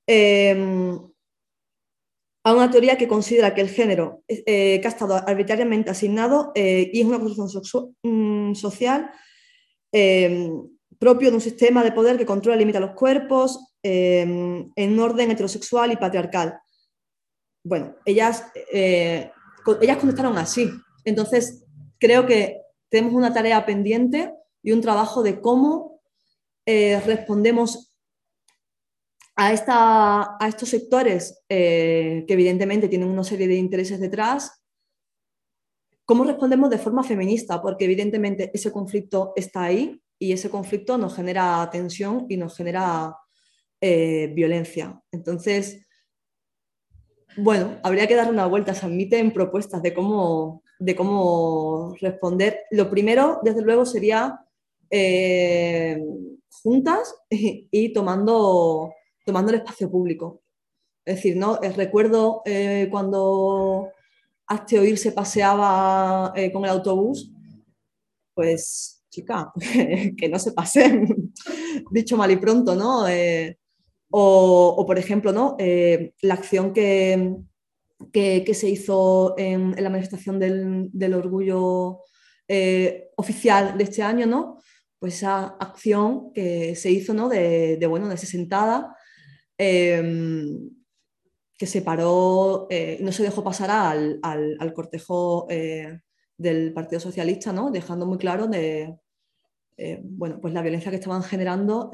[0.07, 0.99] em,
[2.43, 7.01] a una teoría que considera que el género eh, que ha estado arbitrariamente asignado y
[7.01, 9.11] es una construcción mm, social
[9.93, 10.51] em,
[10.99, 15.31] propio de un sistema de poder que controla y limita los cuerpos, Em, en orden
[15.31, 16.61] heterosexual y patriarcal.
[17.65, 19.31] Bueno, ellas, eh,
[19.81, 20.71] ellas contestaron así.
[21.05, 21.65] Entonces,
[21.99, 26.03] creo que tenemos una tarea pendiente y un trabajo de cómo
[26.67, 27.95] eh, respondemos
[29.37, 34.63] a, esta, a, estos sectores eh, que evidentemente tienen una serie de intereses detrás,
[36.05, 41.15] cómo respondemos de forma feminista, porque evidentemente ese conflicto está ahí y ese conflicto nos
[41.15, 43.17] genera tensión y nos genera
[43.81, 45.03] eh, violencia.
[45.11, 45.87] Entonces,
[47.37, 48.75] bueno, habría que dar una vuelta.
[48.75, 52.61] Se admiten propuestas de cómo, de cómo responder.
[52.71, 54.41] Lo primero, desde luego, sería
[54.91, 56.03] eh,
[56.63, 58.93] juntas y, tomando,
[59.25, 60.43] tomando el espacio público.
[61.05, 61.63] Es decir, ¿no?
[61.63, 62.43] Eh, recuerdo
[62.91, 63.91] cuando
[64.47, 67.33] Hazte Oír se paseaba con el autobús,
[68.35, 69.53] pues chica,
[70.17, 71.33] que no se pasen,
[71.91, 73.07] dicho mal y pronto, ¿no?
[74.13, 75.57] O, por ejemplo, ¿no?
[75.59, 77.37] Eh, la acción que,
[78.13, 82.01] que, se hizo en, la manifestación del, orgullo
[82.49, 84.59] eh, oficial de este año, ¿no?
[84.99, 87.31] pues esa acción que se hizo ¿no?
[87.31, 88.95] de, de, bueno, de esa sentada,
[89.57, 90.71] em,
[91.57, 95.47] que se paró, eh, no se dejó pasar al, al, cortejo
[96.37, 97.71] del Partido Socialista, ¿no?
[97.71, 98.95] dejando muy claro de,
[100.03, 101.91] bueno, pues la violencia que estaban generando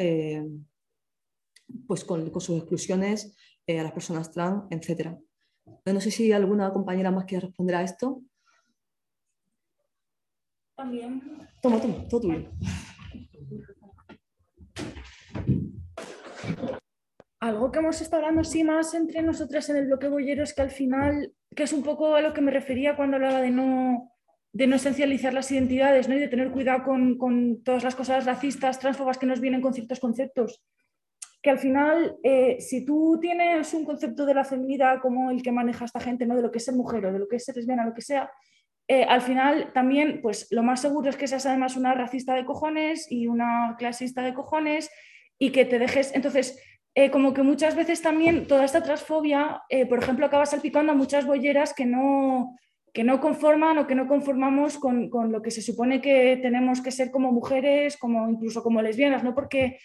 [1.87, 3.37] pues con, sus exclusiones
[3.67, 5.17] eh, a las personas trans, etc.
[5.85, 8.23] No sé si alguna compañera más quiere responder a esto.
[10.77, 11.23] También.
[11.63, 12.51] Toma, toma, todo tuyo.
[17.41, 20.63] Algo que hemos estado hablando sí más entre nosotras en el bloque bollero es que
[20.63, 24.13] al final, que es un poco a lo que me refería cuando hablaba de no,
[24.53, 26.17] de no esencializar las identidades ¿no?
[26.17, 29.75] y de tener cuidado con, con todas las cosas racistas, transfobas que nos vienen con
[29.75, 30.63] ciertos conceptos.
[31.47, 35.53] Que al final, eh, si tú tienes un concepto de la feminidad como el que
[35.53, 36.35] maneja esta gente, ¿no?
[36.35, 38.01] de lo que es ser mujer o de lo que es ser lesbiana, lo que
[38.01, 38.29] sea,
[38.89, 42.45] eh, al final también, pues lo más seguro es que seas además una racista de
[42.45, 44.91] cojones y una clasista de cojones
[45.39, 46.13] y que te dejes.
[46.17, 46.61] Entonces,
[46.97, 51.27] eh, como que muchas veces también toda esta transfobia, por ejemplo, acaba salpicando a muchas
[51.27, 52.57] bolleras que no,
[52.93, 56.81] que no conforman o que no conformamos con, con, lo que se supone que tenemos
[56.81, 59.33] que ser como mujeres, como incluso como lesbianas, ¿no?
[59.33, 59.79] Porque,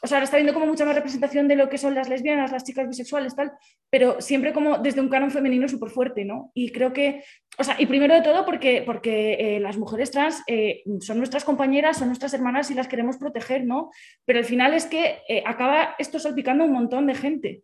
[0.00, 2.52] o sea, ahora está viendo como mucha más representación de lo que son las lesbianas,
[2.52, 3.52] las chicas bisexuales, tal,
[3.90, 6.52] pero siempre como desde un canon femenino súper fuerte, ¿no?
[6.54, 7.24] Y creo que,
[7.58, 11.44] o sea, y primero de todo porque, porque eh, las mujeres trans eh, son nuestras
[11.44, 13.90] compañeras, son nuestras hermanas y las queremos proteger, ¿no?
[14.24, 17.62] Pero al final es que eh, acaba esto salpicando a un montón de gente.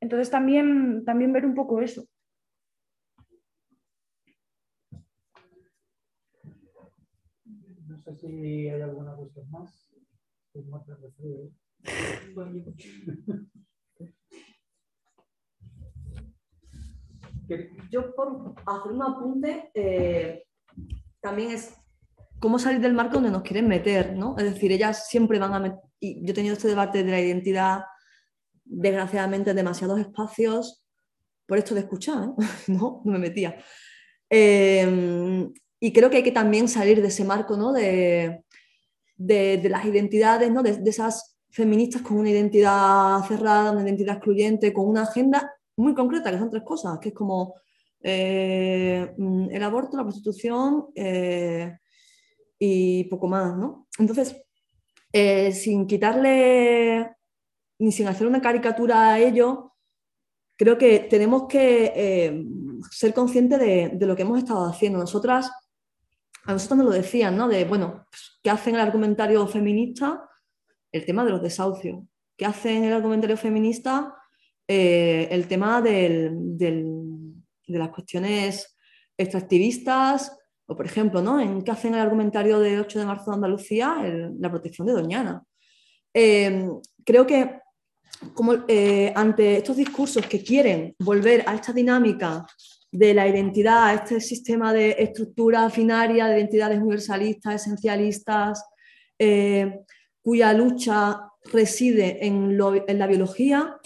[0.00, 2.04] Entonces también, también ver un poco eso.
[7.86, 9.90] No sé si hay alguna cuestión más.
[17.90, 20.44] Yo por hacer un apunte, eh,
[21.20, 21.74] también es
[22.38, 24.36] cómo salir del marco donde nos quieren meter, ¿no?
[24.38, 27.82] Es decir, ellas siempre van a y yo he tenido este debate de la identidad,
[28.64, 30.82] desgraciadamente, en demasiados espacios,
[31.46, 32.32] por esto de escuchar, ¿eh?
[32.68, 33.56] no, no me metía.
[34.30, 35.48] Eh,
[35.80, 37.72] y creo que hay que también salir de ese marco, ¿no?
[37.72, 38.44] De,
[39.16, 40.62] de, de las identidades, ¿no?
[40.62, 45.94] De, de esas feministas con una identidad cerrada, una identidad excluyente, con una agenda muy
[45.94, 47.54] concreta, que son tres cosas, que es como
[48.02, 49.14] eh,
[49.50, 51.76] el aborto, la prostitución eh,
[52.58, 53.88] y poco más, ¿no?
[53.98, 54.42] Entonces,
[55.12, 57.10] eh, sin quitarle
[57.78, 59.72] ni sin hacer una caricatura a ello,
[60.56, 62.44] creo que tenemos que
[62.90, 64.98] ser conscientes de, de, lo que hemos estado haciendo.
[64.98, 65.50] Nosotras,
[66.44, 67.48] a nosotros nos lo decían, ¿no?
[67.48, 70.29] De, bueno, pues, ¿qué hacen el argumentario feminista?
[70.92, 72.00] El tema de los desahucios.
[72.36, 74.14] ¿Qué hacen el argumentario feminista?
[74.66, 76.30] Eh, el tema de
[77.66, 78.76] las cuestiones
[79.16, 80.36] extractivistas,
[80.66, 81.40] o por ejemplo, ¿no?
[81.40, 83.96] en qué hacen el argumentario del 8 de marzo de Andalucía,
[84.38, 85.42] la protección de Doñana.
[86.14, 86.68] Eh,
[87.04, 87.58] creo que
[88.34, 92.46] como, eh, ante estos discursos que quieren volver a esta dinámica
[92.92, 98.64] de la identidad, a este sistema de estructura finaria, de identidades universalistas, esencialistas,
[100.22, 103.76] cuya lucha reside en, lo, en la biología,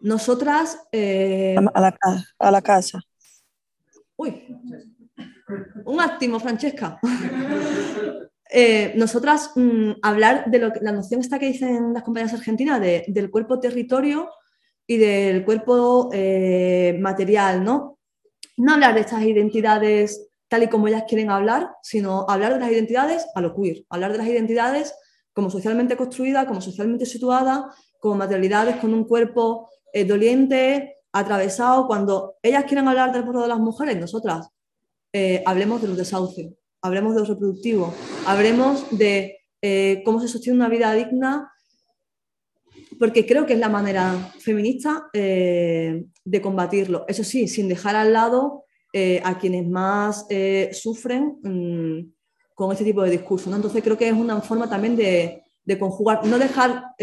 [0.00, 0.78] nosotras...
[0.92, 1.56] Eh...
[1.56, 1.98] A, la,
[2.38, 3.00] a, la, casa.
[4.16, 4.46] Uy,
[5.84, 6.98] un áctimo, Francesca.
[8.50, 12.80] eh, nosotras mmm, hablar de lo que, la noción esta que dicen las compañías argentinas
[12.80, 14.28] de, del cuerpo territorio
[14.86, 17.98] y del cuerpo eh, material, ¿no?
[18.56, 22.72] No hablar de estas identidades tal y como ellas quieren hablar, sino hablar de las
[22.72, 24.94] identidades a lo queer, hablar de las identidades
[25.38, 27.60] como socialmente construidas, como socialmente situadas,
[28.00, 31.86] como materialidades con un cuerpo eh, doliente, atravesado.
[31.86, 34.48] Cuando ellas quieren hablar del pueblo de las mujeres, nosotras
[35.12, 37.94] eh, hablemos de los desahucios, hablemos de los reproductivos,
[38.26, 41.52] hablemos de eh, cómo se sostiene una vida digna,
[42.98, 47.04] porque creo que es la manera feminista de combatirlo.
[47.06, 48.64] Eso sí, sin dejar al lado
[49.22, 50.26] a quienes más
[50.72, 52.17] sufren mmm,
[52.58, 53.48] con este tipo de discurso.
[53.50, 53.54] ¿no?
[53.54, 55.44] Entonces creo que es una forma también de,
[55.78, 56.94] conjugar, no dejar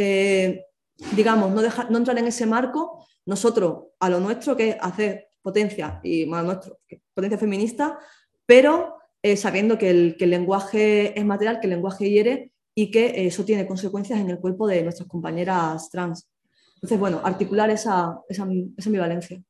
[1.15, 5.29] digamos, no, dejar, no entrar en ese marco, nosotros a lo nuestro, que es hacer
[5.41, 6.79] potencia, y más nuestro,
[7.13, 7.97] potencia feminista,
[8.45, 12.91] pero eh, sabiendo que el, que el, lenguaje es material, que el lenguaje hiere y
[12.91, 16.27] que eso tiene consecuencias en el cuerpo de nuestras compañeras trans.
[16.75, 18.45] Entonces, bueno, articular esa, esa,
[18.77, 19.41] esa ambivalencia.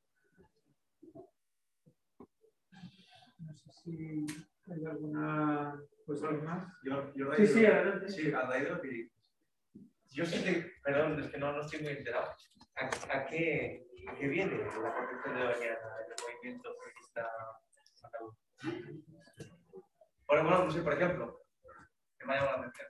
[3.40, 4.28] No sé si
[4.72, 6.68] hay alguna cuestión más.
[6.84, 8.10] Yo, yo sí, sí, adelante.
[8.10, 9.10] Sí, a raíz de lo que
[10.16, 12.32] yo sé que, perdón, es que no, no estoy muy enterado.
[12.78, 15.78] ¿A, a, qué, ¿A, qué, viene la protección de Doñana,
[16.08, 17.30] el movimiento feminista
[20.28, 21.42] Bueno, bueno, no sé, por ejemplo,
[22.18, 22.88] que me ha llamado la atención.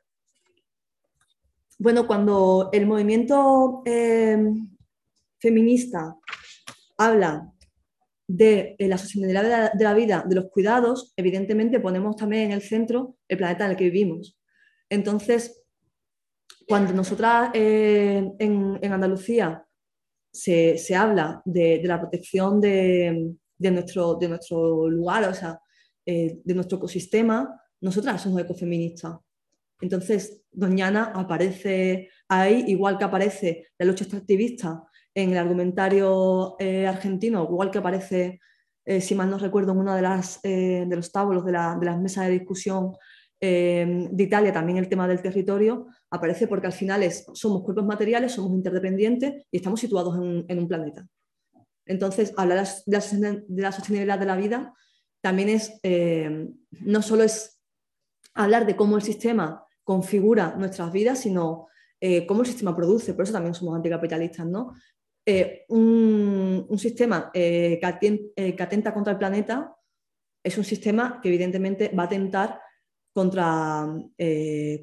[1.80, 4.38] Bueno, cuando el movimiento eh,
[5.40, 6.16] feminista
[6.98, 7.52] habla
[8.28, 12.52] de la sostenibilidad de la, de la, vida, de los cuidados, evidentemente ponemos también en
[12.54, 14.38] el centro el planeta en el que vivimos.
[14.90, 15.64] Entonces,
[16.68, 19.66] cuando nosotras eh, en, en, Andalucía
[20.32, 25.60] se, se habla de, de, la protección de, de, nuestro, de nuestro lugar, o sea,
[26.06, 29.18] eh, de nuestro ecosistema, nosotras somos ecofeministas.
[29.82, 34.84] Entonces, Doñana aparece ahí, igual que aparece la lucha extractivista
[35.16, 38.42] en el argumentario eh, argentino, igual que aparece,
[38.84, 41.78] eh, si mal no recuerdo, en uno de, las, eh, de los tábulos de, la,
[41.80, 42.92] de, las mesas de discusión
[43.42, 48.32] de Italia, también el tema del territorio, aparece porque al final es, somos cuerpos materiales,
[48.32, 51.06] somos interdependientes y estamos situados en, en un planeta.
[51.86, 52.92] Entonces, hablar de
[53.56, 54.74] la, sostenibilidad de la vida
[55.22, 55.80] también es,
[56.82, 57.60] no solo es
[58.34, 61.68] hablar de cómo el sistema configura nuestras vidas, sino
[62.28, 63.14] cómo el sistema produce.
[63.14, 64.74] Por eso también somos anticapitalistas, ¿no?
[65.26, 69.76] Eh, un, sistema eh, que, atenta contra el planeta
[70.44, 72.62] es un sistema que evidentemente va a atentar
[73.12, 73.88] contra,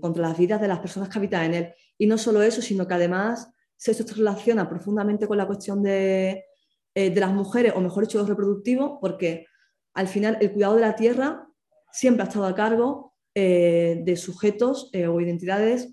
[0.01, 1.75] contra las vidas de las personas que habitan en él.
[1.99, 6.47] Y no solo eso, sino que además se relaciona profundamente con la cuestión de,
[6.95, 9.47] de las mujeres, o mejor dicho, los reproductivos, porque
[9.95, 11.47] al final el cuidado de la tierra
[11.93, 15.93] siempre ha estado a cargo eh, de sujetos eh, o identidades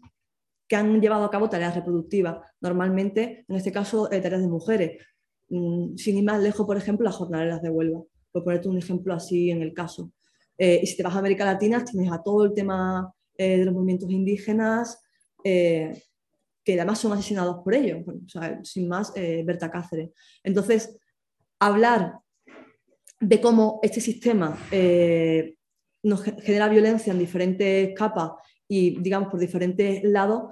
[0.69, 5.03] que han llevado a cabo tareas reproductivas, normalmente, en este caso, eh, tareas de mujeres.
[5.49, 9.15] Mm, sin ir más lejos, por ejemplo, las jornaleras de Huelva, por ponerte un ejemplo
[9.15, 10.11] así en el caso.
[10.61, 14.11] y si te vas a América Latina, tienes a todo el tema de los movimientos
[14.11, 15.01] indígenas,
[15.41, 18.03] que además son asesinados por ellos,
[18.63, 20.09] sin más, Berta Cáceres.
[20.43, 20.97] Entonces,
[21.59, 22.19] hablar
[23.21, 24.57] de cómo este sistema
[26.03, 28.31] nos genera violencia en diferentes capas
[28.67, 30.51] y, digamos, por diferentes lados,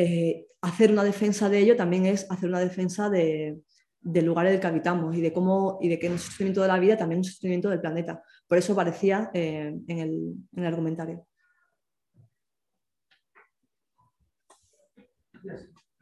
[0.00, 3.60] eh, hacer una defensa de ello también es hacer una defensa de,
[4.00, 6.68] del lugar en el que habitamos y de cómo y de que el sustento de
[6.68, 8.22] la vida también es un sustento del planeta.
[8.46, 11.26] Por eso aparecía eh, en, el, en, el, argumentario.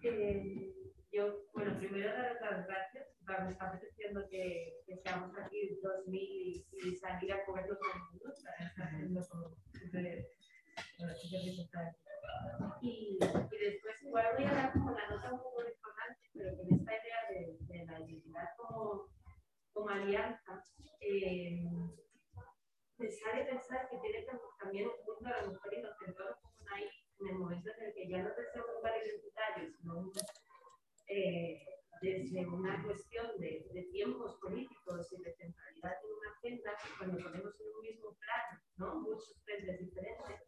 [0.03, 0.75] Eh,
[1.11, 3.07] yo, bueno, primero dar las gracias,
[3.47, 7.79] me está apeteciendo que, que seamos aquí 2000 y, y salir a comer los
[12.81, 16.67] y, y, después igual voy a dar como la nota un poco importante, pero con
[16.73, 19.09] esta idea de, de la identidad como,
[19.73, 20.65] como alianza,
[21.01, 21.65] eh,
[22.97, 24.27] pensar y pensar que tiene
[24.59, 26.89] también un punto a la mujer y los centros como ahí
[27.19, 30.13] en el momento en el que ya no es un lugar identitario, sino
[31.09, 31.63] eh,
[32.03, 37.61] desde una cuestión de, de tiempos políticos y de centralidad en una agenda, cuando ponemos
[37.61, 39.01] en un mismo plano ¿no?
[39.01, 40.43] muchos frentes diferentes,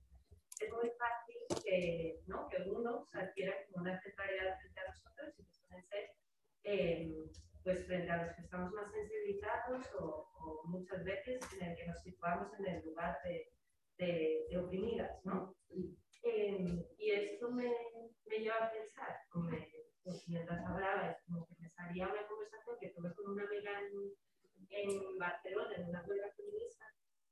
[0.60, 2.48] es muy fácil que, ¿no?
[2.48, 6.10] que uno se adquiera como una centralidad frente a nosotros y que pueden ser
[6.64, 7.30] eh,
[7.62, 11.76] pues frente a los que estamos más sensibilizados o, o, muchas veces en el
[12.38, 15.24] situamos en el lugar de oprimidas.
[15.24, 15.54] ¿no?
[16.22, 17.72] Eh, y esto me,
[18.26, 19.68] me, lleva a pensar, como me,
[20.02, 23.80] pues mientras hablaba, es como que me salía una conversación que tuve con una amiga
[23.80, 24.12] en,
[24.70, 26.84] en Barcelona, en una huelga feminista,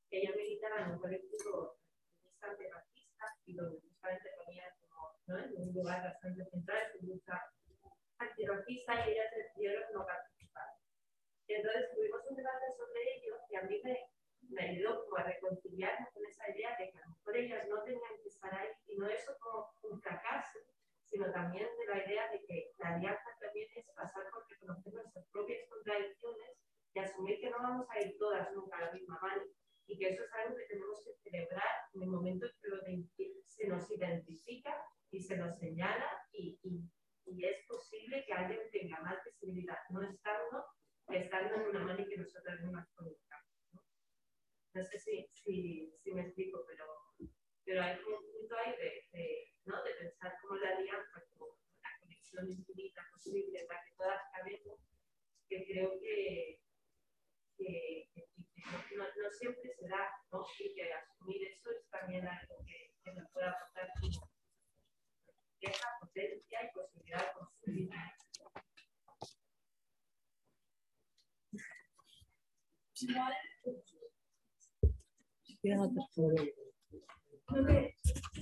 [0.08, 1.76] que ella militaba en un colectivo
[2.24, 5.38] bastante racista y donde justamente ponía como ¿no?
[5.38, 7.42] en un lugar bastante central su lucha
[8.18, 10.70] antirracista y ellas decidieron no participar.
[11.48, 14.10] Y entonces tuvimos un debate sobre ello y a mí me,
[14.50, 17.82] me ayudó como a reconciliarme con esa idea de que a lo mejor ellas no
[17.82, 20.58] tenían que estar ahí y no eso como un fracaso,
[21.04, 25.26] sino también de la idea de que la alianza también es pasar por reconocer nuestras
[25.28, 26.50] propias contradicciones
[26.94, 29.42] y asumir que no vamos a ir todas nunca a la misma mano
[29.86, 32.46] y que eso es algo que tenemos que celebrar en el momento
[32.86, 34.74] en que se nos identifica
[35.10, 36.90] y se nos señala y, y,
[37.26, 40.66] y, es posible que alguien tenga más visibilidad no estando
[41.08, 43.46] que estando en una mano y que nosotros no nos conozcamos.
[43.72, 43.82] ¿no?
[44.76, 46.84] no sé si, si, si, me explico, pero,
[47.64, 49.82] pero hay un punto ahí de, de, ¿no?
[49.82, 54.80] de pensar como la alianza, como la conexión infinita posible en la que todas cabemos,
[55.48, 56.60] que creo que,
[57.56, 60.44] que, que no, no, siempre se da, ¿no?
[60.58, 63.88] Y que asumir eso es también algo que, que nos puede aportar
[65.60, 67.90] esa potencia y posibilidad de construir.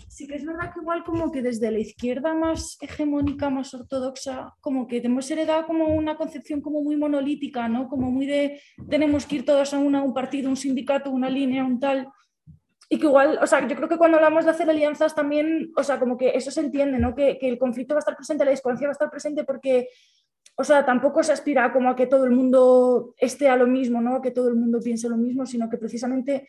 [0.08, 4.52] sí que es verdad que igual como que desde la izquierda más hegemónica, más ortodoxa,
[4.61, 7.89] como que hemos heredado como una concepción como muy monolítica, ¿no?
[7.89, 11.65] Como muy de tenemos que ir todos a una, un partido, un sindicato, una línea,
[11.65, 12.09] un tal.
[12.90, 15.82] Y que igual, o sea, yo creo que cuando hablamos de hacer alianzas también, o
[15.82, 17.15] sea, como que eso se entiende, ¿no?
[17.15, 19.89] Que, que el conflicto va a estar presente, la discordancia va a estar presente porque,
[20.55, 24.02] o sea, tampoco se aspira como a que todo el mundo esté a lo mismo,
[24.02, 24.20] ¿no?
[24.20, 26.47] Que todo el mundo piense lo mismo, sino que precisamente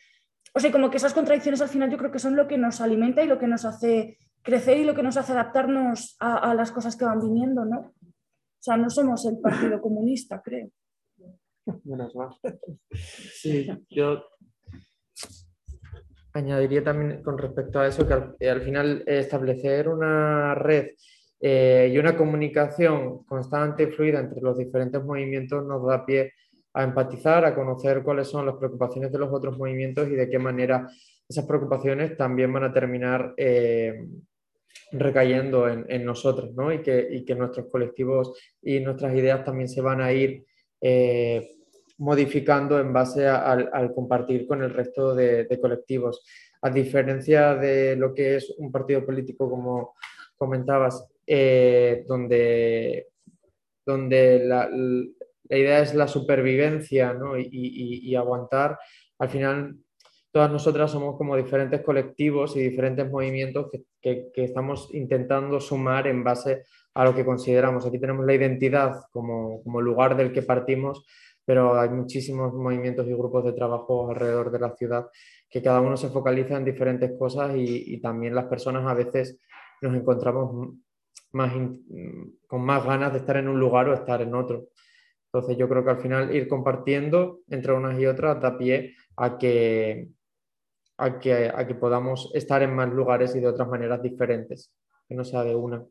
[0.56, 2.80] o sea, como que esas contradicciones al final yo creo que son lo que nos
[2.80, 6.54] alimenta y lo que nos hace crecer y lo que nos hace adaptarnos a, a
[6.54, 7.80] las cosas que van viniendo, ¿no?
[7.80, 10.70] O sea, no somos el Partido Comunista, creo.
[11.84, 12.30] Menos mal.
[12.90, 14.24] Sí, yo
[16.32, 20.92] añadiría también con respecto a eso que al, al final establecer una red
[21.38, 26.32] eh, y una comunicación constante y fluida entre los diferentes movimientos nos da pie
[26.76, 30.38] a empatizar, a conocer cuáles son las preocupaciones de los otros movimientos y de qué
[30.38, 30.86] manera
[31.26, 34.06] esas preocupaciones también van a terminar eh,
[34.92, 36.70] recayendo en, nosotros ¿no?
[36.72, 40.44] y, que, y, que, nuestros colectivos y nuestras ideas también se van a ir
[40.82, 41.56] eh,
[41.98, 46.24] modificando en base al compartir con el resto de, de colectivos.
[46.60, 49.94] A diferencia de lo que es un partido político como
[50.36, 53.08] comentabas, eh, donde,
[53.84, 54.68] donde la,
[55.50, 57.38] idea es la supervivencia ¿no?
[57.38, 58.78] y, y, aguantar.
[59.18, 59.76] Al final,
[60.32, 63.68] todas nosotras somos como diferentes colectivos y diferentes movimientos
[64.00, 66.64] que, que, estamos intentando sumar en base
[66.94, 67.86] a lo que consideramos.
[67.86, 71.06] Aquí tenemos la identidad como, como lugar del que partimos,
[71.44, 75.06] pero hay muchísimos movimientos y grupos de trabajo alrededor de la ciudad
[75.48, 79.38] que cada uno se focaliza en diferentes cosas y, y también las personas a veces
[79.80, 80.74] nos encontramos
[81.32, 81.52] más
[82.46, 84.68] con más ganas de estar en un lugar o estar en otro.
[85.36, 89.36] Entonces yo creo que al final ir compartiendo entre unas y otras da pie a
[89.36, 90.08] que,
[90.96, 94.72] a que, a que podamos estar en más lugares y de otras maneras diferentes,
[95.06, 95.84] que no sea de una.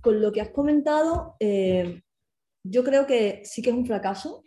[0.00, 2.00] Con lo que has comentado, eh,
[2.62, 4.42] yo creo que sí que es un fracaso,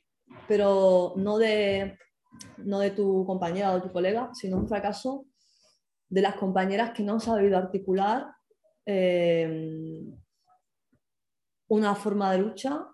[0.48, 2.00] pero no de
[2.58, 5.28] no de tu compañera o tu colega, sino un fracaso
[6.10, 8.28] de las compañeras que no han sabido articular
[8.86, 10.04] eh,
[11.68, 12.88] una forma de lucha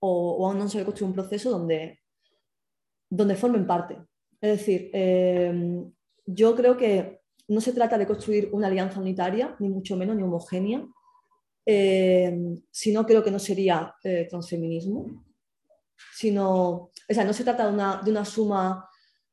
[0.00, 2.00] o, aún no han sabido construir un proceso donde,
[3.08, 3.96] donde formen parte.
[4.40, 5.84] Es decir, eh,
[6.26, 10.24] yo creo que no se trata de construir una alianza unitaria, ni mucho menos, ni
[10.24, 10.84] homogénea,
[11.64, 13.94] eh, sino creo que no sería
[14.28, 15.24] transfeminismo,
[16.12, 18.88] sino, o sea, no se trata de una, de una suma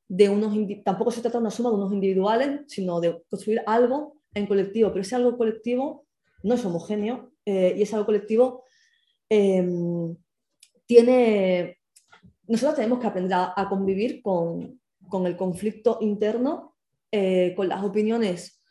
[0.08, 4.18] de unos, tampoco se trata de una suma de unos individuales, sino de construir algo
[4.34, 6.06] en colectivo, pero ese algo colectivo
[6.44, 8.64] no es homogéneo eh, y ese algo colectivo
[9.30, 10.16] em,
[10.86, 11.80] tiene,
[12.48, 16.76] nosotros tenemos que aprender a, convivir con, con, el conflicto interno,
[17.12, 18.62] eh, con las opiniones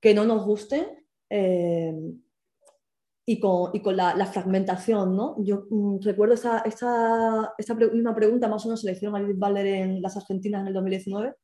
[0.00, 2.20] que no nos gusten, em,
[3.24, 5.16] y con, y con la, la, fragmentación.
[5.16, 5.36] ¿no?
[5.42, 9.20] Yo mm, recuerdo esa, esa, esa misma pregunta, más o menos se le hicieron a
[9.20, 11.34] Judith Butler en las Argentinas en el 2019.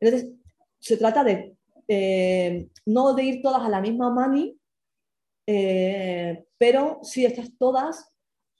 [0.00, 0.30] Entonces,
[0.78, 1.56] se trata de
[1.88, 4.58] eh, no de ir todas a la misma mani,
[5.46, 8.10] eh, pero sí estas todas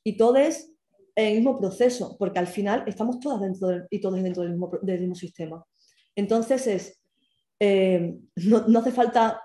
[0.02, 0.70] y todes
[1.16, 4.52] en el mismo proceso, porque al final estamos todas dentro del, y todos dentro del
[4.52, 5.64] mismo, del mismo sistema.
[6.14, 7.00] Entonces, es,
[7.60, 9.40] eh, no, no, hace falta,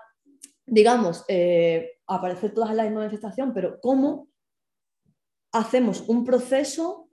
[0.66, 1.24] digamos,
[2.16, 4.28] aparecer todas en la misma manifestación, pero cómo
[5.52, 7.08] hacemos un proceso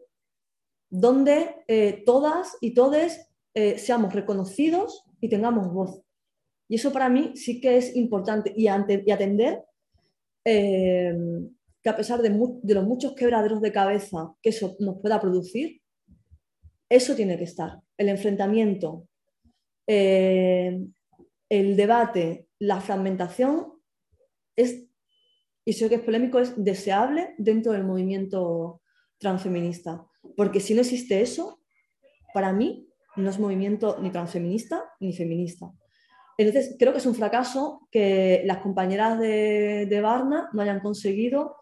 [0.90, 3.20] donde eh, todas y todos
[3.54, 6.02] eh, seamos reconocidos y tengamos voz.
[6.70, 9.64] Y eso para mí sí que es importante y, atender
[10.46, 11.16] eh,
[11.82, 15.82] que a pesar de, los muchos quebraderos de cabeza que eso nos pueda producir,
[16.90, 17.80] eso tiene que estar.
[17.98, 19.08] El enfrentamiento,
[19.86, 20.86] el
[21.50, 23.77] debate, la fragmentación
[24.58, 24.88] es
[25.68, 28.80] y sé que es polémico, es deseable dentro del movimiento
[29.18, 30.08] transfeminista.
[30.38, 31.60] Porque si no existe eso,
[32.34, 35.70] para mí no es movimiento ni transfeminista ni feminista.
[36.38, 41.58] Entonces, creo que es un fracaso que las compañeras de, de Barna no hayan conseguido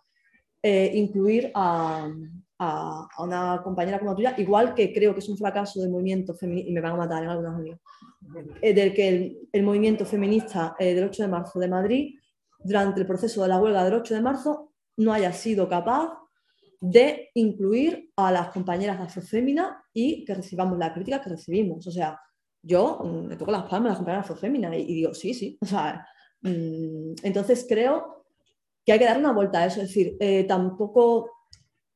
[0.62, 2.08] eh, incluir a,
[2.60, 6.70] a, una compañera como tuya, igual que creo que es un fracaso del movimiento feminista,
[6.70, 7.80] y me van a matar en algunos años,
[8.62, 12.20] eh, del que el, el movimiento feminista eh, del 8 de marzo de Madrid
[12.66, 16.18] durante el proceso de la huelga del 8 de marzo no haya sido capaz
[16.82, 21.86] de incluir a las compañeras de Afrofémina y que recibamos la crítica que recibimos.
[21.86, 22.20] O sea,
[22.62, 25.58] yo mm, me toco las palmas a las compañeras de Afrofémina y, digo, sí, sí.
[25.62, 26.08] O sea,
[26.42, 28.26] mm, entonces creo
[28.84, 29.82] que hay que dar una vuelta a eso.
[29.82, 31.32] Es decir, eh, tampoco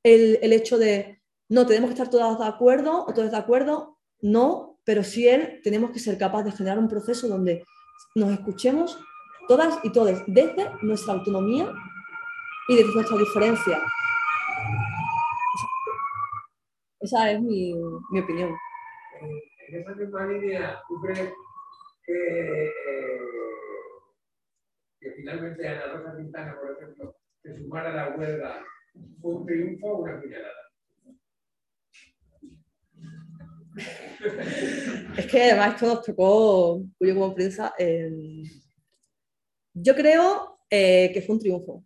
[0.04, 3.98] el, el, hecho de, no, tenemos que estar todas de acuerdo o todos de acuerdo,
[4.22, 7.64] no, pero sí él tenemos que ser capaces de generar un proceso donde
[8.16, 9.00] nos escuchemos
[9.50, 11.74] todas y todos, desde nuestra autonomía
[12.68, 13.82] y desde nuestra diferencia.
[17.00, 17.74] Esa es mi,
[18.12, 18.56] mi opinión.
[19.68, 21.34] En esa misma línea, ¿tú crees
[22.04, 22.72] que, eh,
[25.00, 28.64] que finalmente Ana Rosa Quintana, por ejemplo, se sumara a la huelga
[29.20, 30.54] fue un triunfo o una puñalada?
[35.18, 38.44] Es que además esto nos tocó, yo como prensa, en
[39.74, 41.84] yo creo eh, que fue un triunfo.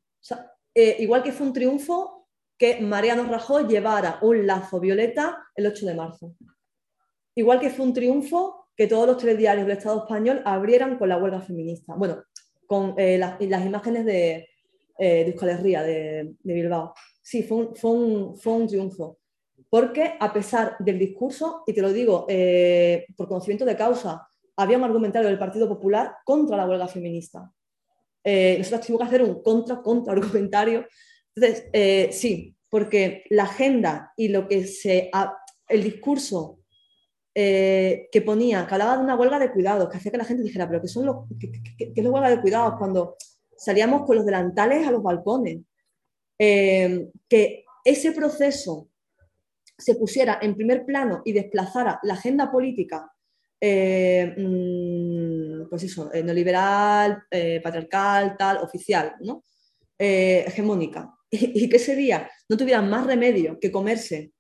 [0.75, 2.27] Eh, igual que fue un triunfo
[2.57, 6.35] que Mariano Rajoy llevara un lazo violeta el 8 de marzo.
[7.35, 11.17] Igual que fue un triunfo que todos los telediarios del Estado español abrieran con la
[11.17, 11.93] huelga feminista.
[11.95, 12.23] Bueno,
[12.65, 14.47] con eh, las, imágenes de,
[14.97, 16.93] de Euskal Herria, de, Bilbao.
[17.21, 19.19] Sí, fue un, fue, un, fue un, triunfo.
[19.69, 22.25] Porque a pesar del discurso, y te lo digo
[23.15, 27.51] por conocimiento de causa, había un argumentario del Partido Popular contra la huelga feminista.
[28.23, 30.85] Eh, nosotros tuvimos que hacer un contra-contra-argumentario.
[31.35, 35.09] Entonces, eh, sí, porque la agenda y lo que se...
[35.67, 36.59] el discurso
[37.35, 40.43] eh, que ponía, que hablaba de una huelga de cuidados, que hacía que la gente
[40.43, 41.51] dijera, pero ¿qué, son los, qué,
[41.95, 42.75] es la huelga de cuidados?
[42.77, 43.15] Cuando
[43.57, 45.59] salíamos con los delantales a los balcones.
[46.37, 48.89] Eh, que ese proceso
[49.77, 53.11] se pusiera en primer plano y desplazara la agenda política,
[53.59, 54.33] eh,
[55.69, 59.43] pues eso, eh, neoliberal, eh, patriarcal, tal, oficial, ¿no?
[59.97, 61.13] Eh, hegemónica.
[61.29, 62.29] ¿Y, ¿Y, qué sería?
[62.49, 64.31] No tuvieran más remedio que comerse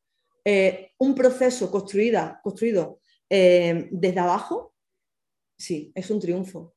[0.97, 4.75] un proceso construida, construido desde abajo,
[5.57, 6.75] sí, es un triunfo.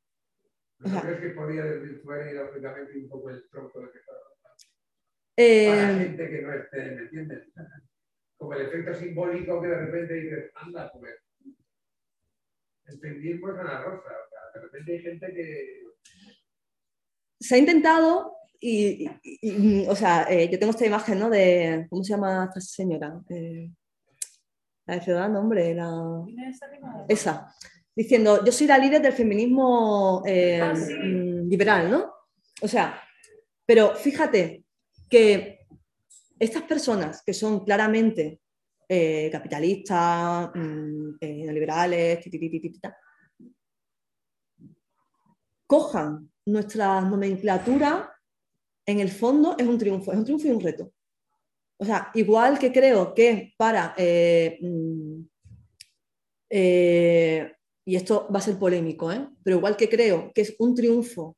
[0.79, 4.19] ¿No o sea, crees que podía desvirtuar ideológicamente un poco el tronco de que estaba
[5.39, 7.47] eh, Para gente que no esté, ¿me entiendes?
[8.37, 11.13] Como el efecto simbólico que de repente dices, anda, pues.
[12.87, 13.97] El feminismo es Ana Rosa.
[13.97, 15.83] O sea, de repente hay gente que.
[17.39, 21.29] Se ha intentado, y, y, y o sea, eh, yo tengo esta imagen, ¿no?
[21.29, 21.85] De.
[21.89, 23.21] ¿Cómo se llama esta señora?
[23.29, 23.69] Eh,
[24.85, 26.25] la de Ciudadano, hombre, la.
[27.07, 27.53] Esa.
[27.95, 30.93] Diciendo, yo soy la líder del feminismo eh, ah, sí.
[30.93, 32.13] liberal, ¿no?
[32.61, 33.01] O sea,
[33.65, 34.63] pero fíjate,
[35.09, 35.65] que
[36.39, 38.39] estas personas que son claramente
[38.87, 42.19] eh, capitalistas, mmm, eh, neoliberales,
[45.65, 48.13] cojan nuestra nomenclatura,
[48.85, 50.93] en el fondo es un triunfo, es un triunfo y un reto.
[51.77, 54.57] O sea, igual que creo que para, eh,
[57.85, 59.11] y esto va a ser polémico,
[59.43, 61.37] pero igual que creo que es un triunfo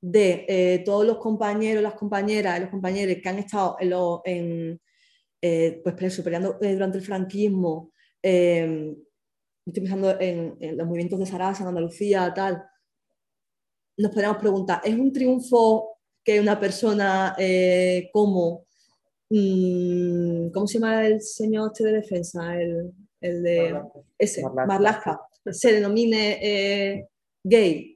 [0.00, 4.80] de eh, todos los compañeros, las compañeras, los compañeros que han estado en, lo, en
[5.42, 7.92] eh, pues preso, peleando eh, durante el franquismo,
[8.22, 8.94] eh,
[9.66, 12.64] estoy pensando en, en, los movimientos de Sarasa, en Andalucía, tal,
[13.96, 18.66] nos podríamos preguntar, ¿es un triunfo que una persona eh, como,
[19.30, 22.56] mmm, ¿cómo se llama el señor este de defensa?
[22.56, 24.00] El, el de Marlaska.
[24.18, 25.20] ese, Marlaska,
[25.50, 27.08] se denomine eh,
[27.42, 27.92] gay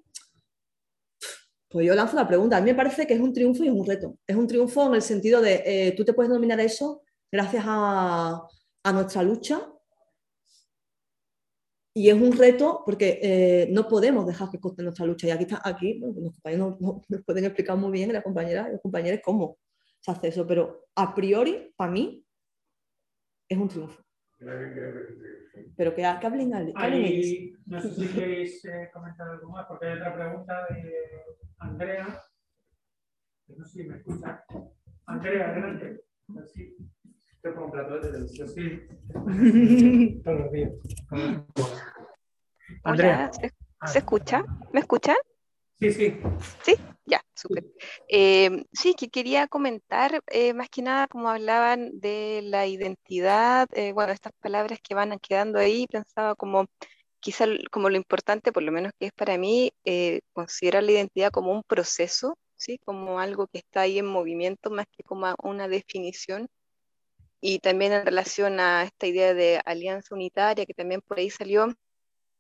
[1.68, 2.56] pues yo lanzo la pregunta.
[2.56, 4.16] A mí me parece que es un triunfo y es un reto.
[4.26, 8.46] Es un triunfo en el sentido de eh, tú te puedes denominar eso gracias a,
[8.82, 9.60] a, nuestra lucha.
[11.94, 15.26] Y es un reto porque eh, no podemos dejar que coste nuestra lucha.
[15.26, 18.72] Y aquí, está, aquí bueno, los compañeros nos, pueden explicar muy bien, las compañeras y
[18.72, 19.58] los compañeros, cómo
[20.00, 20.46] se hace eso.
[20.46, 22.22] Pero a priori, para mí,
[23.48, 24.02] es un triunfo.
[24.38, 29.94] Pero que, que hablen, Ahí, No sé si queréis eh, comentar algo más, porque hay
[29.94, 30.92] otra pregunta de
[31.58, 32.22] Andrea.
[33.48, 34.44] No sé si me escucha.
[35.06, 36.04] Andrea, adelante.
[37.54, 38.48] Pongo un plato de televisión.
[38.48, 40.20] Sí.
[40.24, 40.72] Todos los días.
[42.84, 43.30] Andrea.
[43.32, 43.52] ¿se,
[43.84, 44.44] ¿se escucha?
[44.72, 45.16] ¿Me escuchan?
[45.78, 46.18] Sí, sí.
[46.62, 46.74] ¿Sí?
[47.04, 47.64] Ya, súper.
[48.08, 53.92] Eh, sí, que quería comentar, eh, más que nada, como hablaban de la identidad, eh,
[53.92, 56.66] bueno, estas palabras que van quedando ahí, pensaba como
[57.20, 61.30] quizá como lo importante, por lo menos que es para mí, eh, considerar la identidad
[61.30, 62.78] como un proceso, ¿sí?
[62.84, 66.48] Como algo que está ahí en movimiento, más que como una definición.
[67.40, 71.68] Y también en relación a esta idea de alianza unitaria, que también por ahí salió,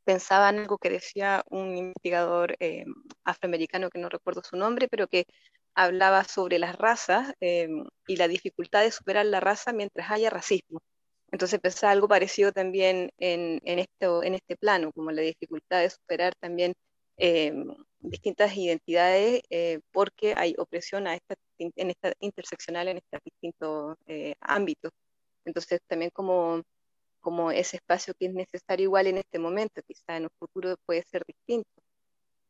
[0.04, 2.84] pensaba en algo que decía un investigador eh,
[3.24, 5.26] afroamericano que no recuerdo su nombre, pero que
[5.74, 7.68] hablaba sobre las razas eh,
[8.06, 10.80] y la dificultad de superar la raza mientras haya racismo.
[11.32, 15.90] Entonces pensaba algo parecido también en, en, esto, en este plano, como la dificultad de
[15.90, 16.72] superar también
[17.18, 17.52] eh,
[18.00, 23.96] distintas identidades eh, porque hay opresión a esta, en esta interseccional en estos distintos
[24.40, 24.92] ámbitos.
[25.44, 26.62] Entonces también como
[27.26, 31.02] como ese espacio que es necesario igual en este momento, quizá en un futuro puede
[31.10, 31.68] ser distinto.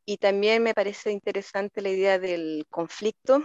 [0.04, 3.40] Y también me parece interesante la idea del conflicto,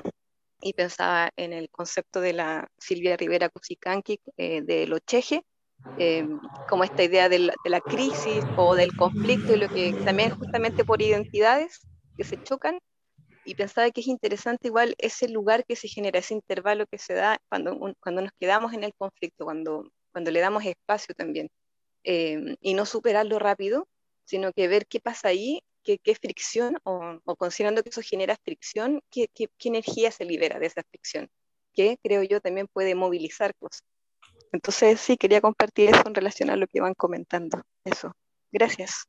[0.61, 5.45] y pensaba en el concepto de la Silvia Rivera Cusicanqui eh, de Locheje,
[5.97, 6.27] eh,
[6.67, 10.31] como esta idea de la, de la, crisis o del conflicto, y lo que también
[10.31, 11.79] justamente por identidades
[12.21, 12.79] que se chocan,
[13.45, 17.15] y pensaba que es interesante igual ese lugar que se genera, ese intervalo que se
[17.15, 21.49] da cuando, un, cuando nos quedamos en el conflicto, cuando cuando le damos espacio también,
[22.03, 23.87] eh, y no superarlo rápido,
[24.25, 28.35] sino que ver qué pasa ahí, qué, qué fricción, o, o, considerando que eso genera
[28.43, 31.29] fricción, qué, qué, qué, energía se libera de esa fricción.
[31.73, 33.83] que creo yo también puede movilizar cosas.
[34.51, 37.61] Entonces sí, quería compartir eso en relación a lo que van comentando.
[37.85, 38.13] Eso.
[38.51, 39.05] Gracias.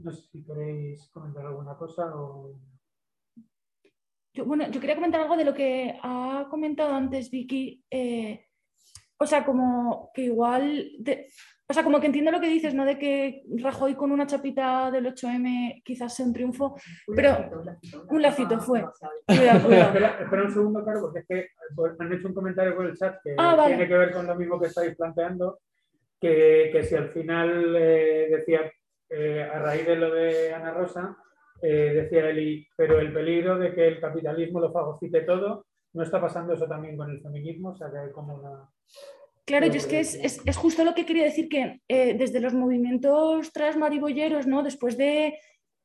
[0.00, 2.54] No sé si queréis comentar alguna cosa o...
[4.34, 7.82] Yo, bueno, yo quería comentar algo de lo que ha comentado antes Vicky.
[7.90, 8.44] eh,
[9.20, 11.26] o sea, como que igual, de-
[11.68, 12.84] o sea, como que entiendo lo que dices, ¿no?
[12.84, 16.76] De que Rajoy con una chapita del 8M quizás sea un triunfo,
[17.16, 17.50] pero
[18.10, 18.84] un lacito fue.
[19.26, 19.86] Cuidado, cuidado.
[19.88, 22.96] espera, espera un segundo, claro, porque es que pues, han hecho un comentario por el
[22.96, 23.74] chat que Ah, vale.
[23.74, 25.58] tiene que ver con lo mismo que estáis planteando,
[26.20, 28.70] que, que si al final eh, decía,
[29.10, 31.16] eh, a raíz de lo de Ana Rosa,
[31.62, 36.20] eh, decía Eli, pero el peligro de que el capitalismo lo fagocite todo, ¿no está
[36.20, 37.70] pasando eso también con el feminismo?
[37.70, 38.68] O sea, que hay como una...
[39.44, 42.40] Claro, yo es que es, es- es justo lo que quería decir, que eh, desde
[42.40, 44.62] los movimientos transmaribolleros, ¿no?
[44.62, 45.38] después de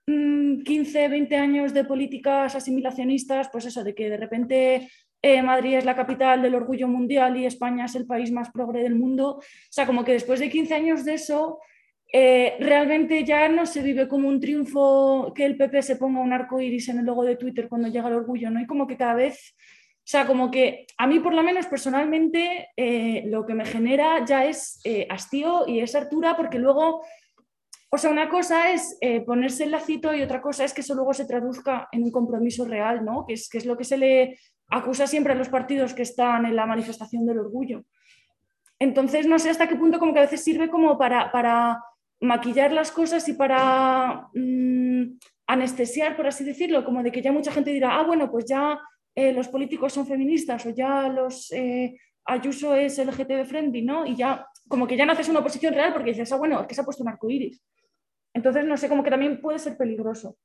[0.05, 4.89] mm, 15, 20 años de políticas asimilacionistas, pues eso, de que de repente
[5.21, 8.83] eh, Madrid es la capital del orgullo mundial y España es el país más progre
[8.83, 11.59] del mundo, o sea, como que después de 15 años de eso,
[12.14, 16.31] eh, realmente ya no se vive como un triunfo que el PP se ponga un
[16.31, 18.61] arco iris en el logo de Twitter cuando llega el orgullo, ¿no?
[18.61, 19.56] Y como que cada vez
[20.03, 24.26] o sea, como que a mí por lo menos personalmente eh, lo que me genera
[24.26, 27.06] ya es eh, hastío y es hartura porque luego,
[27.90, 30.94] o sea, una cosa es eh, ponerse el lacito y otra cosa es que eso
[30.94, 33.26] luego se traduzca en un compromiso real, ¿no?
[33.26, 34.38] Que es, que es lo que se le
[34.68, 37.85] acusa siempre a los partidos que están en la manifestación del orgullo.
[38.80, 41.81] Entonces, no sé hasta qué punto como que a veces sirve como para, para
[42.23, 45.17] maquillar las cosas y para mm,
[45.47, 48.79] anestesiar, por así decirlo, como de que ya mucha gente dirá, ah, bueno, pues ya
[49.13, 54.05] eh, los políticos son feministas o ya los eh, Ayuso es LGTB friendly, ¿no?
[54.05, 56.67] Y ya, como que ya no haces una oposición real porque dices, ah, bueno, es
[56.67, 57.61] que se ha puesto un arco iris.
[58.33, 60.37] Entonces, no sé, como que también puede ser peligroso.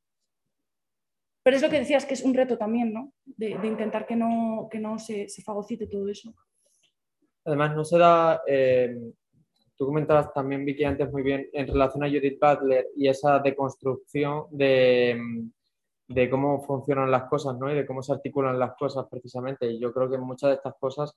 [1.44, 3.12] Pero es lo que decías, que es un reto también, ¿no?
[3.24, 6.34] De, de intentar que no, que no se, se fagocite todo eso.
[7.44, 8.98] Además, no se da, eh,
[9.78, 14.46] tú comentabas también, Vicky, antes muy bien, en relación a Judith Butler y esa deconstrucción
[14.50, 15.48] de,
[16.08, 17.70] de cómo funcionan las cosas, ¿no?
[17.70, 19.70] Y de cómo se articulan las cosas precisamente.
[19.70, 21.16] Y yo creo que muchas de estas cosas,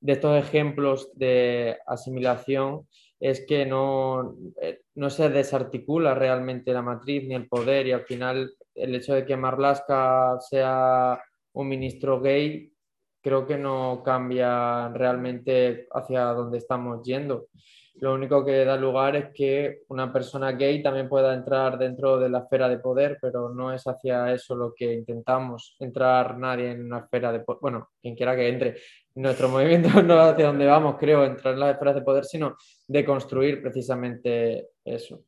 [0.00, 2.88] de estos ejemplos de asimilación,
[3.20, 8.06] es que no, eh, no se desarticula realmente la matriz ni el poder y al
[8.06, 11.20] final el hecho de que Marlaska sea
[11.52, 12.72] un ministro gay
[13.20, 17.48] creo que no cambia realmente hacia dónde estamos yendo.
[17.96, 22.30] Lo único que da lugar es que una persona gay también pueda entrar dentro de
[22.30, 26.86] la esfera de poder, pero no es hacia eso lo que intentamos, entrar nadie en
[26.86, 28.76] una esfera de poder, bueno, quien quiera que entre.
[29.16, 32.56] Nuestro movimiento no es hacia donde vamos, creo, entrar en las esferas de poder, sino
[32.86, 35.24] de construir precisamente eso.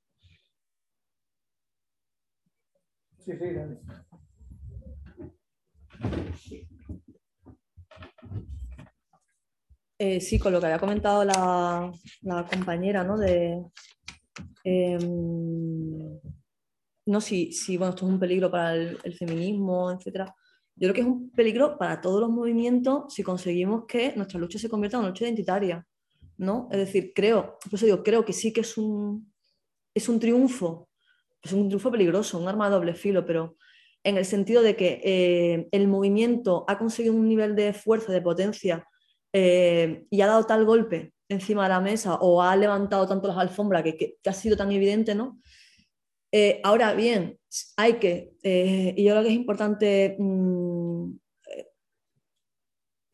[3.18, 3.78] Sí, sí, dale.
[10.04, 11.92] Eh, sí, con lo que había comentado la,
[12.50, 13.16] compañera, ¿no?
[13.16, 13.62] De,
[14.64, 16.18] em,
[17.06, 20.34] no, si, si, bueno, esto es un peligro para el, el feminismo, etcétera.
[20.74, 24.58] Yo creo que es un peligro para todos los movimientos si conseguimos que nuestra lucha
[24.58, 25.86] se convierta en una lucha identitaria,
[26.36, 26.68] ¿no?
[26.72, 29.32] Es decir, creo, por eso digo, creo que sí que es un,
[29.94, 30.88] es un triunfo,
[31.40, 33.56] es un triunfo peligroso, un arma de doble filo, pero
[34.02, 38.20] en el sentido de que eh, el movimiento ha conseguido un nivel de fuerza, de
[38.20, 38.84] potencia,
[39.32, 43.38] eh, y ha dado tal golpe encima de la mesa o ha levantado tanto las
[43.38, 45.40] alfombras que, que, que ha sido tan evidente, ¿no?
[46.30, 47.38] Eh, ahora bien,
[47.76, 51.12] hay que, eh, y yo creo que es importante mmm,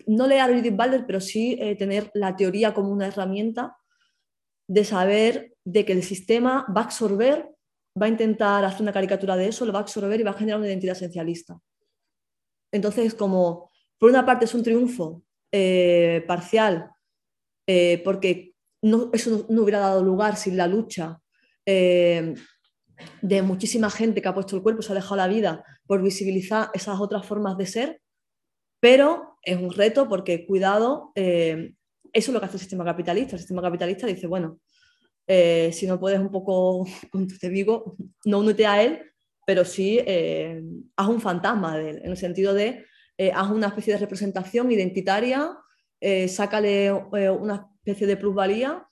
[0.07, 3.77] no leer a Judith Butler, pero sí tener la teoría como una herramienta
[4.67, 7.51] de saber de que el sistema va a absorber,
[8.01, 10.35] va a intentar hacer una caricatura de eso, lo va a absorber y va a
[10.39, 11.61] generar una identidad esencialista.
[12.73, 16.91] Entonces, como por una parte es un triunfo eh, parcial,
[17.67, 21.21] eh, porque no, eso no, no, hubiera dado lugar sin la lucha
[21.67, 22.35] eh,
[23.23, 26.71] de muchísima gente que ha puesto el cuerpo, se ha dejado la vida por visibilizar
[26.75, 28.01] esas otras formas de ser,
[28.81, 31.73] pero es un reto porque, cuidado, eso
[32.13, 33.37] es lo que hace el sistema capitalista.
[33.37, 34.61] El sistema capitalista dice, bueno,
[35.31, 39.03] eh, si no puedes un poco con tu Vigo, no únete a él,
[39.47, 40.63] pero sí eh,
[40.97, 42.85] haz un fantasma de él, en el sentido de
[43.19, 45.59] eh, haz una especie de representación identitaria,
[46.29, 48.87] sácale una especie de plusvalía.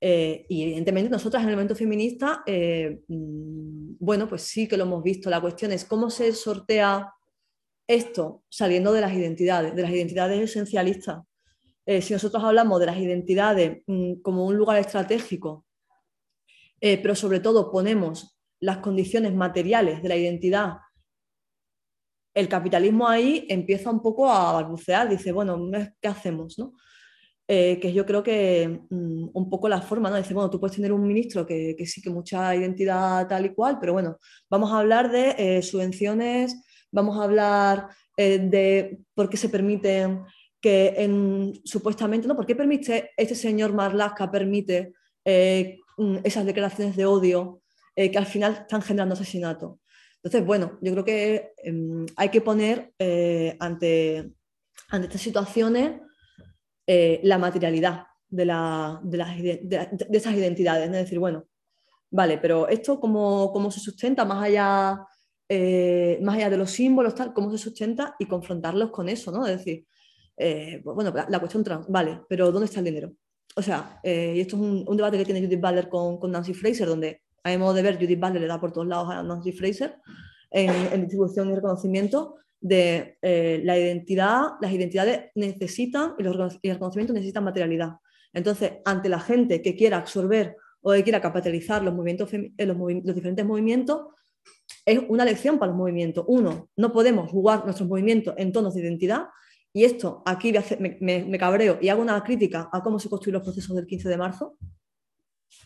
[0.00, 5.30] y evidentemente nosotras en el movimiento feminista, mm, bueno, pues sí que lo hemos visto.
[5.30, 7.10] La cuestión es cómo se sortea
[7.88, 11.22] esto saliendo de las identidades, de las identidades esencialistas.
[11.86, 15.64] Eh, si nosotros hablamos de las identidades mmm, como un lugar estratégico,
[16.80, 20.78] eh, pero sobre todo ponemos las condiciones materiales de la identidad
[22.36, 25.70] el capitalismo ahí empieza un poco a balbucear, dice, bueno,
[26.02, 26.58] ¿qué hacemos?
[26.58, 26.74] ¿no?
[27.48, 30.16] Eh, que yo creo que mm, un poco la forma, ¿no?
[30.16, 33.78] Dice, bueno, tú puedes tener un ministro que, sí que mucha identidad tal y cual,
[33.80, 34.18] pero bueno,
[34.50, 37.88] vamos a hablar de eh, subvenciones, vamos a hablar
[38.18, 40.22] eh, de por qué se permiten
[40.60, 42.36] que en, supuestamente, ¿no?
[42.36, 44.92] ¿Por qué permite este señor Marlaska permite
[45.24, 47.62] mm, esas declaraciones de odio
[47.94, 49.78] que al final están generando asesinato?
[50.26, 54.32] Entonces, bueno, yo creo que em, hay que poner eh, ante,
[54.88, 56.00] ante estas situaciones
[56.84, 60.86] eh, la materialidad de, la, de, las, de, esas identidades.
[60.86, 61.44] Es decir, bueno,
[62.10, 65.06] vale, pero esto cómo, cómo se sustenta más allá,
[65.48, 69.46] eh, más allá de los símbolos, tal, cómo se sustenta y confrontarlos con eso, ¿no?
[69.46, 69.86] Es decir,
[70.36, 73.12] pues, bueno, la, cuestión trans, vale, pero ¿dónde está el dinero?
[73.54, 77.22] O sea, y esto es un, debate que tiene Judith Butler con Nancy Fraser, donde
[77.46, 79.96] a mi modo de ver, Judith Butler le da por todos lados a Nancy Fraser
[80.50, 86.74] en, distribución y reconocimiento de eh, la identidad, las identidades necesitan y, los, y el
[86.74, 87.98] reconocimiento necesitan materialidad.
[88.32, 92.76] Entonces, ante la gente que quiera absorber o que quiera capitalizar los, movimientos, eh, los,
[92.76, 94.08] los, diferentes movimientos,
[94.84, 96.24] es una lección para los movimientos.
[96.26, 99.26] Uno, no podemos jugar nuestros movimientos en tonos de identidad.
[99.72, 103.34] Y esto aquí me, me, me cabreo y hago una crítica a cómo se construyen
[103.34, 104.56] los procesos del 15 de marzo,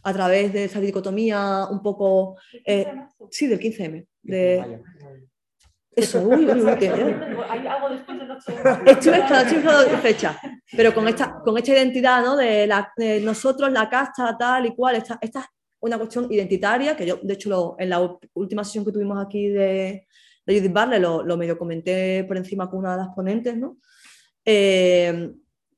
[0.02, 2.36] a través de esa dicotomía un poco...
[2.64, 2.86] Eh,
[3.30, 4.06] sí, del 15M.
[4.22, 4.80] De...
[5.92, 6.68] Eso, uy, uy, uy,
[7.48, 8.54] ¿Hay algo después de noche?
[8.86, 10.40] Estoy de fecha,
[10.76, 12.36] pero con esta, con esta identidad ¿no?
[12.36, 15.46] de, la, de nosotros, la casta, tal y cual, esta, esta es
[15.80, 19.48] una cuestión identitaria, que yo, de hecho, lo, en la última sesión que tuvimos aquí
[19.48, 20.06] de,
[20.46, 23.78] de Judith Barley, lo, lo, medio comenté por encima con una de las ponentes, ¿no?
[24.44, 25.32] Eh,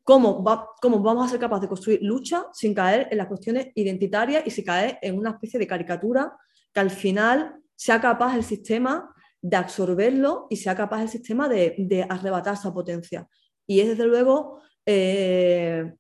[0.05, 4.51] cómo, vamos a ser capaces de construir lucha sin caer en las cuestiones identitarias y
[4.51, 6.37] sin caer en una especie de caricatura
[6.73, 12.07] que al final sea capaz el sistema de absorberlo y sea capaz el sistema de,
[12.09, 13.29] arrebatar esa potencia.
[13.67, 15.93] Y es desde luego, eh,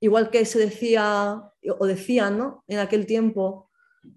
[0.00, 1.42] igual que se decía
[1.78, 2.64] o decían ¿no?
[2.68, 3.70] en aquel tiempo,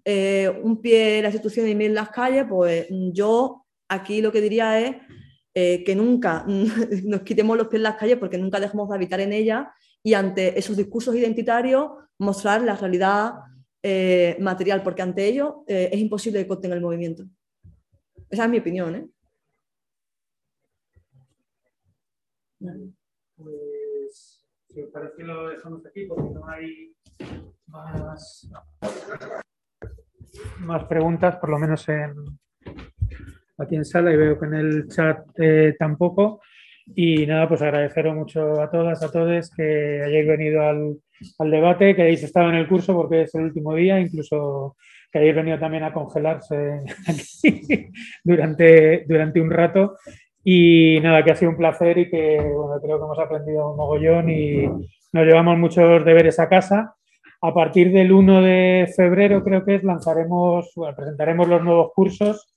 [0.04, 4.32] eh, un pie en la institución y mil en las calles, pues yo aquí lo
[4.32, 4.96] que diría es
[5.60, 6.46] eh, que nunca
[7.04, 9.66] nos quitemos los pies en las calles porque nunca dejemos de habitar en ellas
[10.04, 13.34] y ante esos discursos identitarios mostrar la realidad
[13.82, 17.24] eh, material, porque ante ello eh, es imposible que contenga el movimiento.
[18.30, 19.12] Esa es mi opinión.
[23.36, 26.96] Pues, si os parece, lo dejamos aquí porque no hay
[27.66, 28.48] más,
[30.60, 32.14] más preguntas, por lo menos en,
[33.58, 36.42] aquí en sala y veo que en el chat eh, tampoco.
[36.96, 40.98] Y nada, pues agradeceros mucho a todas, a todos que hayáis venido al,
[41.40, 44.78] al, debate, que hayáis estado en el curso porque es el último día, incluso
[45.12, 46.80] que hayáis venido también a congelarse
[48.24, 49.98] durante, durante un rato.
[50.44, 53.78] Y nada, que ha sido un placer y que bueno, creo que hemos aprendido un
[53.78, 54.66] mogollón y
[55.12, 56.96] nos llevamos muchos deberes a casa.
[57.42, 62.57] A partir del 1 de febrero, creo que es, lanzaremos, presentaremos los nuevos cursos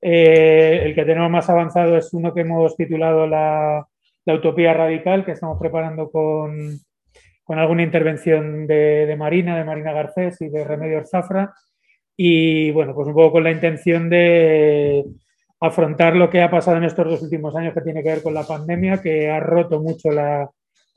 [0.00, 3.86] eh, el que tenemos más avanzado es uno que hemos titulado la,
[4.26, 6.80] Utopía Radical, que estamos preparando con,
[7.46, 11.54] alguna intervención de, Marina, de Marina Garcés y de Remedios Zafra.
[12.16, 15.04] Y bueno, pues un poco con la intención de
[15.60, 18.34] afrontar lo que ha pasado en estos dos últimos años que tiene que ver con
[18.34, 20.50] la pandemia, que ha roto mucho la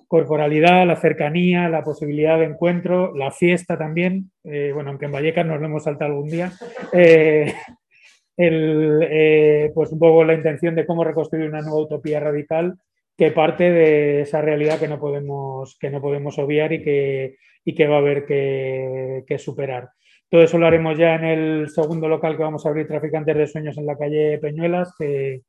[0.08, 4.32] corporalidad, la cercanía, la posibilidad de encuentro, la fiesta también.
[4.44, 6.52] Eh, bueno, aunque en Vallecas nos lo hemos saltado algún día.
[6.92, 7.54] Eh,
[8.40, 12.76] el, eh, pues un poco la intención de cómo reconstruir una nueva utopía radical
[13.18, 17.36] que parte de esa realidad que no podemos, que no podemos obviar y que,
[17.66, 19.90] y que va a haber que, que, superar.
[20.30, 23.48] Todo eso lo haremos ya en el segundo local que vamos a abrir, Traficantes de
[23.48, 25.42] Sueños, en la calle Peñuelas, que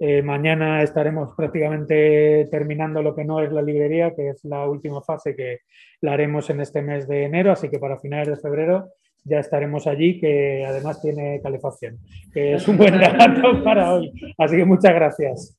[0.00, 5.00] eh, mañana estaremos prácticamente terminando lo que no es la librería, que es la última
[5.02, 5.60] fase que
[6.00, 8.88] la haremos en este mes de enero, así que para finales de febrero
[9.24, 11.98] ya estaremos allí, que además tiene calefacción,
[12.32, 14.12] que es un buen rato para hoy.
[14.38, 15.58] Así que muchas gracias.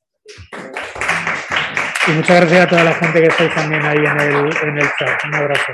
[2.07, 4.87] Y muchas gracias a toda la gente que estáis también ahí en el, en el
[4.99, 5.25] chat.
[5.25, 5.73] Un abrazo.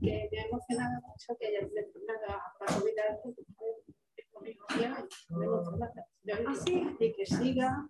[0.00, 3.02] que me emociona mucho que hayas la vida
[4.56, 4.96] conmigo
[6.98, 7.88] y que siga